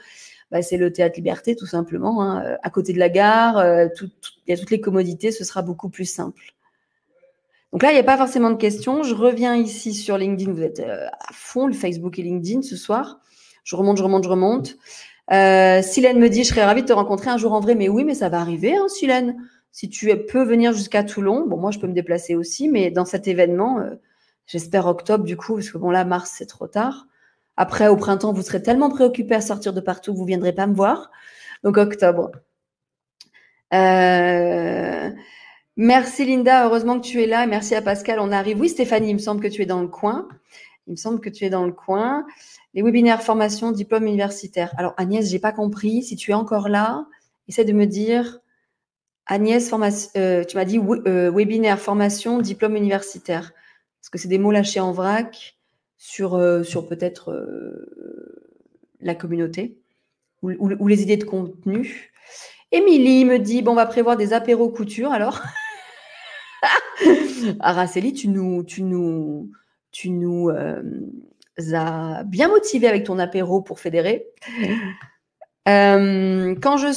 Ben, 0.50 0.62
c'est 0.62 0.78
le 0.78 0.92
Théâtre 0.92 1.16
Liberté, 1.16 1.54
tout 1.54 1.66
simplement, 1.66 2.22
hein, 2.22 2.56
à 2.62 2.70
côté 2.70 2.92
de 2.92 2.98
la 2.98 3.08
gare. 3.08 3.58
Euh, 3.58 3.88
il 4.46 4.50
y 4.50 4.52
a 4.52 4.56
toutes 4.56 4.70
les 4.70 4.80
commodités, 4.80 5.30
ce 5.30 5.44
sera 5.44 5.62
beaucoup 5.62 5.90
plus 5.90 6.06
simple. 6.06 6.54
Donc 7.72 7.82
là, 7.82 7.90
il 7.90 7.94
n'y 7.94 8.00
a 8.00 8.04
pas 8.04 8.16
forcément 8.16 8.50
de 8.50 8.56
questions. 8.56 9.02
Je 9.02 9.14
reviens 9.14 9.54
ici 9.54 9.92
sur 9.92 10.16
LinkedIn. 10.16 10.52
Vous 10.52 10.62
êtes 10.62 10.80
à 10.80 11.32
fond, 11.32 11.66
le 11.66 11.74
Facebook 11.74 12.18
et 12.18 12.22
LinkedIn 12.22 12.62
ce 12.62 12.76
soir. 12.76 13.20
Je 13.62 13.76
remonte, 13.76 13.98
je 13.98 14.02
remonte, 14.02 14.24
je 14.24 14.28
remonte. 14.30 14.76
Euh, 15.30 15.82
Silène 15.82 16.18
me 16.18 16.28
dit, 16.28 16.44
je 16.44 16.48
serais 16.48 16.64
ravie 16.64 16.82
de 16.82 16.86
te 16.86 16.92
rencontrer 16.92 17.28
un 17.28 17.36
jour 17.36 17.52
en 17.52 17.60
vrai. 17.60 17.74
Mais 17.74 17.88
oui, 17.88 18.04
mais 18.04 18.14
ça 18.14 18.28
va 18.28 18.40
arriver, 18.40 18.74
hein, 18.74 18.88
Silène. 18.88 19.36
Si 19.70 19.88
tu 19.88 20.08
peux 20.26 20.42
venir 20.42 20.72
jusqu'à 20.72 21.04
Toulon, 21.04 21.46
bon, 21.46 21.58
moi, 21.58 21.70
je 21.70 21.78
peux 21.78 21.86
me 21.86 21.92
déplacer 21.92 22.34
aussi, 22.34 22.68
mais 22.68 22.90
dans 22.90 23.04
cet 23.04 23.28
événement, 23.28 23.80
euh, 23.80 23.94
j'espère 24.46 24.86
octobre, 24.86 25.24
du 25.24 25.36
coup, 25.36 25.54
parce 25.54 25.70
que 25.70 25.78
bon, 25.78 25.90
là, 25.90 26.04
mars, 26.04 26.32
c'est 26.34 26.46
trop 26.46 26.66
tard. 26.66 27.06
Après, 27.60 27.88
au 27.88 27.96
printemps, 27.96 28.32
vous 28.32 28.42
serez 28.42 28.62
tellement 28.62 28.88
préoccupé 28.88 29.34
à 29.34 29.40
sortir 29.40 29.72
de 29.72 29.80
partout 29.80 30.12
que 30.12 30.16
vous 30.16 30.22
ne 30.22 30.28
viendrez 30.28 30.52
pas 30.52 30.68
me 30.68 30.74
voir. 30.74 31.10
Donc, 31.64 31.76
octobre. 31.76 32.30
Euh, 33.74 35.10
merci 35.76 36.24
Linda, 36.24 36.66
heureusement 36.66 37.00
que 37.00 37.04
tu 37.04 37.20
es 37.20 37.26
là. 37.26 37.48
Merci 37.48 37.74
à 37.74 37.82
Pascal, 37.82 38.20
on 38.20 38.30
arrive. 38.30 38.60
Oui, 38.60 38.68
Stéphanie, 38.68 39.10
il 39.10 39.14
me 39.14 39.18
semble 39.18 39.42
que 39.42 39.48
tu 39.48 39.60
es 39.60 39.66
dans 39.66 39.82
le 39.82 39.88
coin. 39.88 40.28
Il 40.86 40.92
me 40.92 40.96
semble 40.96 41.18
que 41.18 41.28
tu 41.28 41.44
es 41.46 41.50
dans 41.50 41.66
le 41.66 41.72
coin. 41.72 42.24
Les 42.74 42.82
webinaires 42.82 43.22
formation, 43.22 43.72
diplôme 43.72 44.06
universitaire. 44.06 44.72
Alors 44.78 44.94
Agnès, 44.96 45.28
j'ai 45.28 45.40
pas 45.40 45.52
compris. 45.52 46.04
Si 46.04 46.14
tu 46.14 46.30
es 46.30 46.34
encore 46.34 46.68
là, 46.68 47.06
essaie 47.48 47.64
de 47.64 47.72
me 47.72 47.86
dire 47.86 48.38
Agnès, 49.26 49.74
euh, 50.16 50.44
tu 50.44 50.56
m'as 50.56 50.64
dit 50.64 50.78
euh, 50.78 51.32
webinaire 51.32 51.80
formation, 51.80 52.38
diplôme 52.38 52.76
universitaire. 52.76 53.52
Parce 54.00 54.10
que 54.10 54.18
c'est 54.18 54.28
des 54.28 54.38
mots 54.38 54.52
lâchés 54.52 54.78
en 54.78 54.92
vrac 54.92 55.57
sur, 55.98 56.34
euh, 56.34 56.62
sur 56.62 56.86
peut-être 56.86 57.46
la 59.00 59.14
communauté 59.14 59.78
ou, 60.42 60.86
les 60.86 61.02
idées 61.02 61.16
de 61.16 61.24
contenu. 61.24 62.10
Émilie 62.72 63.24
me 63.24 63.38
dit 63.38 63.62
bon, 63.62 63.72
on 63.72 63.74
va 63.74 63.86
prévoir 63.86 64.16
des 64.16 64.32
apéros 64.32 64.70
couture 64.70 65.12
alors. 65.12 65.42
Araceli, 67.60 68.12
tu 68.12 68.28
nous, 68.28 68.64
tu 68.64 68.82
nous, 68.82 69.50
tu 69.90 70.10
nous 70.10 70.50
a 71.74 72.22
bien 72.24 72.48
motivé 72.48 72.88
avec 72.88 73.04
ton 73.04 73.18
apéro 73.18 73.60
pour 73.60 73.80
fédérer. 73.80 74.26
Euh, 75.68 76.54
quand 76.62 76.76
je 76.78 76.88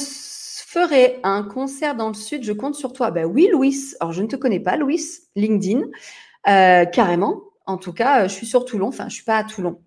ferai 0.66 1.20
un 1.22 1.42
concert 1.42 1.94
dans 1.94 2.08
le 2.08 2.14
sud, 2.14 2.42
je 2.42 2.52
compte 2.52 2.74
sur 2.74 2.92
toi. 2.92 3.10
Ben 3.10 3.26
oui, 3.26 3.48
Louis. 3.52 3.94
Alors, 4.00 4.12
je 4.12 4.22
ne 4.22 4.28
te 4.28 4.36
connais 4.36 4.60
pas, 4.60 4.76
Louis, 4.76 5.04
LinkedIn, 5.36 5.82
euh, 6.48 6.84
carrément. 6.86 7.42
En 7.66 7.76
tout 7.76 7.92
cas, 7.92 8.28
je 8.28 8.32
suis 8.32 8.46
sur 8.46 8.64
Toulon. 8.64 8.88
Enfin, 8.88 9.08
je 9.08 9.14
suis 9.14 9.24
pas 9.24 9.36
à 9.36 9.44
Toulon. 9.44 9.80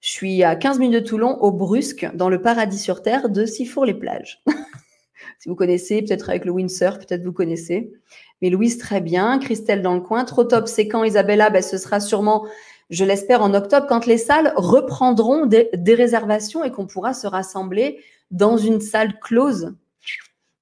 Je 0.00 0.08
suis 0.08 0.44
à 0.44 0.56
15 0.56 0.78
minutes 0.78 1.02
de 1.02 1.08
Toulon, 1.08 1.36
au 1.40 1.52
Brusque, 1.52 2.08
dans 2.14 2.28
le 2.28 2.40
paradis 2.40 2.78
sur 2.78 3.02
terre 3.02 3.28
de 3.28 3.44
Sifour-les-Plages. 3.44 4.42
si 5.38 5.48
vous 5.48 5.54
connaissez, 5.54 6.02
peut-être 6.02 6.30
avec 6.30 6.44
le 6.44 6.52
windsurf, 6.52 6.98
peut-être 6.98 7.22
vous 7.22 7.32
connaissez. 7.32 7.92
Mais 8.40 8.48
Louise, 8.48 8.78
très 8.78 9.00
bien. 9.00 9.38
Christelle 9.38 9.82
dans 9.82 9.94
le 9.94 10.00
coin. 10.00 10.24
Trop 10.24 10.44
top, 10.44 10.68
c'est 10.68 10.88
quand 10.88 11.04
Isabella? 11.04 11.50
Ben, 11.50 11.62
Ce 11.62 11.76
sera 11.76 12.00
sûrement 12.00 12.46
je 12.90 13.04
l'espère 13.04 13.40
en 13.40 13.54
octobre, 13.54 13.86
quand 13.88 14.04
les 14.06 14.18
salles 14.18 14.52
reprendront 14.56 15.46
des, 15.46 15.94
réservations 15.94 16.64
et 16.64 16.72
qu'on 16.72 16.86
pourra 16.86 17.14
se 17.14 17.28
rassembler 17.28 18.00
dans 18.32 18.56
une 18.56 18.80
salle 18.80 19.18
close. 19.20 19.74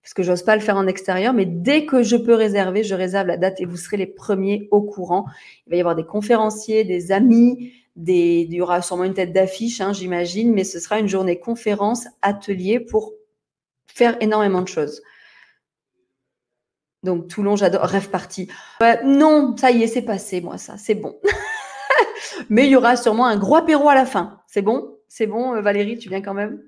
Parce 0.09 0.15
que 0.15 0.23
j'ose 0.23 0.43
pas 0.43 0.57
le 0.57 0.63
faire 0.63 0.79
en 0.79 0.87
extérieur, 0.87 1.35
mais 1.35 1.45
dès 1.45 1.85
que 1.85 2.03
je 2.03 2.17
peux 2.17 2.33
réserver, 2.33 2.83
je 2.83 2.95
réserve 2.95 3.27
la 3.27 3.37
date 3.37 3.61
et 3.61 3.67
vous 3.67 3.77
serez 3.77 3.99
les 3.99 4.07
premiers 4.07 4.67
au 4.71 4.81
courant. 4.81 5.27
Il 5.67 5.71
va 5.73 5.77
y 5.77 5.81
avoir 5.81 5.95
des 5.95 6.07
conférenciers, 6.07 6.83
des 6.83 7.13
amis, 7.13 7.75
des, 7.95 8.47
il 8.49 8.55
y 8.55 8.63
aura 8.63 8.81
sûrement 8.81 9.05
une 9.05 9.13
tête 9.13 9.35
d'affiche, 9.35 9.83
hein, 9.83 9.93
j'imagine, 9.93 10.55
mais 10.55 10.65
ce 10.65 10.81
sera 10.81 10.99
une 10.99 11.09
journée 11.09 11.39
conférence, 11.39 12.07
atelier 12.23 12.81
pour 12.81 13.13
faire 13.87 14.17
énormément 14.23 14.63
de 14.63 14.69
choses. 14.69 15.03
Donc 17.03 17.29
Toulon, 17.29 17.57
j'adore. 17.57 17.83
Rêve 17.83 18.09
parti. 18.09 18.49
non, 19.05 19.59
ça 19.59 19.73
y 19.73 19.83
est, 19.83 19.89
c'est 19.89 20.01
passé, 20.01 20.41
moi, 20.41 20.57
ça, 20.57 20.79
c'est 20.79 20.95
bon. 20.95 21.21
Mais 22.49 22.65
il 22.65 22.71
y 22.71 22.77
aura 22.77 22.97
sûrement 22.97 23.27
un 23.27 23.37
gros 23.37 23.57
apéro 23.57 23.91
à 23.91 23.95
la 23.95 24.07
fin. 24.07 24.41
C'est 24.47 24.63
bon? 24.63 24.97
C'est 25.07 25.27
bon, 25.27 25.55
euh, 25.55 25.61
Valérie, 25.61 25.99
tu 25.99 26.09
viens 26.09 26.23
quand 26.23 26.33
même? 26.33 26.63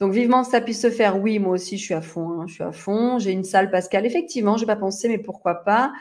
Donc 0.00 0.12
vivement 0.12 0.44
ça 0.44 0.60
puisse 0.60 0.82
se 0.82 0.90
faire. 0.90 1.20
Oui, 1.20 1.38
moi 1.38 1.52
aussi 1.52 1.78
je 1.78 1.84
suis 1.84 1.94
à 1.94 2.00
fond. 2.02 2.40
Hein. 2.40 2.46
je 2.46 2.54
suis 2.54 2.64
à 2.64 2.72
fond. 2.72 3.18
J'ai 3.18 3.32
une 3.32 3.44
salle 3.44 3.70
Pascal. 3.70 4.06
Effectivement, 4.06 4.56
j'ai 4.56 4.66
pas 4.66 4.76
pensé, 4.76 5.08
mais 5.08 5.18
pourquoi 5.18 5.64
pas 5.64 5.92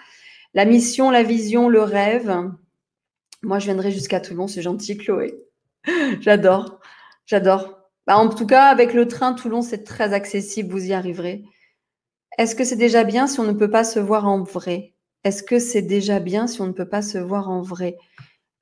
La 0.54 0.66
mission, 0.66 1.12
la 1.12 1.24
vision, 1.24 1.70
le 1.70 1.82
rêve. 1.82 2.34
Moi, 3.44 3.60
je 3.60 3.66
viendrai 3.66 3.92
jusqu'à 3.92 4.20
Toulon. 4.20 4.48
C'est 4.48 4.62
gentil, 4.62 4.98
Chloé. 4.98 5.36
J'adore. 6.22 6.80
J'adore. 7.26 7.80
Bah, 8.08 8.18
en 8.18 8.30
tout 8.30 8.48
cas, 8.48 8.66
avec 8.66 8.94
le 8.94 9.08
train 9.08 9.34
Toulon, 9.34 9.62
c'est 9.62 9.84
très 9.84 10.14
accessible. 10.14 10.72
Vous 10.72 10.86
y 10.86 10.94
arriverez. 10.94 11.44
Est-ce 12.38 12.56
que 12.56 12.64
c'est 12.64 12.76
déjà 12.76 13.04
bien 13.04 13.28
si 13.28 13.40
on 13.40 13.44
ne 13.44 13.54
peut 13.54 13.70
pas 13.70 13.84
se 13.84 14.00
voir 14.00 14.28
en 14.28 14.44
vrai? 14.44 14.94
Est-ce 15.24 15.44
que 15.44 15.60
c'est 15.60 15.82
déjà 15.84 16.20
bien 16.20 16.48
si 16.48 16.62
on 16.62 16.68
ne 16.68 16.72
peut 16.72 16.90
pas 16.90 17.02
se 17.02 17.18
voir 17.18 17.50
en 17.50 17.62
vrai? 17.62 17.98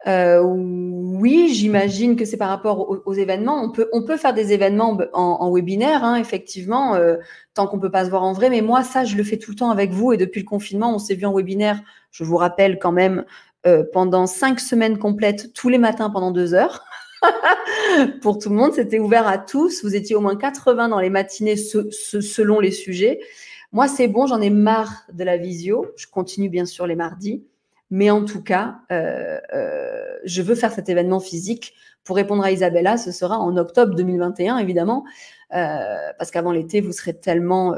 Euh, 0.08 0.42
oui, 0.42 1.54
j'imagine 1.54 2.16
que 2.16 2.26
c'est 2.26 2.38
par 2.38 2.50
rapport 2.50 2.90
aux, 3.06 3.14
événements. 3.14 3.64
On 3.94 4.04
peut, 4.04 4.18
faire 4.18 4.34
des 4.34 4.52
événements 4.52 4.98
en, 5.14 5.54
webinaire, 5.54 6.04
hein, 6.04 6.16
effectivement, 6.16 6.96
euh, 6.96 7.18
tant 7.54 7.68
qu'on 7.68 7.80
peut 7.80 7.92
pas 7.92 8.06
se 8.06 8.10
voir 8.10 8.24
en 8.24 8.34
vrai. 8.34 8.50
Mais 8.50 8.62
moi, 8.62 8.84
ça, 8.84 9.04
je 9.04 9.16
le 9.16 9.24
fais 9.24 9.38
tout 9.38 9.52
le 9.52 9.58
temps 9.58 9.70
avec 9.70 9.92
vous. 9.92 10.14
Et 10.14 10.18
depuis 10.18 10.42
le 10.42 10.46
confinement, 10.46 10.94
on 10.94 11.00
s'est 11.00 11.16
vu 11.16 11.26
en 11.26 11.34
webinaire. 11.34 11.80
Je 12.12 12.24
vous 12.24 12.38
rappelle 12.38 12.80
quand 12.80 12.92
même 12.92 13.26
euh, 13.68 13.84
pendant 13.94 14.26
cinq 14.26 14.60
semaines 14.60 14.98
complètes, 14.98 15.54
tous 15.54 15.70
les 15.70 15.78
matins 15.78 16.10
pendant 16.10 16.32
deux 16.32 16.56
heures. 16.56 16.84
Pour 18.22 18.40
tout 18.40 18.50
le 18.50 18.56
monde, 18.56 18.74
c'était 18.74 19.00
ouvert 19.00 19.28
à 19.28 19.38
tous. 19.38 19.84
Vous 19.84 19.96
étiez 19.96 20.16
au 20.16 20.22
moins 20.22 20.36
80 20.36 20.90
dans 20.90 21.00
les 21.00 21.12
matinées 21.12 21.58
selon 21.58 22.60
les 22.60 22.72
sujets. 22.72 23.20
Moi, 23.72 23.88
c'est 23.88 24.08
bon, 24.08 24.26
j'en 24.26 24.42
ai 24.42 24.50
marre 24.50 25.04
de 25.14 25.24
la 25.24 25.38
visio. 25.38 25.86
Je 25.96 26.08
continue 26.08 26.50
bien 26.50 26.66
sûr 26.66 26.88
les 26.88 26.96
mardis. 26.96 27.44
Mais 27.92 28.10
en 28.10 28.24
tout 28.24 28.42
cas, 28.42 28.78
euh, 28.92 29.38
euh, 29.54 30.16
je 30.24 30.42
veux 30.42 30.56
faire 30.56 30.72
cet 30.72 30.88
événement 30.88 31.20
physique. 31.20 31.74
Pour 32.06 32.16
répondre 32.16 32.42
à 32.44 32.52
Isabella, 32.52 32.98
ce 32.98 33.12
sera 33.12 33.38
en 33.38 33.58
octobre 33.58 33.94
2021, 33.94 34.58
évidemment, 34.58 35.04
euh, 35.54 35.86
parce 36.18 36.32
qu'avant 36.32 36.54
l'été, 36.54 36.80
vous 36.82 36.94
serez 36.94 37.14
tellement 37.14 37.76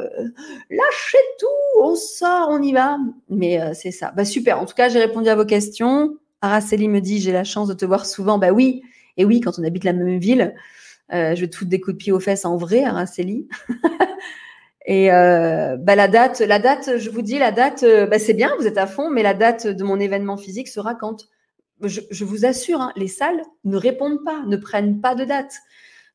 lâchez 0.69 1.17
tout, 1.39 1.81
on 1.81 1.95
sort, 1.95 2.47
on 2.51 2.61
y 2.61 2.71
va. 2.71 2.97
Mais 3.29 3.59
c'est 3.73 3.91
ça. 3.91 4.13
Bah, 4.15 4.23
super. 4.23 4.59
En 4.59 4.65
tout 4.65 4.75
cas, 4.75 4.87
j'ai 4.87 4.99
répondu 4.99 5.27
à 5.27 5.35
vos 5.35 5.45
questions. 5.45 6.15
Araceli 6.41 6.87
me 6.87 7.01
dit 7.01 7.19
j'ai 7.19 7.33
la 7.33 7.43
chance 7.43 7.67
de 7.67 7.73
te 7.73 7.83
voir 7.83 8.05
souvent. 8.05 8.37
Bah 8.37 8.51
oui, 8.51 8.83
et 9.17 9.25
oui, 9.25 9.41
quand 9.41 9.59
on 9.59 9.63
habite 9.63 9.83
la 9.83 9.93
même 9.93 10.19
ville, 10.19 10.53
je 11.11 11.39
vais 11.39 11.47
te 11.47 11.55
foutre 11.55 11.69
des 11.69 11.81
coups 11.81 11.95
de 11.95 11.97
pied 11.97 12.11
aux 12.13 12.19
fesses 12.19 12.45
en 12.45 12.55
vrai, 12.55 12.83
Araceli. 12.83 13.49
Et 14.85 15.11
euh, 15.11 15.77
bah, 15.77 15.95
la 15.95 16.07
date, 16.07 16.39
la 16.39 16.59
date, 16.59 16.97
je 16.97 17.09
vous 17.09 17.21
dis, 17.21 17.39
la 17.39 17.51
date, 17.51 17.83
euh, 17.83 18.05
bah, 18.05 18.19
c'est 18.19 18.33
bien, 18.33 18.53
vous 18.59 18.67
êtes 18.67 18.77
à 18.77 18.87
fond, 18.87 19.09
mais 19.09 19.23
la 19.23 19.33
date 19.33 19.67
de 19.67 19.83
mon 19.83 19.99
événement 19.99 20.37
physique 20.37 20.67
sera 20.67 20.95
quand? 20.95 21.27
Je, 21.81 22.23
vous 22.23 22.45
assure, 22.45 22.81
hein, 22.81 22.93
les 22.95 23.07
salles 23.07 23.41
ne 23.65 23.77
répondent 23.77 24.23
pas, 24.23 24.43
ne 24.45 24.57
prennent 24.57 25.01
pas 25.01 25.15
de 25.15 25.25
date. 25.25 25.53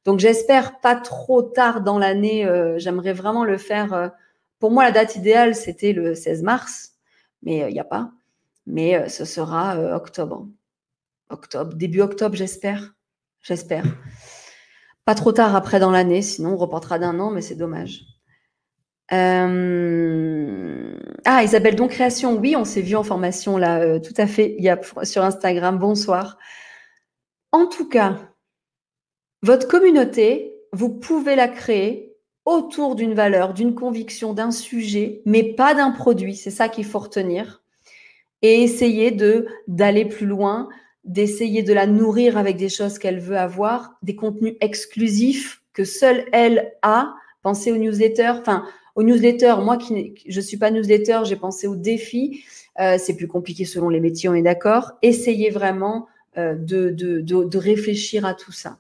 Donc 0.05 0.19
j'espère 0.19 0.81
pas 0.81 0.97
trop 0.97 1.43
tard 1.43 1.83
dans 1.83 1.99
l'année. 1.99 2.47
Euh, 2.47 2.79
j'aimerais 2.79 3.13
vraiment 3.13 3.45
le 3.45 3.59
faire. 3.59 4.13
pour 4.59 4.71
moi, 4.71 4.85
la 4.85 4.93
date 4.93 5.17
idéale, 5.17 5.55
c'était 5.55 5.93
le 5.93 6.15
16 6.15 6.43
mars, 6.43 6.95
mais 7.43 7.69
il 7.69 7.73
n'y 7.73 7.81
a 7.81 7.85
pas. 7.85 8.13
Mais 8.67 9.09
ce 9.09 9.25
sera 9.25 9.79
octobre. 9.95 10.47
Octobre, 11.31 11.75
début 11.75 12.01
octobre, 12.01 12.37
j'espère. 12.37 12.95
J'espère. 13.43 13.85
Pas 15.05 15.15
trop 15.15 15.33
tard 15.33 15.55
après 15.57 15.81
dans 15.81 15.91
l'année, 15.91 16.23
sinon 16.23 16.53
on 16.53 16.57
reportera 16.57 16.99
d'un 16.99 17.19
an, 17.21 17.31
mais 17.31 17.43
c'est 17.43 17.55
dommage. 17.55 18.18
Euh, 19.13 20.95
ah, 21.25 21.43
Isabelle, 21.43 21.77
donc 21.77 21.91
création, 21.91 22.37
oui, 22.37 22.57
on 22.57 22.65
s'est 22.65 22.83
vu 22.83 22.97
en 22.97 23.03
formation 23.03 23.57
là, 23.57 23.81
euh, 23.81 23.99
tout 24.01 24.15
à 24.17 24.27
fait, 24.27 24.55
il 24.59 24.65
y 24.65 24.69
a 24.69 24.79
sur 25.05 25.25
Instagram, 25.25 25.79
bonsoir. 25.79 26.39
En 27.53 27.67
tout 27.67 27.89
cas, 27.89 28.19
votre 29.43 29.69
communauté, 29.69 30.55
vous 30.73 30.91
pouvez 30.91 31.37
la 31.37 31.49
créer 31.49 32.17
autour 32.45 32.97
d'une 32.97 33.15
valeur, 33.15 33.55
d'une 33.55 33.75
conviction, 33.75 34.33
d'un 34.33 34.51
sujet, 34.51 35.23
mais 35.25 35.43
pas 35.43 35.75
d'un 35.75 35.91
produit. 35.91 36.35
C'est 36.35 36.51
ça 36.51 36.69
qu'il 36.69 36.85
faut 36.85 36.99
retenir. 36.99 37.63
Et 38.43 38.63
essayer 38.63 39.11
de 39.11 39.47
d'aller 39.67 40.05
plus 40.05 40.27
loin, 40.27 40.69
d'essayer 41.05 41.63
de 41.63 41.73
la 41.73 41.87
nourrir 41.87 42.39
avec 42.39 42.57
des 42.57 42.69
choses 42.69 42.99
qu'elle 42.99 43.21
veut 43.21 43.39
avoir, 43.39 43.99
des 44.03 44.15
contenus 44.17 44.55
exclusifs 44.61 45.63
que 45.73 45.85
seule 45.85 46.25
elle 46.33 46.73
a. 46.83 47.15
Pensez 47.43 47.73
aux 47.73 47.77
newsletters. 47.77 48.39
Enfin, 48.41 48.65
aux 48.99 49.05
newsletters. 49.05 49.55
Moi 49.63 49.77
qui 49.77 50.15
je 50.27 50.41
suis 50.41 50.57
pas 50.57 50.73
newsletter, 50.73 51.21
j'ai 51.23 51.37
pensé 51.37 51.69
aux 51.69 51.77
défis. 51.77 52.45
Euh, 52.81 52.97
c'est 52.99 53.15
plus 53.15 53.29
compliqué 53.29 53.65
selon 53.65 53.89
les 53.89 54.01
métiers, 54.01 54.29
on 54.29 54.35
est 54.35 54.43
d'accord. 54.43 54.93
Essayez 55.03 55.51
vraiment 55.51 56.09
euh, 56.37 56.57
de, 56.57 56.91
de, 56.91 57.21
de, 57.21 57.59
réfléchir 57.59 58.27
à 58.27 58.35
tout 58.35 58.51
ça. 58.51 58.79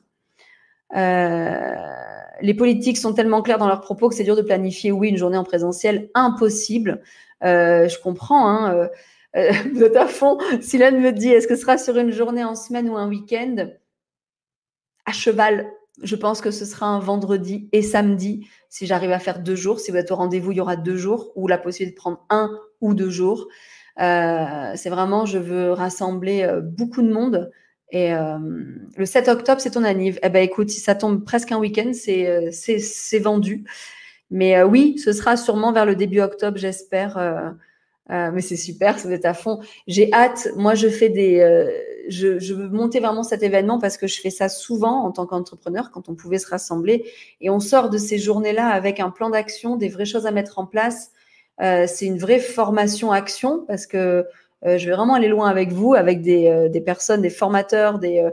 les 0.92 2.54
politiques 2.54 2.98
sont 2.98 3.14
tellement 3.14 3.42
clairs 3.42 3.58
dans 3.58 3.68
leurs 3.68 3.80
propos 3.80 4.08
que 4.08 4.16
c'est 4.16 4.24
dur 4.24 4.36
de 4.36 4.42
planifier, 4.42 4.90
oui, 4.90 5.08
une 5.08 5.16
journée 5.16 5.38
en 5.38 5.44
présentiel, 5.44 6.10
impossible. 6.14 7.00
je 7.42 8.02
comprends. 8.02 8.48
Hein, 8.48 8.88
vous 9.74 9.96
à 9.96 10.06
fond. 10.08 10.38
Silène 10.60 11.00
me 11.00 11.12
dit, 11.12 11.28
est-ce 11.28 11.46
que 11.46 11.54
ce 11.54 11.60
sera 11.60 11.78
sur 11.78 11.96
une 11.96 12.10
journée 12.10 12.42
en 12.42 12.56
semaine 12.56 12.88
ou 12.88 12.96
un 12.96 13.08
week-end? 13.08 13.68
À 15.04 15.12
cheval, 15.12 15.70
je 16.02 16.16
pense 16.16 16.40
que 16.40 16.50
ce 16.50 16.64
sera 16.64 16.86
un 16.86 16.98
vendredi 16.98 17.68
et 17.72 17.82
samedi. 17.82 18.46
Si 18.68 18.86
j'arrive 18.86 19.12
à 19.12 19.18
faire 19.18 19.40
deux 19.40 19.56
jours, 19.56 19.80
si 19.80 19.90
vous 19.90 19.96
êtes 19.96 20.10
au 20.10 20.16
rendez-vous, 20.16 20.52
il 20.52 20.58
y 20.58 20.60
aura 20.60 20.76
deux 20.76 20.96
jours 20.96 21.32
ou 21.34 21.48
la 21.48 21.58
possibilité 21.58 21.94
de 21.94 22.00
prendre 22.00 22.24
un 22.30 22.50
ou 22.80 22.94
deux 22.94 23.10
jours. 23.10 23.48
Euh, 24.00 24.72
c'est 24.76 24.90
vraiment, 24.90 25.26
je 25.26 25.38
veux 25.38 25.72
rassembler 25.72 26.42
euh, 26.42 26.60
beaucoup 26.60 27.02
de 27.02 27.12
monde. 27.12 27.50
Et 27.90 28.12
euh, 28.14 28.38
le 28.96 29.06
7 29.06 29.28
octobre, 29.28 29.60
c'est 29.60 29.72
ton 29.72 29.84
anniv. 29.84 30.18
Eh 30.22 30.28
ben, 30.28 30.42
écoute, 30.42 30.70
ça 30.70 30.94
tombe 30.94 31.24
presque 31.24 31.52
un 31.52 31.58
week-end, 31.58 31.90
c'est, 31.92 32.50
c'est, 32.52 33.18
vendu. 33.18 33.64
Mais 34.30 34.62
oui, 34.62 34.98
ce 34.98 35.12
sera 35.12 35.36
sûrement 35.36 35.72
vers 35.72 35.86
le 35.86 35.96
début 35.96 36.20
octobre, 36.20 36.58
j'espère. 36.58 37.18
mais 38.10 38.42
c'est 38.42 38.56
super, 38.56 38.98
ça 38.98 39.08
va 39.08 39.16
à 39.28 39.34
fond. 39.34 39.60
J'ai 39.86 40.12
hâte. 40.12 40.48
Moi, 40.54 40.74
je 40.74 40.88
fais 40.88 41.08
des 41.08 41.40
je, 42.08 42.54
veux 42.54 42.68
monter 42.68 43.00
vraiment 43.00 43.22
cet 43.22 43.42
événement 43.42 43.78
parce 43.78 43.96
que 43.96 44.06
je 44.06 44.20
fais 44.20 44.30
ça 44.30 44.48
souvent 44.48 45.04
en 45.04 45.12
tant 45.12 45.26
qu'entrepreneur 45.26 45.90
quand 45.90 46.08
on 46.08 46.14
pouvait 46.14 46.38
se 46.38 46.48
rassembler. 46.48 47.04
Et 47.40 47.50
on 47.50 47.60
sort 47.60 47.90
de 47.90 47.98
ces 47.98 48.18
journées-là 48.18 48.68
avec 48.68 49.00
un 49.00 49.10
plan 49.10 49.30
d'action, 49.30 49.76
des 49.76 49.88
vraies 49.88 50.04
choses 50.04 50.26
à 50.26 50.30
mettre 50.30 50.58
en 50.58 50.66
place. 50.66 51.10
Euh, 51.60 51.86
c'est 51.86 52.06
une 52.06 52.18
vraie 52.18 52.38
formation 52.38 53.12
action 53.12 53.64
parce 53.66 53.86
que 53.86 54.26
euh, 54.66 54.76
je 54.76 54.86
vais 54.88 54.96
vraiment 54.96 55.14
aller 55.14 55.28
loin 55.28 55.48
avec 55.48 55.72
vous, 55.72 55.94
avec 55.94 56.20
des, 56.20 56.48
euh, 56.48 56.80
personnes, 56.80 57.22
des 57.22 57.30
formateurs, 57.30 57.98
des, 57.98 58.24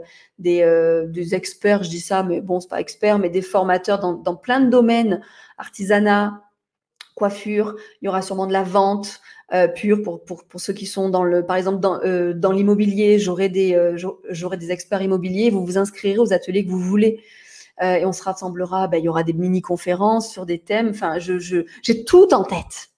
experts, 1.32 1.84
je 1.84 1.90
dis 1.90 2.00
ça, 2.00 2.22
mais 2.22 2.40
bon, 2.40 2.60
c'est 2.60 2.68
pas 2.68 2.80
expert, 2.80 3.18
mais 3.18 3.30
des 3.30 3.42
formateurs 3.42 4.00
dans, 4.00 4.14
dans 4.14 4.34
plein 4.34 4.60
de 4.60 4.68
domaines, 4.68 5.20
artisanat, 5.56 6.42
coiffure, 7.16 7.76
il 8.00 8.06
y 8.06 8.08
aura 8.08 8.22
sûrement 8.22 8.46
de 8.46 8.52
la 8.52 8.62
vente, 8.62 9.20
euh, 9.54 9.68
pour, 10.02 10.24
pour, 10.24 10.44
pour, 10.44 10.60
ceux 10.60 10.72
qui 10.72 10.86
sont 10.86 11.08
dans 11.08 11.22
le, 11.22 11.46
par 11.46 11.56
exemple, 11.56 11.80
dans, 11.80 12.00
euh, 12.02 12.32
dans 12.34 12.50
l'immobilier, 12.50 13.18
j'aurai 13.18 13.48
des, 13.48 13.74
euh, 13.74 13.96
j'aurai 14.30 14.56
des 14.56 14.72
experts 14.72 15.02
immobiliers, 15.02 15.50
vous 15.50 15.64
vous 15.64 15.78
inscrirez 15.78 16.18
aux 16.18 16.32
ateliers 16.32 16.64
que 16.64 16.70
vous 16.70 16.80
voulez. 16.80 17.20
Euh, 17.82 17.96
et 17.96 18.06
on 18.06 18.12
se 18.12 18.22
rassemblera, 18.22 18.88
ben, 18.88 18.98
il 18.98 19.04
y 19.04 19.08
aura 19.08 19.22
des 19.22 19.34
mini-conférences 19.34 20.32
sur 20.32 20.46
des 20.46 20.58
thèmes. 20.58 20.88
Enfin, 20.88 21.18
je, 21.18 21.38
je, 21.38 21.66
j'ai 21.82 22.04
tout 22.04 22.32
en 22.32 22.42
tête. 22.42 22.90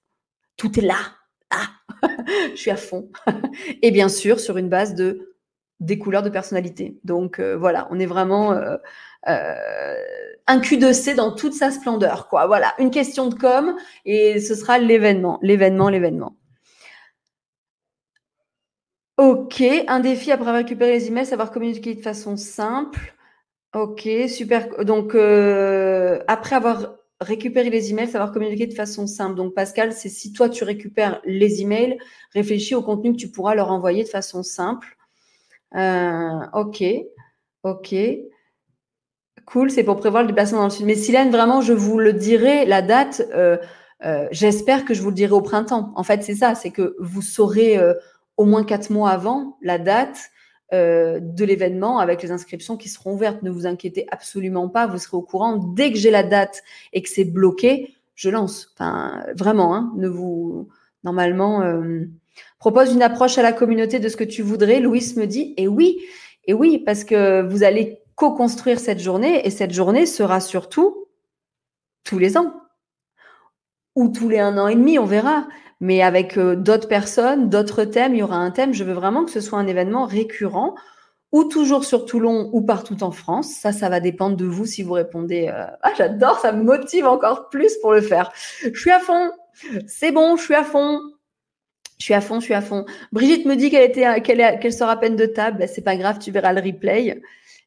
Tout 0.57 0.79
est 0.79 0.83
là. 0.83 0.99
Ah, 1.51 1.69
je 2.55 2.57
suis 2.57 2.71
à 2.71 2.77
fond. 2.77 3.11
et 3.83 3.91
bien 3.91 4.09
sûr, 4.09 4.41
sur 4.41 4.57
une 4.57 4.69
base 4.69 4.95
de 4.95 5.35
des 5.81 5.99
couleurs 5.99 6.23
de 6.23 6.31
personnalité. 6.31 6.99
Donc 7.05 7.41
voilà, 7.41 7.89
on 7.91 7.99
est 7.99 8.07
vraiment 8.07 8.53
un 9.25 10.59
Q2C 10.61 11.15
dans 11.15 11.35
toute 11.35 11.55
sa 11.55 11.71
splendeur, 11.71 12.29
quoi. 12.29 12.47
Voilà, 12.47 12.75
une 12.79 12.91
question 12.91 13.29
de 13.29 13.35
com 13.35 13.77
et 14.05 14.41
ce 14.41 14.55
sera 14.55 14.79
l'événement, 14.79 15.39
l'événement, 15.43 15.89
l'événement. 15.89 16.37
Ok, 19.19 19.63
un 19.89 19.99
défi 19.99 20.31
après 20.31 20.53
récupérer 20.53 20.93
les 20.93 21.09
emails, 21.09 21.27
savoir 21.27 21.51
communiquer 21.51 21.95
de 21.97 22.01
façon 22.01 22.37
simple. 22.37 23.17
Ok, 23.75 24.09
super. 24.29 24.85
Donc, 24.85 25.15
euh, 25.17 26.21
après 26.29 26.55
avoir 26.55 26.95
récupéré 27.21 27.69
les 27.69 27.91
emails, 27.91 28.09
savoir 28.09 28.33
communiquer 28.33 28.69
de 28.69 28.75
façon 28.75 29.09
simple. 29.09 29.35
Donc, 29.35 29.55
Pascal, 29.55 29.93
c'est 29.93 30.09
si 30.09 30.33
toi, 30.33 30.49
tu 30.49 30.63
récupères 30.63 31.21
les 31.25 31.63
emails, 31.63 31.99
réfléchis 32.33 32.77
au 32.77 32.83
contenu 32.83 33.13
que 33.13 33.19
tu 33.19 33.31
pourras 33.31 33.57
leur 33.57 33.73
envoyer 33.73 34.05
de 34.05 34.09
façon 34.09 34.45
simple. 34.45 34.98
Euh, 35.77 36.41
ok, 36.55 36.85
ok. 37.63 37.95
Cool, 39.47 39.71
c'est 39.71 39.85
pour 39.85 39.97
prévoir 39.97 40.23
le 40.23 40.29
déplacement 40.29 40.59
dans 40.59 40.65
le 40.65 40.71
sud. 40.71 40.87
Mais 40.87 40.95
Silène, 40.95 41.31
vraiment, 41.31 41.61
je 41.61 41.73
vous 41.73 41.99
le 41.99 42.13
dirai, 42.13 42.67
la 42.67 42.83
date, 42.83 43.23
euh, 43.35 43.57
euh, 44.05 44.29
j'espère 44.31 44.85
que 44.85 44.95
je 44.95 45.03
vous 45.03 45.09
le 45.09 45.15
dirai 45.15 45.33
au 45.33 45.41
printemps. 45.41 45.93
En 45.97 46.03
fait, 46.03 46.23
c'est 46.23 46.35
ça, 46.35 46.55
c'est 46.55 46.71
que 46.71 46.97
vous 46.99 47.23
saurez 47.23 47.79
au 48.37 48.45
moins 48.45 48.65
quatre 48.65 48.91
mois 48.91 49.11
avant 49.11 49.57
la 49.63 49.79
date 49.79 50.31
de 50.71 51.45
l'événement 51.45 51.99
avec 51.99 52.23
les 52.23 52.31
inscriptions 52.31 52.77
qui 52.77 52.91
seront 52.91 53.15
ouvertes. 53.15 53.43
Ne 53.43 53.51
vous 53.51 53.67
inquiétez 53.67 54.07
absolument 54.11 54.69
pas, 54.69 54.87
vous 54.87 54.99
serez 54.99 55.17
au 55.17 55.23
courant. 55.23 55.57
Dès 55.57 55.93
que 55.93 55.99
j'ai 55.99 56.11
la 56.11 56.23
date 56.23 56.63
et 56.93 57.01
que 57.01 57.09
c'est 57.09 57.25
bloqué, 57.25 57.95
je 58.15 58.29
lance. 58.29 58.71
Enfin, 58.75 59.25
vraiment, 59.35 59.75
hein, 59.75 59.93
ne 59.97 60.09
vous. 60.09 60.69
Normalement, 61.05 61.63
propose 62.59 62.93
une 62.93 63.03
approche 63.03 63.39
à 63.39 63.43
la 63.43 63.53
communauté 63.53 63.99
de 63.99 64.09
ce 64.09 64.17
que 64.17 64.25
tu 64.25 64.43
voudrais. 64.43 64.81
Louis 64.81 65.15
me 65.17 65.27
dit, 65.27 65.55
et 65.57 65.69
oui, 65.69 65.99
et 66.45 66.55
oui, 66.55 66.79
parce 66.79 67.05
que 67.05 67.43
vous 67.43 67.63
allez 67.63 68.01
co-construire 68.15 68.81
cette 68.81 69.01
journée 69.01 69.47
et 69.47 69.51
cette 69.51 69.73
journée 69.73 70.07
sera 70.07 70.41
surtout 70.41 71.07
tous 72.05 72.19
les 72.19 72.37
ans 72.37 72.55
ou 73.95 74.09
tous 74.09 74.29
les 74.29 74.39
un 74.39 74.59
an 74.59 74.69
et 74.69 74.75
demi, 74.75 74.99
on 74.99 75.05
verra. 75.05 75.47
Mais 75.81 76.03
avec 76.03 76.39
euh, 76.39 76.57
d'autres 76.57 76.89
personnes, 76.89 77.49
d'autres 77.49 77.85
thèmes, 77.85 78.15
il 78.15 78.19
y 78.19 78.23
aura 78.23 78.37
un 78.37 78.51
thème. 78.51 78.73
Je 78.73 78.85
veux 78.85 78.93
vraiment 78.93 79.25
que 79.25 79.31
ce 79.31 79.41
soit 79.41 79.59
un 79.59 79.67
événement 79.67 80.07
récurrent 80.07 80.75
ou 81.31 81.45
toujours 81.45 81.85
sur 81.85 82.07
Toulon 82.07 82.49
ou 82.53 82.63
partout 82.63 83.03
en 83.03 83.11
France. 83.11 83.51
Ça, 83.51 83.73
ça 83.73 83.89
va 83.89 84.01
dépendre 84.01 84.37
de 84.37 84.47
vous 84.47 84.67
si 84.67 84.83
vous 84.83 84.95
répondez. 84.95 85.49
Euh, 85.53 85.67
ah, 85.83 85.93
j'adore, 85.97 86.39
ça 86.41 86.53
me 86.53 86.63
motive 86.63 87.07
encore 87.07 87.49
plus 87.49 87.77
pour 87.79 87.93
le 87.93 88.01
faire. 88.01 88.33
Je 88.63 88.79
suis 88.79 88.91
à 88.91 89.01
fond. 89.01 89.31
C'est 89.87 90.13
bon, 90.13 90.37
je 90.37 90.43
suis 90.43 90.55
à 90.55 90.65
fond. 90.65 91.01
Je 91.99 92.05
suis 92.05 92.15
à 92.15 92.21
fond, 92.21 92.39
je 92.41 92.45
suis 92.45 92.55
à 92.55 92.61
fond. 92.61 92.85
Brigitte 93.13 93.45
me 93.45 93.57
dit 93.57 93.71
qu'elle 93.71 93.91
était, 93.91 94.23
qu'elle, 94.23 94.73
sort 94.73 94.89
à 94.89 94.99
peine 94.99 95.17
de 95.17 95.27
table. 95.27 95.59
Ben, 95.59 95.69
c'est 95.69 95.83
pas 95.83 95.97
grave, 95.97 96.19
tu 96.19 96.31
verras 96.31 96.53
le 96.53 96.61
replay. 96.61 97.21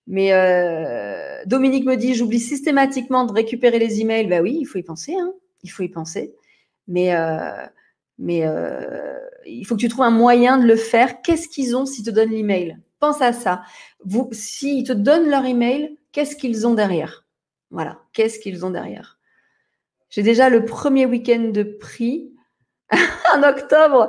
Mais 0.08 0.34
euh, 0.34 1.44
Dominique 1.46 1.86
me 1.86 1.96
dit, 1.96 2.16
j'oublie 2.16 2.40
systématiquement 2.40 3.26
de 3.26 3.34
récupérer 3.34 3.80
les 3.80 4.02
emails. 4.02 4.28
Ben 4.28 4.42
oui, 4.42 4.58
il 4.60 4.66
faut 4.66 4.78
y 4.78 4.84
penser. 4.84 5.16
Hein. 5.16 5.34
Il 5.64 5.70
faut 5.70 5.84
y 5.84 5.90
penser. 5.90 6.34
Mais, 6.88 7.14
euh, 7.14 7.52
euh, 8.30 9.20
il 9.46 9.66
faut 9.66 9.76
que 9.76 9.82
tu 9.82 9.90
trouves 9.90 10.06
un 10.06 10.12
moyen 10.12 10.58
de 10.58 10.66
le 10.66 10.76
faire. 10.76 11.22
Qu'est-ce 11.22 11.48
qu'ils 11.48 11.76
ont 11.76 11.86
s'ils 11.86 12.06
te 12.06 12.10
donnent 12.10 12.32
l'email? 12.32 12.78
Pense 13.00 13.22
à 13.22 13.34
ça. 13.34 13.64
Vous, 14.04 14.30
s'ils 14.32 14.86
te 14.86 14.94
donnent 14.94 15.30
leur 15.30 15.46
email, 15.46 15.98
qu'est-ce 16.12 16.36
qu'ils 16.36 16.68
ont 16.68 16.74
derrière? 16.74 17.26
Voilà. 17.70 18.00
Qu'est-ce 18.14 18.40
qu'ils 18.40 18.66
ont 18.66 18.70
derrière? 18.70 19.20
J'ai 20.10 20.24
déjà 20.24 20.50
le 20.50 20.66
premier 20.66 21.06
week-end 21.06 21.52
de 21.54 21.64
prix. 21.64 22.31
en 23.36 23.44
octobre, 23.44 24.08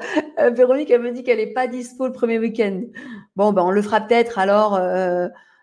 Véronique, 0.53 0.91
elle 0.91 1.03
me 1.03 1.13
dit 1.13 1.23
qu'elle 1.23 1.39
n'est 1.39 1.53
pas 1.53 1.67
dispo 1.67 2.07
le 2.07 2.13
premier 2.13 2.39
week-end. 2.39 2.83
Bon, 3.37 3.53
ben, 3.53 3.63
on 3.63 3.71
le 3.71 3.83
fera 3.83 4.01
peut-être 4.01 4.39
alors 4.39 4.79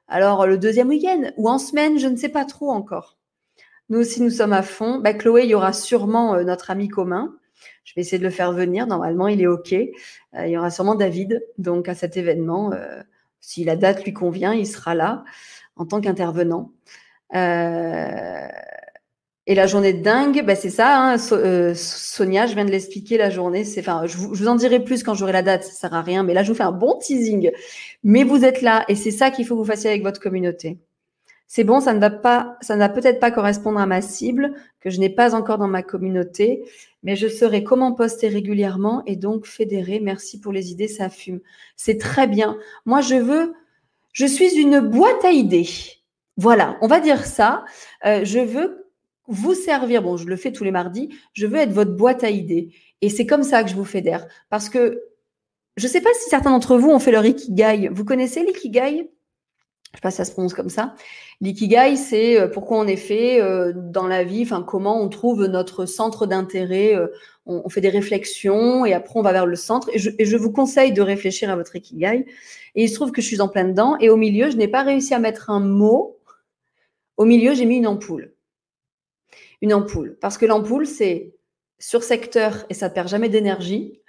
alors, 0.10 0.48
le 0.48 0.58
deuxième 0.58 0.90
week-end 0.90 1.32
ou 1.38 1.48
en 1.48 1.60
semaine, 1.60 2.00
je 2.00 2.08
ne 2.08 2.16
sais 2.16 2.30
pas 2.30 2.44
trop 2.44 2.72
encore. 2.72 3.20
Nous 3.90 4.00
aussi, 4.00 4.22
nous 4.22 4.32
sommes 4.32 4.54
à 4.54 4.64
fond. 4.64 5.00
Bah, 5.00 5.14
Chloé, 5.14 5.44
il 5.44 5.50
y 5.52 5.56
aura 5.56 5.72
sûrement 5.72 6.34
euh, 6.34 6.44
notre 6.44 6.72
ami 6.72 6.88
commun. 6.88 7.36
Je 7.84 7.94
vais 7.96 8.02
essayer 8.02 8.18
de 8.18 8.24
le 8.24 8.32
faire 8.32 8.52
venir. 8.52 8.88
Normalement, 8.88 9.28
il 9.28 9.40
est 9.40 9.48
OK. 9.48 9.72
Euh, 9.74 9.88
il 10.46 10.50
y 10.50 10.58
aura 10.58 10.72
sûrement 10.72 10.96
David. 10.96 11.46
Donc, 11.60 11.88
à 11.88 11.94
cet 11.94 12.18
événement, 12.18 12.72
euh, 12.74 13.02
si 13.40 13.64
la 13.64 13.76
date 13.76 14.04
lui 14.04 14.14
convient, 14.14 14.54
il 14.54 14.66
sera 14.66 14.96
là 14.96 15.24
en 15.76 15.86
tant 15.86 16.02
qu'intervenant. 16.02 16.72
Et 19.50 19.56
la 19.56 19.66
journée 19.66 19.94
de 19.94 20.04
dingue, 20.04 20.46
bah 20.46 20.56
c'est 20.56 20.70
ça, 20.70 20.96
hein, 20.96 21.18
euh, 21.32 21.74
Sonia, 21.74 22.46
je 22.46 22.54
viens 22.54 22.66
de 22.66 22.70
l'expliquer, 22.70 23.18
la 23.18 23.32
journée, 23.32 23.64
c'est, 23.64 23.80
enfin, 23.80 24.06
je 24.06 24.16
vous, 24.16 24.48
en 24.48 24.54
dirai 24.54 24.80
plus 24.80 25.02
quand 25.02 25.16
j'aurai 25.16 25.32
la 25.32 25.42
date, 25.42 25.64
ça 25.64 25.72
sert 25.72 25.94
à 25.96 26.04
rien, 26.04 26.22
mais 26.22 26.36
là, 26.36 26.44
je 26.44 26.52
vous 26.52 26.56
fais 26.56 26.62
un 26.62 26.72
bon 26.72 27.00
teasing. 27.00 27.50
Mais 28.04 28.24
vous 28.24 28.46
êtes 28.46 28.62
là, 28.62 28.86
et 28.90 28.96
c'est 28.96 29.10
ça 29.10 29.32
qu'il 29.32 29.48
faut 29.48 29.56
que 29.56 29.62
vous 29.62 29.66
fassiez 29.66 29.90
avec 29.90 30.04
votre 30.04 30.22
communauté. 30.22 30.78
C'est 31.48 31.64
bon, 31.64 31.80
ça 31.80 31.96
ne 31.96 32.00
va 32.00 32.12
pas, 32.12 32.58
ça 32.62 32.76
ne 32.76 32.80
va 32.80 32.90
peut-être 32.90 33.20
pas 33.20 33.32
correspondre 33.32 33.80
à 33.80 33.88
ma 33.88 34.02
cible, 34.02 34.54
que 34.82 34.92
je 34.92 35.00
n'ai 35.00 35.10
pas 35.10 35.34
encore 35.34 35.58
dans 35.58 35.68
ma 35.68 35.82
communauté, 35.82 36.64
mais 37.02 37.16
je 37.16 37.28
saurai 37.28 37.64
comment 37.64 37.94
poster 37.94 38.28
régulièrement 38.28 39.02
et 39.08 39.16
donc 39.16 39.48
fédérer. 39.48 40.00
Merci 40.00 40.40
pour 40.40 40.52
les 40.52 40.70
idées, 40.70 40.88
ça 40.88 41.10
fume. 41.10 41.40
C'est 41.76 41.98
très 41.98 42.28
bien. 42.28 42.60
Moi, 42.86 43.02
je 43.02 43.16
veux, 43.16 43.56
je 44.14 44.28
suis 44.28 44.60
une 44.60 44.80
boîte 44.80 45.26
à 45.26 45.32
idées. 45.32 45.70
Voilà, 46.38 46.78
on 46.82 46.88
va 46.88 47.00
dire 47.00 47.26
ça. 47.26 47.66
Euh, 48.06 48.24
je 48.24 48.40
veux 48.40 48.79
vous 49.30 49.54
servir, 49.54 50.02
bon, 50.02 50.18
je 50.18 50.26
le 50.26 50.36
fais 50.36 50.52
tous 50.52 50.64
les 50.64 50.72
mardis, 50.72 51.10
je 51.34 51.48
veux 51.48 51.58
être 51.58 51.72
votre 51.72 51.96
boîte 51.96 52.24
à 52.24 52.30
idées. 52.30 52.74
Et 53.02 53.10
c'est 53.10 53.26
comme 53.26 53.44
ça 53.44 53.64
que 53.64 53.70
je 53.70 53.76
vous 53.76 53.86
fédère. 53.86 54.28
Parce 54.50 54.70
que 54.70 55.04
je 55.78 55.86
ne 55.86 55.92
sais 55.92 56.02
pas 56.02 56.10
si 56.14 56.30
certains 56.30 56.52
d'entre 56.52 56.78
vous 56.78 56.90
ont 56.90 57.00
fait 57.00 57.12
leur 57.12 57.26
Ikigai. 57.26 57.90
Vous 57.92 58.04
connaissez 58.04 58.44
l'Ikigai? 58.44 59.10
Je 59.94 59.98
sais 59.98 60.02
pas 60.02 60.12
ça 60.12 60.26
se 60.26 60.32
prononce 60.32 60.54
comme 60.54 60.70
ça. 60.70 60.94
L'ikigai, 61.42 61.96
c'est 61.96 62.40
euh, 62.40 62.48
pourquoi 62.48 62.78
on 62.78 62.86
est 62.86 62.96
fait 62.96 63.42
euh, 63.42 63.74
dans 63.76 64.06
la 64.06 64.24
vie, 64.24 64.44
enfin 64.44 64.62
comment 64.62 65.02
on 65.02 65.10
trouve 65.10 65.46
notre 65.46 65.88
centre 65.88 66.28
d'intérêt. 66.28 66.96
Euh, 66.96 67.08
on, 67.48 67.70
fait 67.70 67.82
des 67.82 67.90
réflexions 67.90 68.86
et 68.86 68.94
après 68.94 69.18
on 69.18 69.24
va 69.24 69.32
vers 69.32 69.48
le 69.48 69.56
centre. 69.56 69.90
Et 69.92 69.98
je, 69.98 70.12
et 70.20 70.26
je, 70.26 70.38
vous 70.38 70.52
conseille 70.52 70.92
de 70.92 71.02
réfléchir 71.02 71.50
à 71.50 71.56
votre 71.56 71.76
ikigai. 71.76 72.28
Et 72.76 72.84
il 72.84 72.90
se 72.90 72.94
trouve 72.94 73.12
que 73.12 73.22
je 73.22 73.28
suis 73.28 73.42
en 73.42 73.48
plein 73.48 73.64
dedans. 73.66 73.98
Et 74.00 74.10
au 74.10 74.18
milieu, 74.18 74.52
je 74.52 74.58
n'ai 74.58 74.68
pas 74.68 74.84
réussi 74.84 75.16
à 75.16 75.20
mettre 75.20 75.50
un 75.50 75.60
mot. 75.60 76.20
Au 77.18 77.26
milieu, 77.26 77.56
j'ai 77.56 77.66
mis 77.66 77.78
une 77.78 77.88
ampoule 77.88 78.34
une 79.62 79.74
ampoule. 79.74 80.18
Parce 80.22 80.38
que 80.38 80.46
l'ampoule, 80.46 80.86
c'est 80.86 81.36
sur 81.80 82.04
secteur 82.04 82.66
et 82.70 82.74
ça 82.74 82.90
ne 82.90 82.94
perd 82.94 83.08
jamais 83.08 83.30
d'énergie 83.30 84.00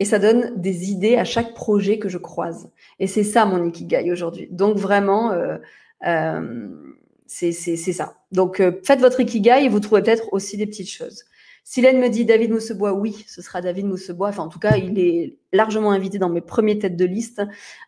et 0.00 0.04
ça 0.04 0.18
donne 0.18 0.52
des 0.56 0.90
idées 0.90 1.16
à 1.16 1.24
chaque 1.24 1.54
projet 1.54 1.98
que 1.98 2.08
je 2.08 2.18
croise. 2.18 2.70
Et 2.98 3.06
c'est 3.06 3.24
ça 3.24 3.46
mon 3.46 3.64
ikigai 3.64 4.10
aujourd'hui. 4.10 4.48
Donc 4.50 4.76
vraiment, 4.76 5.32
euh, 5.32 5.56
euh, 6.06 6.68
c'est 7.26 7.52
ça. 7.52 8.16
Donc, 8.32 8.60
euh, 8.60 8.72
faites 8.84 9.00
votre 9.00 9.20
ikigai 9.20 9.64
et 9.64 9.68
vous 9.68 9.80
trouvez 9.80 10.02
peut-être 10.02 10.32
aussi 10.32 10.56
des 10.56 10.66
petites 10.66 10.90
choses. 10.90 11.24
Silène 11.66 11.98
me 11.98 12.08
dit 12.08 12.26
David 12.26 12.50
Moussebois, 12.50 12.92
oui, 12.92 13.24
ce 13.26 13.40
sera 13.40 13.62
David 13.62 13.86
Moussebois. 13.86 14.28
Enfin, 14.28 14.42
en 14.42 14.48
tout 14.48 14.58
cas, 14.58 14.76
il 14.76 14.98
est 14.98 15.38
largement 15.52 15.92
invité 15.92 16.18
dans 16.18 16.28
mes 16.28 16.42
premiers 16.42 16.78
têtes 16.78 16.96
de 16.96 17.06
liste 17.06 17.42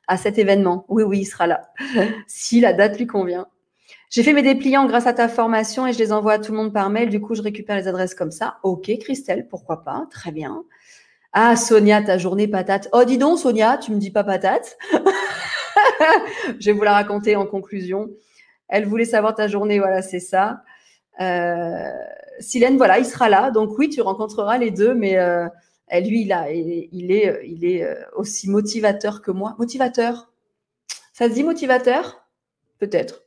à 0.09 0.17
cet 0.17 0.39
événement. 0.39 0.87
Oui, 0.89 1.03
oui, 1.03 1.21
il 1.21 1.27
sera 1.27 1.47
là, 1.47 1.73
si 2.27 2.61
la 2.61 2.73
date 2.73 2.99
lui 2.99 3.07
convient. 3.07 3.47
J'ai 4.11 4.23
fait 4.23 4.33
mes 4.33 4.43
dépliants 4.43 4.87
grâce 4.87 5.07
à 5.07 5.13
ta 5.13 5.29
formation 5.29 5.87
et 5.87 5.93
je 5.93 5.99
les 5.99 6.13
envoie 6.13 6.35
à 6.35 6.39
tout 6.39 6.53
le 6.53 6.59
monde 6.59 6.73
par 6.73 6.91
mail. 6.91 7.09
Du 7.11 7.21
coup, 7.21 7.35
je 7.35 7.43
récupère 7.43 7.77
les 7.77 7.89
adresses 7.89 8.15
comme 8.15 8.31
ça. 8.31 8.59
Ok, 8.63 8.91
Christelle, 9.01 9.49
pourquoi 9.49 9.83
pas? 9.83 10.07
Très 10.11 10.33
bien. 10.33 10.65
Ah, 11.33 11.57
Sonia, 11.57 12.03
ta 12.03 12.17
journée 12.17 12.49
patate. 12.49 12.89
Oh, 12.93 13.05
dis 13.05 13.19
donc, 13.19 13.39
Sonia, 13.39 13.79
tu 13.79 13.93
me 13.93 13.99
dis 13.99 14.11
pas 14.11 14.25
patate 14.25 14.79
Je 16.59 16.67
vais 16.67 16.73
vous 16.73 16.83
la 16.83 16.93
raconter 16.93 17.37
en 17.37 17.47
conclusion. 17.47 18.09
Elle 18.69 18.87
voulait 18.87 19.05
savoir 19.05 19.35
ta 19.35 19.49
journée, 19.49 19.79
voilà, 19.79 20.03
c'est 20.03 20.21
ça. 20.21 20.63
Euh, 21.21 21.91
Silène, 22.41 22.77
voilà, 22.77 22.99
il 22.99 23.05
sera 23.05 23.29
là. 23.29 23.51
Donc 23.51 23.79
oui, 23.79 23.89
tu 23.89 24.01
rencontreras 24.01 24.59
les 24.59 24.71
deux, 24.71 24.95
mais 24.95 25.19
euh, 25.19 25.47
lui, 25.93 26.23
il, 26.23 26.33
est, 27.13 27.41
est 27.63 27.83
euh, 27.83 27.95
aussi 28.15 28.49
motivateur 28.49 29.23
que 29.23 29.31
moi. 29.31 29.55
Motivateur? 29.59 30.33
Ça 31.13 31.29
se 31.29 31.35
dit 31.35 31.45
motivateur? 31.45 32.27
Peut-être. 32.79 33.26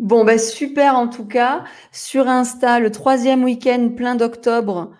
Bon, 0.00 0.24
ben 0.24 0.38
super 0.38 0.94
en 0.96 1.08
tout 1.08 1.26
cas. 1.26 1.64
Sur 1.92 2.26
Insta, 2.26 2.80
le 2.80 2.90
troisième 2.90 3.44
week-end 3.44 3.90
plein 3.94 4.14
d'octobre, 4.14 4.92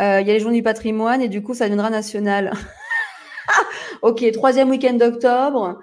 euh, 0.00 0.20
il 0.20 0.26
y 0.26 0.30
a 0.30 0.34
les 0.34 0.40
journées 0.40 0.56
du 0.56 0.64
patrimoine 0.64 1.22
et 1.22 1.28
du 1.28 1.44
coup, 1.44 1.54
ça 1.54 1.66
deviendra 1.66 1.90
national. 1.90 2.52
ok, 4.02 4.28
troisième 4.32 4.68
week-end 4.68 4.94
d'octobre. 4.94 5.78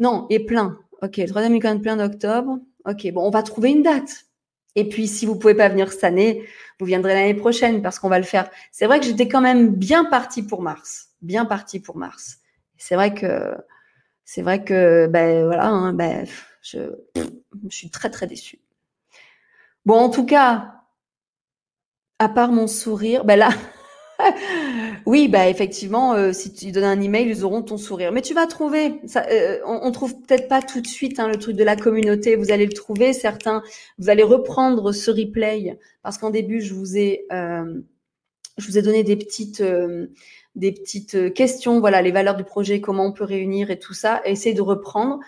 Non, 0.00 0.26
et 0.28 0.40
plein. 0.44 0.76
Ok, 1.02 1.24
troisième 1.28 1.52
week-end 1.52 1.78
plein 1.78 1.96
d'octobre. 1.96 2.58
Ok, 2.84 3.08
bon, 3.12 3.22
on 3.22 3.30
va 3.30 3.44
trouver 3.44 3.70
une 3.70 3.84
date. 3.84 4.24
Et 4.74 4.88
puis, 4.88 5.06
si 5.06 5.24
vous 5.24 5.38
pouvez 5.38 5.54
pas 5.54 5.68
venir 5.68 5.92
cette 5.92 6.02
année, 6.02 6.48
vous 6.80 6.86
viendrez 6.86 7.14
l'année 7.14 7.34
prochaine 7.34 7.80
parce 7.80 8.00
qu'on 8.00 8.08
va 8.08 8.18
le 8.18 8.24
faire. 8.24 8.50
C'est 8.72 8.86
vrai 8.86 8.98
que 8.98 9.06
j'étais 9.06 9.28
quand 9.28 9.40
même 9.40 9.68
bien 9.68 10.04
partie 10.04 10.42
pour 10.42 10.62
mars, 10.62 11.10
bien 11.22 11.44
partie 11.44 11.78
pour 11.78 11.96
mars. 11.96 12.38
C'est 12.76 12.96
vrai 12.96 13.14
que, 13.14 13.54
c'est 14.26 14.42
vrai 14.42 14.62
que, 14.64 15.06
ben 15.06 15.46
voilà, 15.46 15.92
ben, 15.94 16.26
je, 16.60 16.78
je 17.16 17.76
suis 17.76 17.90
très 17.90 18.10
très 18.10 18.26
déçue. 18.26 18.58
Bon, 19.86 19.94
en 19.94 20.10
tout 20.10 20.26
cas, 20.26 20.82
à 22.18 22.28
part 22.28 22.50
mon 22.52 22.66
sourire, 22.66 23.24
ben 23.24 23.36
là, 23.36 23.50
oui, 25.06 25.28
bah 25.28 25.48
effectivement, 25.48 26.14
euh, 26.14 26.32
si 26.32 26.52
tu 26.52 26.72
donnes 26.72 26.84
un 26.84 27.00
email, 27.00 27.28
ils 27.28 27.44
auront 27.44 27.62
ton 27.62 27.76
sourire. 27.78 28.12
Mais 28.12 28.22
tu 28.22 28.34
vas 28.34 28.46
trouver. 28.46 29.00
Ça, 29.06 29.26
euh, 29.30 29.60
on, 29.64 29.90
trouve 29.92 30.20
peut-être 30.22 30.48
pas 30.48 30.60
tout 30.62 30.80
de 30.80 30.86
suite 30.86 31.20
hein, 31.20 31.28
le 31.28 31.36
truc 31.36 31.56
de 31.56 31.64
la 31.64 31.76
communauté. 31.76 32.36
Vous 32.36 32.50
allez 32.50 32.66
le 32.66 32.72
trouver. 32.72 33.12
Certains, 33.12 33.62
vous 33.98 34.10
allez 34.10 34.22
reprendre 34.22 34.92
ce 34.92 35.10
replay 35.10 35.78
parce 36.02 36.18
qu'en 36.18 36.30
début, 36.30 36.60
je 36.60 36.74
vous 36.74 36.96
ai, 36.96 37.26
euh, 37.32 37.80
je 38.58 38.66
vous 38.66 38.78
ai 38.78 38.82
donné 38.82 39.02
des 39.02 39.16
petites, 39.16 39.62
des 40.54 40.72
petites 40.72 41.34
questions. 41.34 41.80
Voilà, 41.80 42.02
les 42.02 42.12
valeurs 42.12 42.36
du 42.36 42.44
projet, 42.44 42.80
comment 42.80 43.06
on 43.06 43.12
peut 43.12 43.24
réunir 43.24 43.70
et 43.70 43.78
tout 43.78 43.94
ça. 43.94 44.22
Essayez 44.24 44.54
de 44.54 44.62
reprendre 44.62 45.20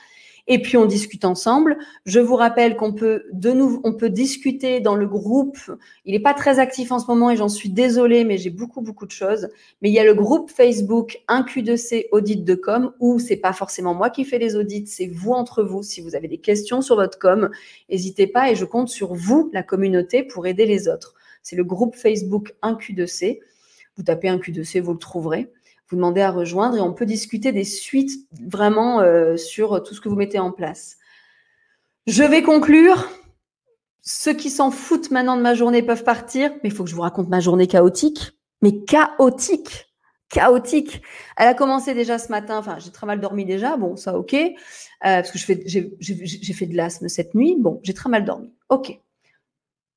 et 0.49 0.61
puis 0.61 0.76
on 0.76 0.87
discute 0.87 1.24
ensemble. 1.24 1.76
Je 2.07 2.18
vous 2.18 2.35
rappelle 2.35 2.74
qu'on 2.76 2.93
peut 2.93 3.24
de 3.33 3.53
nouveau, 3.53 3.81
on 3.85 3.93
peut 3.93 4.09
discuter 4.09 4.81
dans 4.81 4.97
le 4.97 5.07
groupe. 5.07 5.59
Il 6.05 6.12
n'est 6.12 6.20
pas 6.20 6.35
très 6.35 6.59
actif 6.59 6.91
en 6.91 6.99
ce 6.99 7.07
moment 7.07 7.31
et 7.31 7.37
j'en 7.37 7.49
suis 7.49 7.68
désolée, 7.68 8.24
mais 8.24 8.39
j'ai 8.39 8.51
beaucoup 8.51 8.81
beaucoup 8.81 9.07
de 9.07 9.12
choses. 9.12 9.49
Mais 9.83 9.91
il 9.91 9.93
y 9.93 9.99
a 9.99 10.05
le 10.05 10.14
groupe 10.14 10.51
Facebook 10.51 11.22
1Q2C 11.29 12.07
audit 12.11 12.45
de 12.45 12.55
com 12.55 12.93
où 12.99 13.18
c'est 13.18 13.37
pas 13.37 13.53
forcément 13.53 13.95
moi 13.95 14.11
qui 14.11 14.24
fais 14.24 14.39
les 14.39 14.57
audits, 14.57 14.87
c'est 14.87 15.07
vous 15.07 15.33
entre 15.33 15.62
vous. 15.62 15.83
Si 15.83 16.01
vous 16.01 16.16
avez 16.16 16.29
des 16.29 16.39
questions 16.39 16.81
sur 16.81 16.97
votre 16.97 17.18
com, 17.18 17.51
n'hésitez 17.91 18.26
pas 18.26 18.51
et 18.51 18.57
je 18.57 18.64
compte 18.64 18.89
sur 18.89 19.14
vous, 19.14 19.51
la 19.53 19.62
communauté, 19.62 20.22
pour 20.22 20.47
aider 20.47 20.64
les 20.64 20.89
autres. 20.89 21.14
C'est 21.49 21.57
le 21.57 21.65
groupe 21.65 21.97
Facebook 21.97 22.55
1Q2C. 22.63 23.41
Vous 23.97 24.03
tapez 24.03 24.29
1Q2C, 24.29 24.83
vous 24.83 24.93
le 24.93 24.99
trouverez 24.99 25.51
vous 25.91 25.97
demandez 25.97 26.21
à 26.21 26.31
rejoindre 26.31 26.77
et 26.77 26.83
on 26.83 26.93
peut 26.93 27.07
discuter 27.07 27.51
des 27.51 27.65
suites 27.65 28.11
vraiment 28.47 29.01
euh, 29.01 29.39
sur 29.39 29.83
tout 29.83 29.95
ce 29.95 30.03
que 30.03 30.11
vous 30.11 30.17
mettez 30.17 30.39
en 30.39 30.53
place. 30.53 30.99
Je 32.07 32.23
vais 32.23 32.43
conclure. 32.43 33.09
Ceux 34.03 34.35
qui 34.35 34.51
s'en 34.51 34.71
foutent 34.71 35.11
maintenant 35.11 35.35
de 35.39 35.41
ma 35.41 35.55
journée 35.55 35.83
peuvent 35.83 36.05
partir, 36.05 36.51
mais 36.63 36.69
il 36.69 36.73
faut 36.73 36.85
que 36.85 36.91
je 36.91 36.95
vous 36.95 37.01
raconte 37.01 37.31
ma 37.31 37.41
journée 37.41 37.67
chaotique. 37.67 38.33
Mais 38.61 38.85
chaotique 38.85 39.87
chaotique. 40.29 41.01
Elle 41.39 41.49
a 41.49 41.55
commencé 41.55 41.95
déjà 41.95 42.19
ce 42.19 42.31
matin, 42.31 42.59
enfin 42.59 42.79
j'ai 42.79 42.91
très 42.91 43.07
mal 43.07 43.19
dormi 43.19 43.47
déjà, 43.47 43.79
bon 43.79 43.97
ça 43.97 44.19
ok, 44.19 44.35
euh, 44.35 44.51
parce 45.01 45.31
que 45.31 45.39
j'ai 45.39 46.53
fait 46.53 46.67
de 46.67 46.77
l'asthme 46.77 47.09
cette 47.09 47.35
nuit, 47.35 47.57
bon 47.59 47.81
j'ai 47.83 47.95
très 47.95 48.11
mal 48.11 48.27
dormi, 48.27 48.53
ok. 48.69 49.01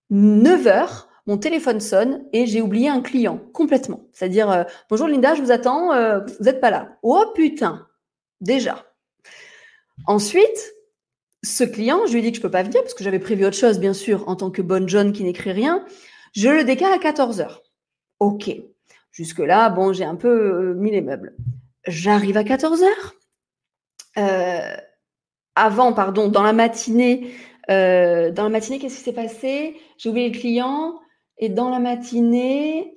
9 0.09 0.67
heures, 0.67 1.10
mon 1.27 1.37
téléphone 1.37 1.79
sonne 1.79 2.25
et 2.33 2.45
j'ai 2.45 2.61
oublié 2.61 2.89
un 2.89 3.01
client 3.01 3.39
complètement. 3.53 4.07
C'est-à-dire, 4.13 4.49
euh, 4.49 4.63
bonjour 4.89 5.07
Linda, 5.07 5.35
je 5.35 5.41
vous 5.41 5.51
attends, 5.51 5.93
euh, 5.93 6.19
vous 6.39 6.45
n'êtes 6.45 6.59
pas 6.59 6.71
là. 6.71 6.97
Oh 7.03 7.25
putain, 7.35 7.87
déjà. 8.39 8.85
Ensuite, 10.07 10.73
ce 11.43 11.63
client, 11.63 12.05
je 12.07 12.13
lui 12.13 12.19
ai 12.19 12.21
dit 12.23 12.31
que 12.31 12.37
je 12.37 12.41
ne 12.41 12.43
peux 12.43 12.51
pas 12.51 12.63
venir 12.63 12.81
parce 12.81 12.93
que 12.93 13.03
j'avais 13.03 13.19
prévu 13.19 13.45
autre 13.45 13.57
chose, 13.57 13.79
bien 13.79 13.93
sûr, 13.93 14.27
en 14.27 14.35
tant 14.35 14.51
que 14.51 14.61
bonne 14.61 14.89
John 14.89 15.13
qui 15.13 15.23
n'écrit 15.23 15.51
rien. 15.51 15.85
Je 16.33 16.49
le 16.49 16.63
décale 16.63 16.93
à 16.93 16.97
14 16.97 17.41
heures. 17.41 17.61
Ok. 18.19 18.51
Jusque-là, 19.11 19.69
bon, 19.69 19.93
j'ai 19.93 20.05
un 20.05 20.15
peu 20.15 20.29
euh, 20.29 20.73
mis 20.73 20.91
les 20.91 21.01
meubles. 21.01 21.35
J'arrive 21.85 22.37
à 22.37 22.43
14 22.43 22.83
heures. 22.83 23.15
avant, 25.55 25.93
pardon, 25.93 26.29
dans 26.29 26.43
la 26.43 26.53
matinée, 26.53 27.31
dans 27.67 28.33
la 28.43 28.49
matinée, 28.49 28.79
qu'est-ce 28.79 28.97
qui 28.97 29.03
s'est 29.03 29.13
passé? 29.13 29.77
J'ai 29.97 30.09
oublié 30.09 30.29
le 30.29 30.37
client. 30.37 31.00
Et 31.41 31.49
dans 31.49 31.69
la 31.69 31.79
matinée, 31.79 32.95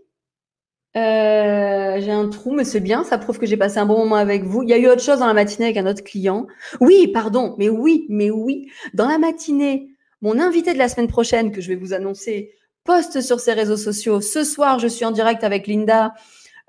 euh, 0.96 1.98
j'ai 1.98 2.10
un 2.10 2.28
trou, 2.28 2.52
mais 2.52 2.64
c'est 2.64 2.80
bien, 2.80 3.02
ça 3.02 3.16
prouve 3.18 3.38
que 3.38 3.46
j'ai 3.46 3.56
passé 3.56 3.78
un 3.78 3.86
bon 3.86 3.98
moment 3.98 4.16
avec 4.16 4.44
vous. 4.44 4.62
Il 4.62 4.68
y 4.68 4.74
a 4.74 4.78
eu 4.78 4.86
autre 4.86 5.02
chose 5.02 5.18
dans 5.18 5.26
la 5.26 5.34
matinée 5.34 5.64
avec 5.64 5.78
un 5.78 5.86
autre 5.86 6.04
client. 6.04 6.46
Oui, 6.80 7.08
pardon, 7.08 7.54
mais 7.58 7.70
oui, 7.70 8.06
mais 8.10 8.30
oui. 8.30 8.70
Dans 8.92 9.08
la 9.08 9.18
matinée, 9.18 9.88
mon 10.20 10.38
invité 10.38 10.74
de 10.74 10.78
la 10.78 10.88
semaine 10.88 11.08
prochaine, 11.08 11.52
que 11.52 11.62
je 11.62 11.68
vais 11.68 11.74
vous 11.74 11.94
annoncer, 11.94 12.52
poste 12.84 13.22
sur 13.22 13.40
ses 13.40 13.54
réseaux 13.54 13.78
sociaux. 13.78 14.20
Ce 14.20 14.44
soir, 14.44 14.78
je 14.78 14.88
suis 14.88 15.06
en 15.06 15.10
direct 15.10 15.42
avec 15.42 15.66
Linda. 15.66 16.12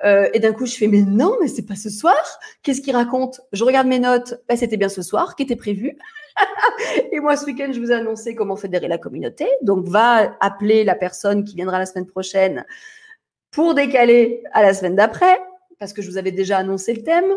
Euh, 0.04 0.30
et 0.34 0.40
d'un 0.40 0.54
coup, 0.54 0.66
je 0.66 0.76
fais, 0.76 0.88
mais 0.88 1.02
non, 1.02 1.36
mais 1.42 1.48
c'est 1.48 1.66
pas 1.66 1.76
ce 1.76 1.90
soir. 1.90 2.40
Qu'est-ce 2.64 2.82
qu'il 2.82 2.96
raconte? 2.96 3.42
Je 3.52 3.64
regarde 3.64 3.88
mes 3.88 4.00
notes. 4.00 4.36
Ben, 4.48 4.58
c'était 4.58 4.78
bien 4.78 4.90
ce 4.90 5.02
soir 5.02 5.36
qui 5.36 5.44
était 5.44 5.56
prévu. 5.56 5.98
et 7.12 7.20
moi, 7.20 7.38
ce 7.38 7.46
week-end, 7.46 7.72
je 7.74 7.80
vous 7.80 7.92
ai 7.92 7.96
annoncé 7.96 8.36
comment 8.36 8.56
fédérer 8.56 8.88
la 8.88 8.98
communauté. 8.98 9.48
Donc, 9.62 9.88
va 9.88 10.36
appeler 10.40 10.84
la 10.84 10.96
personne 10.96 11.44
qui 11.44 11.56
viendra 11.56 11.80
la 11.80 11.86
semaine 11.86 12.06
prochaine 12.06 12.66
pour 13.52 13.74
décaler 13.74 14.44
à 14.52 14.62
la 14.62 14.74
semaine 14.74 14.96
d'après, 14.96 15.40
parce 15.80 15.94
que 15.94 16.02
je 16.02 16.10
vous 16.10 16.18
avais 16.18 16.32
déjà 16.32 16.58
annoncé 16.58 16.94
le 16.94 17.04
thème. 17.04 17.32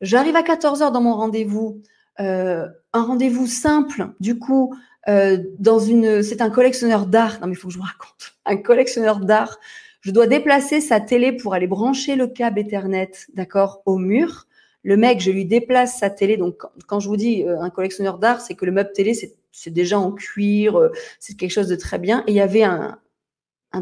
J'arrive 0.00 0.36
à 0.36 0.42
14h 0.42 0.92
dans 0.92 1.00
mon 1.00 1.14
rendez-vous. 1.14 1.82
Euh, 2.20 2.66
un 2.92 3.02
rendez-vous 3.02 3.46
simple, 3.46 4.08
du 4.20 4.38
coup, 4.38 4.74
euh, 5.08 5.38
dans 5.58 5.78
une, 5.78 6.22
c'est 6.22 6.42
un 6.42 6.50
collectionneur 6.50 7.06
d'art. 7.06 7.40
Non, 7.40 7.46
mais 7.46 7.54
il 7.54 7.56
faut 7.56 7.68
que 7.68 7.74
je 7.74 7.78
vous 7.78 7.84
raconte. 7.84 8.36
Un 8.44 8.56
collectionneur 8.56 9.20
d'art. 9.20 9.58
Je 10.00 10.10
dois 10.12 10.26
déplacer 10.26 10.80
sa 10.80 11.00
télé 11.00 11.32
pour 11.32 11.54
aller 11.54 11.66
brancher 11.66 12.14
le 12.14 12.28
câble 12.28 12.60
Ethernet, 12.60 13.10
d'accord, 13.34 13.82
au 13.84 13.98
mur. 13.98 14.46
Le 14.84 14.96
mec, 14.96 15.20
je 15.20 15.30
lui 15.30 15.44
déplace 15.44 15.98
sa 15.98 16.10
télé. 16.10 16.36
Donc, 16.36 16.62
quand, 16.86 17.00
je 17.00 17.08
vous 17.08 17.16
dis 17.16 17.44
euh, 17.44 17.60
un 17.60 17.70
collectionneur 17.70 18.18
d'art, 18.18 18.40
c'est 18.40 18.54
que 18.54 18.64
le 18.64 18.72
meuble 18.72 18.92
télé, 18.92 19.14
c'est 19.50 19.70
déjà 19.70 19.98
en 19.98 20.12
cuir, 20.12 20.78
euh, 20.78 20.92
c'est 21.18 21.36
quelque 21.36 21.50
chose 21.50 21.68
de 21.68 21.76
très 21.76 21.98
bien. 21.98 22.24
Et 22.26 22.32
il 22.32 22.36
y 22.36 22.40
avait 22.40 22.62
un, 22.62 22.98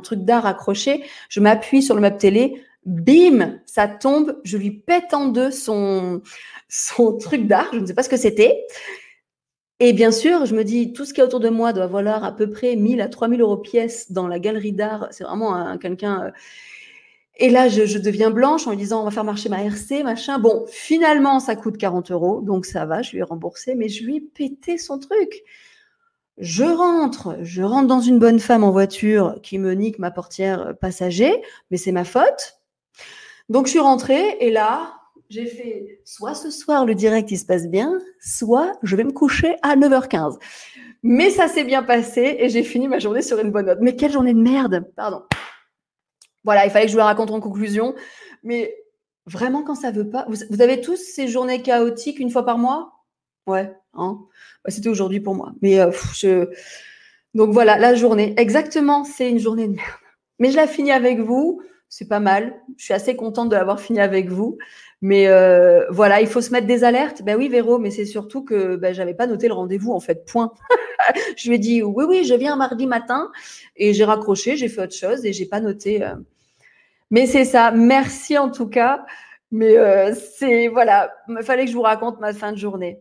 truc 0.03 0.25
d'art 0.25 0.47
accroché. 0.47 1.05
Je 1.29 1.41
m'appuie 1.41 1.83
sur 1.83 1.95
le 1.95 2.01
meuble 2.01 2.19
télé, 2.19 2.63
bim, 2.85 3.61
ça 3.67 3.89
tombe. 3.89 4.41
Je 4.45 4.57
lui 4.57 4.71
pète 4.71 5.13
en 5.13 5.29
deux 5.29 5.51
son, 5.51 6.23
truc 7.21 7.47
d'art. 7.47 7.69
Je 7.73 7.79
ne 7.79 7.87
sais 7.87 7.95
pas 7.95 8.03
ce 8.03 8.09
que 8.09 8.17
c'était. 8.17 8.67
Et 9.79 9.93
bien 9.93 10.11
sûr, 10.11 10.47
je 10.47 10.55
me 10.55 10.65
dis, 10.65 10.95
tout 10.95 11.05
ce 11.05 11.13
qui 11.13 11.21
est 11.21 11.25
autour 11.25 11.41
de 11.41 11.51
moi 11.51 11.75
doit 11.75 11.87
valoir 11.87 12.25
à 12.25 12.35
peu 12.35 12.49
près 12.49 12.77
1000 12.77 13.03
à 13.03 13.09
3000 13.09 13.43
euros 13.43 13.59
pièce 13.59 14.11
dans 14.11 14.27
la 14.27 14.39
galerie 14.39 14.73
d'art. 14.73 15.09
C'est 15.11 15.25
vraiment 15.25 15.77
quelqu'un. 15.77 16.33
Et 17.39 17.51
là, 17.51 17.69
je, 17.69 17.99
deviens 17.99 18.31
blanche 18.31 18.67
en 18.67 18.71
lui 18.71 18.79
disant, 18.79 19.03
on 19.03 19.05
va 19.05 19.11
faire 19.11 19.25
marcher 19.25 19.51
ma 19.51 19.63
RC, 19.63 20.03
machin. 20.03 20.39
Bon, 20.39 20.65
finalement, 20.69 21.39
ça 21.39 21.55
coûte 21.55 21.77
40 21.77 22.11
euros, 22.11 22.41
donc 22.41 22.65
ça 22.65 22.87
va, 22.87 23.03
je 23.03 23.13
lui 23.13 23.19
ai 23.19 23.23
remboursé, 23.23 23.75
mais 23.75 23.89
je 23.89 24.05
lui 24.05 24.17
ai 24.17 24.21
pété 24.21 24.79
son 24.79 24.99
truc. 24.99 25.43
Je 26.39 26.65
rentre, 26.65 27.37
je 27.43 27.63
rentre 27.63 27.89
dans 27.89 28.01
une 28.01 28.19
bonne 28.19 28.41
femme 28.41 28.65
en 28.65 28.71
voiture 28.71 29.37
qui 29.43 29.59
me 29.59 29.73
nique 29.73 29.99
ma 29.99 30.11
portière 30.11 30.75
passager, 30.81 31.43
mais 31.71 31.77
c'est 31.77 31.93
ma 31.93 32.05
faute. 32.05 32.59
Donc 33.49 33.67
je 33.67 33.73
suis 33.73 33.81
rentrée 33.81 34.37
et 34.41 34.51
là, 34.51 34.95
j'ai 35.29 35.47
fait 35.47 36.01
soit 36.05 36.35
ce 36.35 36.51
soir 36.51 36.85
le 36.85 36.95
direct 36.95 37.31
il 37.31 37.39
se 37.39 37.47
passe 37.47 37.69
bien, 37.69 37.99
soit 38.21 38.73
je 38.83 38.97
vais 38.97 39.05
me 39.05 39.13
coucher 39.13 39.57
à 39.63 39.77
9h15. 39.77 40.37
Mais 41.03 41.31
ça 41.31 41.49
s'est 41.49 41.65
bien 41.65 41.83
passé 41.83 42.37
et 42.39 42.49
j'ai 42.49 42.63
fini 42.63 42.89
ma 42.89 42.99
journée 42.99 43.23
sur 43.23 43.39
une 43.39 43.51
bonne 43.51 43.67
note. 43.67 43.79
Mais 43.81 43.97
quelle 43.97 44.13
journée 44.13 44.35
de 44.35 44.41
merde, 44.41 44.85
pardon. 44.97 45.23
Voilà, 46.47 46.65
il 46.65 46.71
fallait 46.71 46.87
que 46.87 46.91
je 46.91 46.95
vous 46.95 47.01
la 47.01 47.05
raconte 47.05 47.31
en 47.31 47.41
conclusion. 47.41 47.95
Mais 48.43 48.75
vraiment, 49.27 49.63
quand 49.63 49.75
ça 49.75 49.91
veut 49.91 50.09
pas. 50.09 50.27
Vous, 50.29 50.63
avez 50.63 50.81
tous 50.81 50.97
ces 50.97 51.29
journées 51.29 51.61
chaotiques 51.61 52.21
une 52.21 52.31
fois 52.31 52.47
par 52.47 52.57
mois? 52.57 52.93
Ouais, 53.47 53.77
hein 53.95 54.21
bah, 54.65 54.71
C'était 54.71 54.89
aujourd'hui 54.89 55.21
pour 55.21 55.35
moi. 55.35 55.53
Mais 55.61 55.81
euh. 55.81 56.47
Donc 57.35 57.51
voilà, 57.51 57.77
la 57.77 57.95
journée. 57.95 58.33
Exactement, 58.39 59.05
c'est 59.05 59.29
une 59.29 59.39
journée 59.39 59.69
de 59.69 59.75
merde. 59.75 59.91
Mais 60.39 60.51
je 60.51 60.57
la 60.57 60.67
finis 60.67 60.93
avec 60.93 61.19
vous. 61.19 61.61
C'est 61.89 62.09
pas 62.09 62.21
mal. 62.21 62.55
Je 62.77 62.85
suis 62.85 62.95
assez 62.95 63.15
contente 63.15 63.49
de 63.49 63.57
l'avoir 63.57 63.81
fini 63.81 64.01
avec 64.01 64.29
vous. 64.29 64.59
Mais 65.03 65.29
euh, 65.29 65.85
voilà, 65.91 66.21
il 66.21 66.27
faut 66.27 66.41
se 66.41 66.51
mettre 66.51 66.67
des 66.67 66.85
alertes. 66.85 67.23
Ben 67.23 67.37
oui, 67.37 67.49
Véro, 67.49 67.79
mais 67.79 67.91
c'est 67.91 68.07
surtout 68.07 68.45
que 68.45 68.77
ben, 68.77 68.95
j'avais 68.95 69.15
pas 69.15 69.27
noté 69.27 69.49
le 69.49 69.55
rendez-vous 69.55 69.93
en 69.93 70.01
fait. 70.01 70.25
Point. 70.25 70.53
je 71.37 71.49
lui 71.49 71.57
ai 71.57 71.59
dit 71.59 71.83
oui, 71.83 72.05
oui, 72.09 72.25
je 72.25 72.35
viens 72.35 72.57
mardi 72.57 72.87
matin 72.87 73.31
et 73.77 73.93
j'ai 73.93 74.05
raccroché, 74.05 74.57
j'ai 74.57 74.69
fait 74.69 74.83
autre 74.83 74.95
chose 74.95 75.25
et 75.25 75.33
j'ai 75.33 75.47
pas 75.47 75.61
noté. 75.61 76.03
Euh. 76.03 76.15
Mais 77.11 77.27
c'est 77.27 77.45
ça. 77.45 77.71
Merci 77.71 78.39
en 78.39 78.51
tout 78.51 78.69
cas. 78.69 79.05
Mais 79.53 79.77
euh, 79.77 80.13
c'est 80.39 80.69
voilà, 80.69 81.11
il 81.29 81.43
fallait 81.45 81.65
que 81.65 81.71
je 81.71 81.77
vous 81.77 81.83
raconte 81.83 82.21
ma 82.21 82.33
fin 82.33 82.53
de 82.53 82.59
journée. 82.59 83.01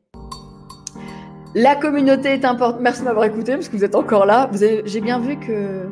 La 1.55 1.75
communauté 1.75 2.29
est 2.33 2.45
importante. 2.45 2.81
Merci 2.81 2.99
de 2.99 3.05
m'avoir 3.05 3.25
écouté 3.25 3.53
parce 3.53 3.69
que 3.69 3.77
vous 3.77 3.83
êtes 3.83 3.95
encore 3.95 4.25
là. 4.25 4.49
J'ai 4.53 5.01
bien 5.01 5.19
vu 5.19 5.37
que, 5.37 5.87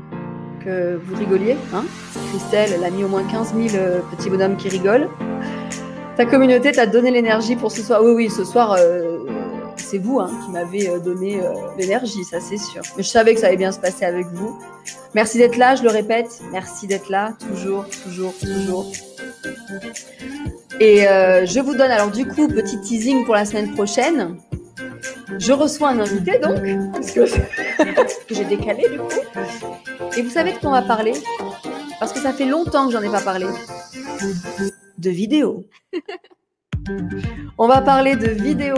vous 0.97 1.15
rigoliez. 1.15 1.55
Hein 1.73 1.85
Christelle, 2.29 2.71
elle 2.75 2.83
a 2.83 2.89
mis 2.89 3.03
au 3.03 3.07
moins 3.07 3.23
15 3.23 3.53
000 3.55 3.83
petits 4.11 4.29
bonhommes 4.29 4.57
qui 4.57 4.69
rigolent. 4.69 5.09
Ta 6.17 6.25
communauté 6.25 6.71
t'a 6.71 6.85
donné 6.85 7.11
l'énergie 7.11 7.55
pour 7.55 7.71
ce 7.71 7.81
soir. 7.81 8.01
Oui, 8.03 8.11
oui, 8.11 8.29
ce 8.29 8.43
soir, 8.43 8.75
euh, 8.77 9.19
c'est 9.93 9.99
vous 9.99 10.19
hein, 10.19 10.31
qui 10.43 10.51
m'avez 10.51 10.89
euh, 10.89 10.97
donné 10.97 11.39
euh, 11.39 11.53
l'énergie, 11.77 12.23
ça 12.23 12.39
c'est 12.39 12.57
sûr. 12.57 12.81
Mais 12.97 13.03
je 13.03 13.09
savais 13.09 13.35
que 13.35 13.39
ça 13.39 13.47
allait 13.47 13.57
bien 13.57 13.71
se 13.71 13.79
passer 13.79 14.05
avec 14.05 14.25
vous. 14.33 14.59
Merci 15.13 15.37
d'être 15.37 15.55
là, 15.55 15.75
je 15.75 15.83
le 15.83 15.89
répète. 15.89 16.41
Merci 16.51 16.87
d'être 16.87 17.09
là, 17.09 17.33
toujours, 17.47 17.85
toujours, 18.03 18.33
toujours. 18.39 18.91
Et 20.79 21.01
je 21.03 21.59
vous 21.59 21.75
donne 21.75 21.91
alors 21.91 22.09
du 22.09 22.27
coup 22.27 22.47
petit 22.47 22.81
teasing 22.81 23.23
pour 23.23 23.35
la 23.35 23.45
semaine 23.45 23.71
prochaine. 23.73 24.37
Je 25.37 25.53
reçois 25.53 25.89
un 25.89 25.99
invité 25.99 26.39
donc, 26.39 26.57
parce 26.91 27.11
que, 27.11 27.21
que 28.27 28.33
j'ai 28.35 28.45
décalé 28.45 28.89
du 28.89 28.97
coup. 28.97 29.19
Et 30.17 30.23
vous 30.23 30.29
savez 30.31 30.53
de 30.53 30.57
quoi 30.57 30.69
on 30.69 30.73
va 30.73 30.81
parler? 30.81 31.13
Parce 31.99 32.11
que 32.11 32.19
ça 32.19 32.33
fait 32.33 32.45
longtemps 32.45 32.87
que 32.87 32.93
j'en 32.93 33.01
ai 33.01 33.11
pas 33.11 33.21
parlé 33.21 33.45
de 34.97 35.09
vidéo. 35.11 35.67
on 37.57 37.67
va 37.67 37.81
parler 37.81 38.15
de 38.15 38.27
vidéo, 38.27 38.75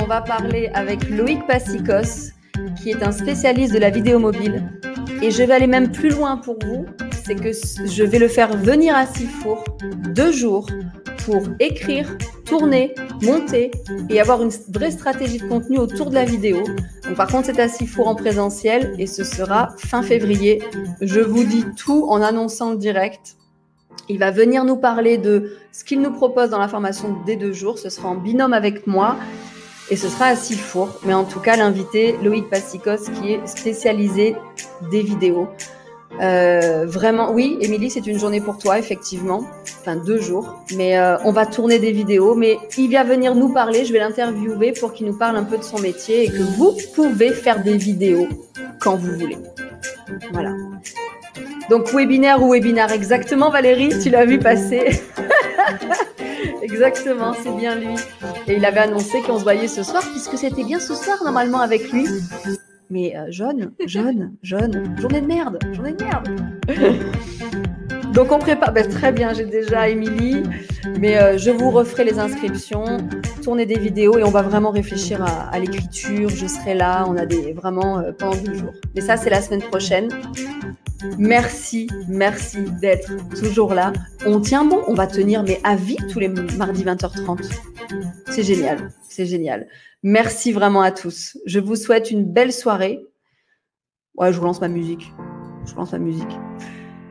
on 0.00 0.06
va 0.06 0.20
parler 0.20 0.70
avec 0.74 1.08
Loïc 1.08 1.46
Passicos, 1.46 2.32
qui 2.80 2.90
est 2.90 3.02
un 3.02 3.12
spécialiste 3.12 3.72
de 3.72 3.78
la 3.78 3.90
vidéo 3.90 4.18
mobile. 4.18 4.62
Et 5.22 5.30
je 5.30 5.42
vais 5.42 5.54
aller 5.54 5.66
même 5.66 5.90
plus 5.90 6.10
loin 6.10 6.36
pour 6.36 6.58
vous, 6.64 6.86
c'est 7.24 7.34
que 7.34 7.50
je 7.52 8.04
vais 8.04 8.18
le 8.18 8.28
faire 8.28 8.56
venir 8.56 8.94
à 8.94 9.06
Sifour 9.06 9.64
deux 10.14 10.32
jours 10.32 10.68
pour 11.24 11.42
écrire, 11.58 12.16
tourner, 12.44 12.94
monter 13.22 13.70
et 14.08 14.20
avoir 14.20 14.42
une 14.42 14.52
vraie 14.68 14.90
stratégie 14.90 15.38
de 15.38 15.48
contenu 15.48 15.78
autour 15.78 16.10
de 16.10 16.14
la 16.14 16.24
vidéo. 16.24 16.62
Donc, 17.04 17.16
par 17.16 17.26
contre, 17.26 17.46
c'est 17.46 17.60
à 17.60 17.68
Sifour 17.68 18.06
en 18.08 18.14
présentiel 18.14 18.94
et 18.98 19.06
ce 19.06 19.24
sera 19.24 19.74
fin 19.78 20.02
février. 20.02 20.62
Je 21.00 21.20
vous 21.20 21.44
dis 21.44 21.64
tout 21.76 22.06
en 22.08 22.22
annonçant 22.22 22.72
le 22.72 22.76
direct. 22.76 23.35
Il 24.08 24.18
va 24.18 24.30
venir 24.30 24.64
nous 24.64 24.76
parler 24.76 25.18
de 25.18 25.56
ce 25.72 25.84
qu'il 25.84 26.00
nous 26.00 26.12
propose 26.12 26.50
dans 26.50 26.58
la 26.58 26.68
formation 26.68 27.16
des 27.26 27.36
deux 27.36 27.52
jours. 27.52 27.78
Ce 27.78 27.88
sera 27.88 28.08
en 28.08 28.14
binôme 28.14 28.52
avec 28.52 28.86
moi 28.86 29.16
et 29.90 29.96
ce 29.96 30.08
sera 30.08 30.26
à 30.26 30.36
Sifour. 30.36 30.88
Mais 31.04 31.14
en 31.14 31.24
tout 31.24 31.40
cas, 31.40 31.56
l'invité, 31.56 32.16
Loïc 32.22 32.48
Passicos, 32.48 33.10
qui 33.20 33.32
est 33.32 33.46
spécialisé 33.46 34.36
des 34.90 35.02
vidéos. 35.02 35.48
Euh, 36.22 36.86
vraiment, 36.86 37.32
oui, 37.32 37.58
Émilie, 37.60 37.90
c'est 37.90 38.06
une 38.06 38.18
journée 38.18 38.40
pour 38.40 38.58
toi, 38.58 38.78
effectivement. 38.78 39.44
Enfin, 39.80 39.96
deux 39.96 40.20
jours. 40.20 40.62
Mais 40.76 40.98
euh, 40.98 41.16
on 41.24 41.32
va 41.32 41.46
tourner 41.46 41.78
des 41.78 41.92
vidéos. 41.92 42.34
Mais 42.34 42.58
il 42.78 42.92
va 42.92 43.04
venir 43.04 43.34
nous 43.34 43.52
parler. 43.52 43.84
Je 43.84 43.92
vais 43.92 43.98
l'interviewer 43.98 44.72
pour 44.72 44.92
qu'il 44.92 45.06
nous 45.06 45.18
parle 45.18 45.36
un 45.36 45.44
peu 45.44 45.58
de 45.58 45.64
son 45.64 45.78
métier 45.78 46.24
et 46.24 46.28
que 46.28 46.42
vous 46.42 46.76
pouvez 46.94 47.30
faire 47.30 47.62
des 47.62 47.76
vidéos 47.76 48.28
quand 48.80 48.96
vous 48.96 49.12
voulez. 49.12 49.38
Voilà. 50.32 50.52
Donc 51.70 51.92
webinaire 51.92 52.42
ou 52.42 52.52
webinaire 52.52 52.92
exactement 52.92 53.50
Valérie, 53.50 53.90
tu 54.02 54.10
l'as 54.10 54.24
vu 54.24 54.38
passer. 54.38 55.00
exactement, 56.62 57.32
c'est 57.34 57.54
bien 57.56 57.74
lui. 57.74 57.94
Et 58.46 58.56
il 58.56 58.64
avait 58.64 58.80
annoncé 58.80 59.20
qu'on 59.22 59.38
se 59.38 59.42
voyait 59.42 59.68
ce 59.68 59.82
soir 59.82 60.02
puisque 60.10 60.38
c'était 60.38 60.64
bien 60.64 60.78
ce 60.78 60.94
soir 60.94 61.18
normalement 61.24 61.60
avec 61.60 61.90
lui. 61.92 62.06
Mais 62.88 63.16
euh, 63.16 63.26
jaune, 63.30 63.72
jaune, 63.84 64.32
jaune, 64.42 64.94
journée 65.00 65.20
de 65.20 65.26
merde, 65.26 65.58
journée 65.72 65.92
de 65.92 66.04
merde. 66.04 66.28
Donc 68.16 68.32
on 68.32 68.38
prépare, 68.38 68.72
ben, 68.72 68.88
très 68.88 69.12
bien, 69.12 69.34
j'ai 69.34 69.44
déjà 69.44 69.90
Émilie, 69.90 70.42
mais 70.98 71.18
euh, 71.18 71.36
je 71.36 71.50
vous 71.50 71.70
referai 71.70 72.02
les 72.02 72.18
inscriptions, 72.18 72.96
tourner 73.42 73.66
des 73.66 73.78
vidéos 73.78 74.16
et 74.16 74.24
on 74.24 74.30
va 74.30 74.40
vraiment 74.40 74.70
réfléchir 74.70 75.22
à, 75.22 75.58
l'écriture. 75.58 76.30
Je 76.30 76.46
serai 76.46 76.72
là, 76.72 77.04
on 77.06 77.18
a 77.18 77.26
des 77.26 77.52
vraiment 77.52 77.98
euh, 77.98 78.12
pendant 78.12 78.34
deux 78.38 78.54
jours. 78.54 78.72
Mais 78.94 79.02
ça 79.02 79.18
c'est 79.18 79.28
la 79.28 79.42
semaine 79.42 79.60
prochaine. 79.60 80.08
Merci, 81.18 81.88
merci 82.08 82.62
d'être 82.80 83.12
toujours 83.38 83.74
là. 83.74 83.92
On 84.24 84.40
tient 84.40 84.64
bon, 84.64 84.82
on 84.86 84.94
va 84.94 85.06
tenir 85.06 85.42
mais 85.42 85.60
à 85.62 85.76
vie 85.76 85.98
tous 86.10 86.18
les 86.18 86.28
mardis 86.28 86.84
20h30. 86.84 87.44
C'est 88.30 88.44
génial, 88.44 88.92
c'est 89.06 89.26
génial. 89.26 89.68
Merci 90.02 90.52
vraiment 90.52 90.80
à 90.80 90.90
tous. 90.90 91.36
Je 91.44 91.60
vous 91.60 91.76
souhaite 91.76 92.10
une 92.10 92.24
belle 92.24 92.54
soirée. 92.54 93.04
Ouais, 94.16 94.32
je 94.32 94.38
vous 94.38 94.46
lance 94.46 94.62
ma 94.62 94.68
musique. 94.68 95.12
Je 95.66 95.72
vous 95.72 95.80
lance 95.80 95.92
ma 95.92 95.98
musique. 95.98 96.38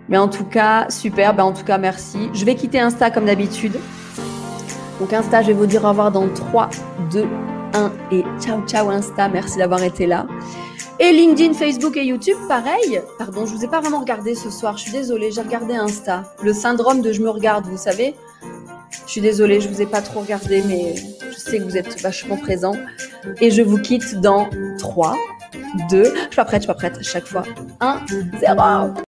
Mais 0.09 0.17
en 0.17 0.27
tout 0.27 0.45
cas, 0.45 0.87
super. 0.89 1.33
Ben, 1.33 1.43
en 1.43 1.53
tout 1.53 1.63
cas, 1.63 1.77
merci. 1.77 2.29
Je 2.33 2.45
vais 2.45 2.55
quitter 2.55 2.79
Insta 2.79 3.11
comme 3.11 3.25
d'habitude. 3.25 3.77
Donc 4.99 5.11
Insta, 5.11 5.41
je 5.41 5.47
vais 5.47 5.53
vous 5.53 5.65
dire 5.65 5.83
au 5.83 5.89
revoir 5.89 6.11
dans 6.11 6.27
3, 6.29 6.69
2, 7.11 7.25
1 7.73 7.91
et 8.11 8.23
ciao, 8.39 8.61
ciao 8.65 8.89
Insta. 8.89 9.27
Merci 9.27 9.57
d'avoir 9.57 9.83
été 9.83 10.07
là. 10.07 10.25
Et 10.99 11.11
LinkedIn, 11.11 11.53
Facebook 11.53 11.97
et 11.97 12.05
YouTube, 12.05 12.37
pareil. 12.47 13.01
Pardon, 13.17 13.45
je 13.45 13.53
vous 13.53 13.65
ai 13.65 13.67
pas 13.67 13.81
vraiment 13.81 13.99
regardé 13.99 14.33
ce 14.33 14.49
soir. 14.49 14.77
Je 14.77 14.83
suis 14.83 14.91
désolée, 14.93 15.31
j'ai 15.31 15.41
regardé 15.41 15.75
Insta. 15.75 16.23
Le 16.41 16.53
syndrome 16.53 17.01
de 17.01 17.11
je 17.11 17.21
me 17.21 17.29
regarde, 17.29 17.65
vous 17.65 17.77
savez. 17.77 18.15
Je 19.05 19.11
suis 19.11 19.21
désolée, 19.21 19.59
je 19.59 19.67
vous 19.67 19.81
ai 19.81 19.85
pas 19.85 20.01
trop 20.01 20.21
regardé, 20.21 20.63
mais 20.65 20.95
je 20.95 21.37
sais 21.37 21.57
que 21.57 21.63
vous 21.63 21.75
êtes 21.75 22.01
vachement 22.01 22.37
présent. 22.37 22.75
Et 23.41 23.51
je 23.51 23.61
vous 23.61 23.77
quitte 23.77 24.21
dans 24.21 24.49
3, 24.79 25.15
2, 25.89 26.03
je 26.03 26.09
suis 26.09 26.29
pas 26.35 26.45
prête, 26.45 26.61
je 26.61 26.67
suis 26.67 26.67
pas 26.67 26.73
prête 26.75 27.03
chaque 27.03 27.27
fois. 27.27 27.43
1, 27.81 27.99
0. 28.39 28.93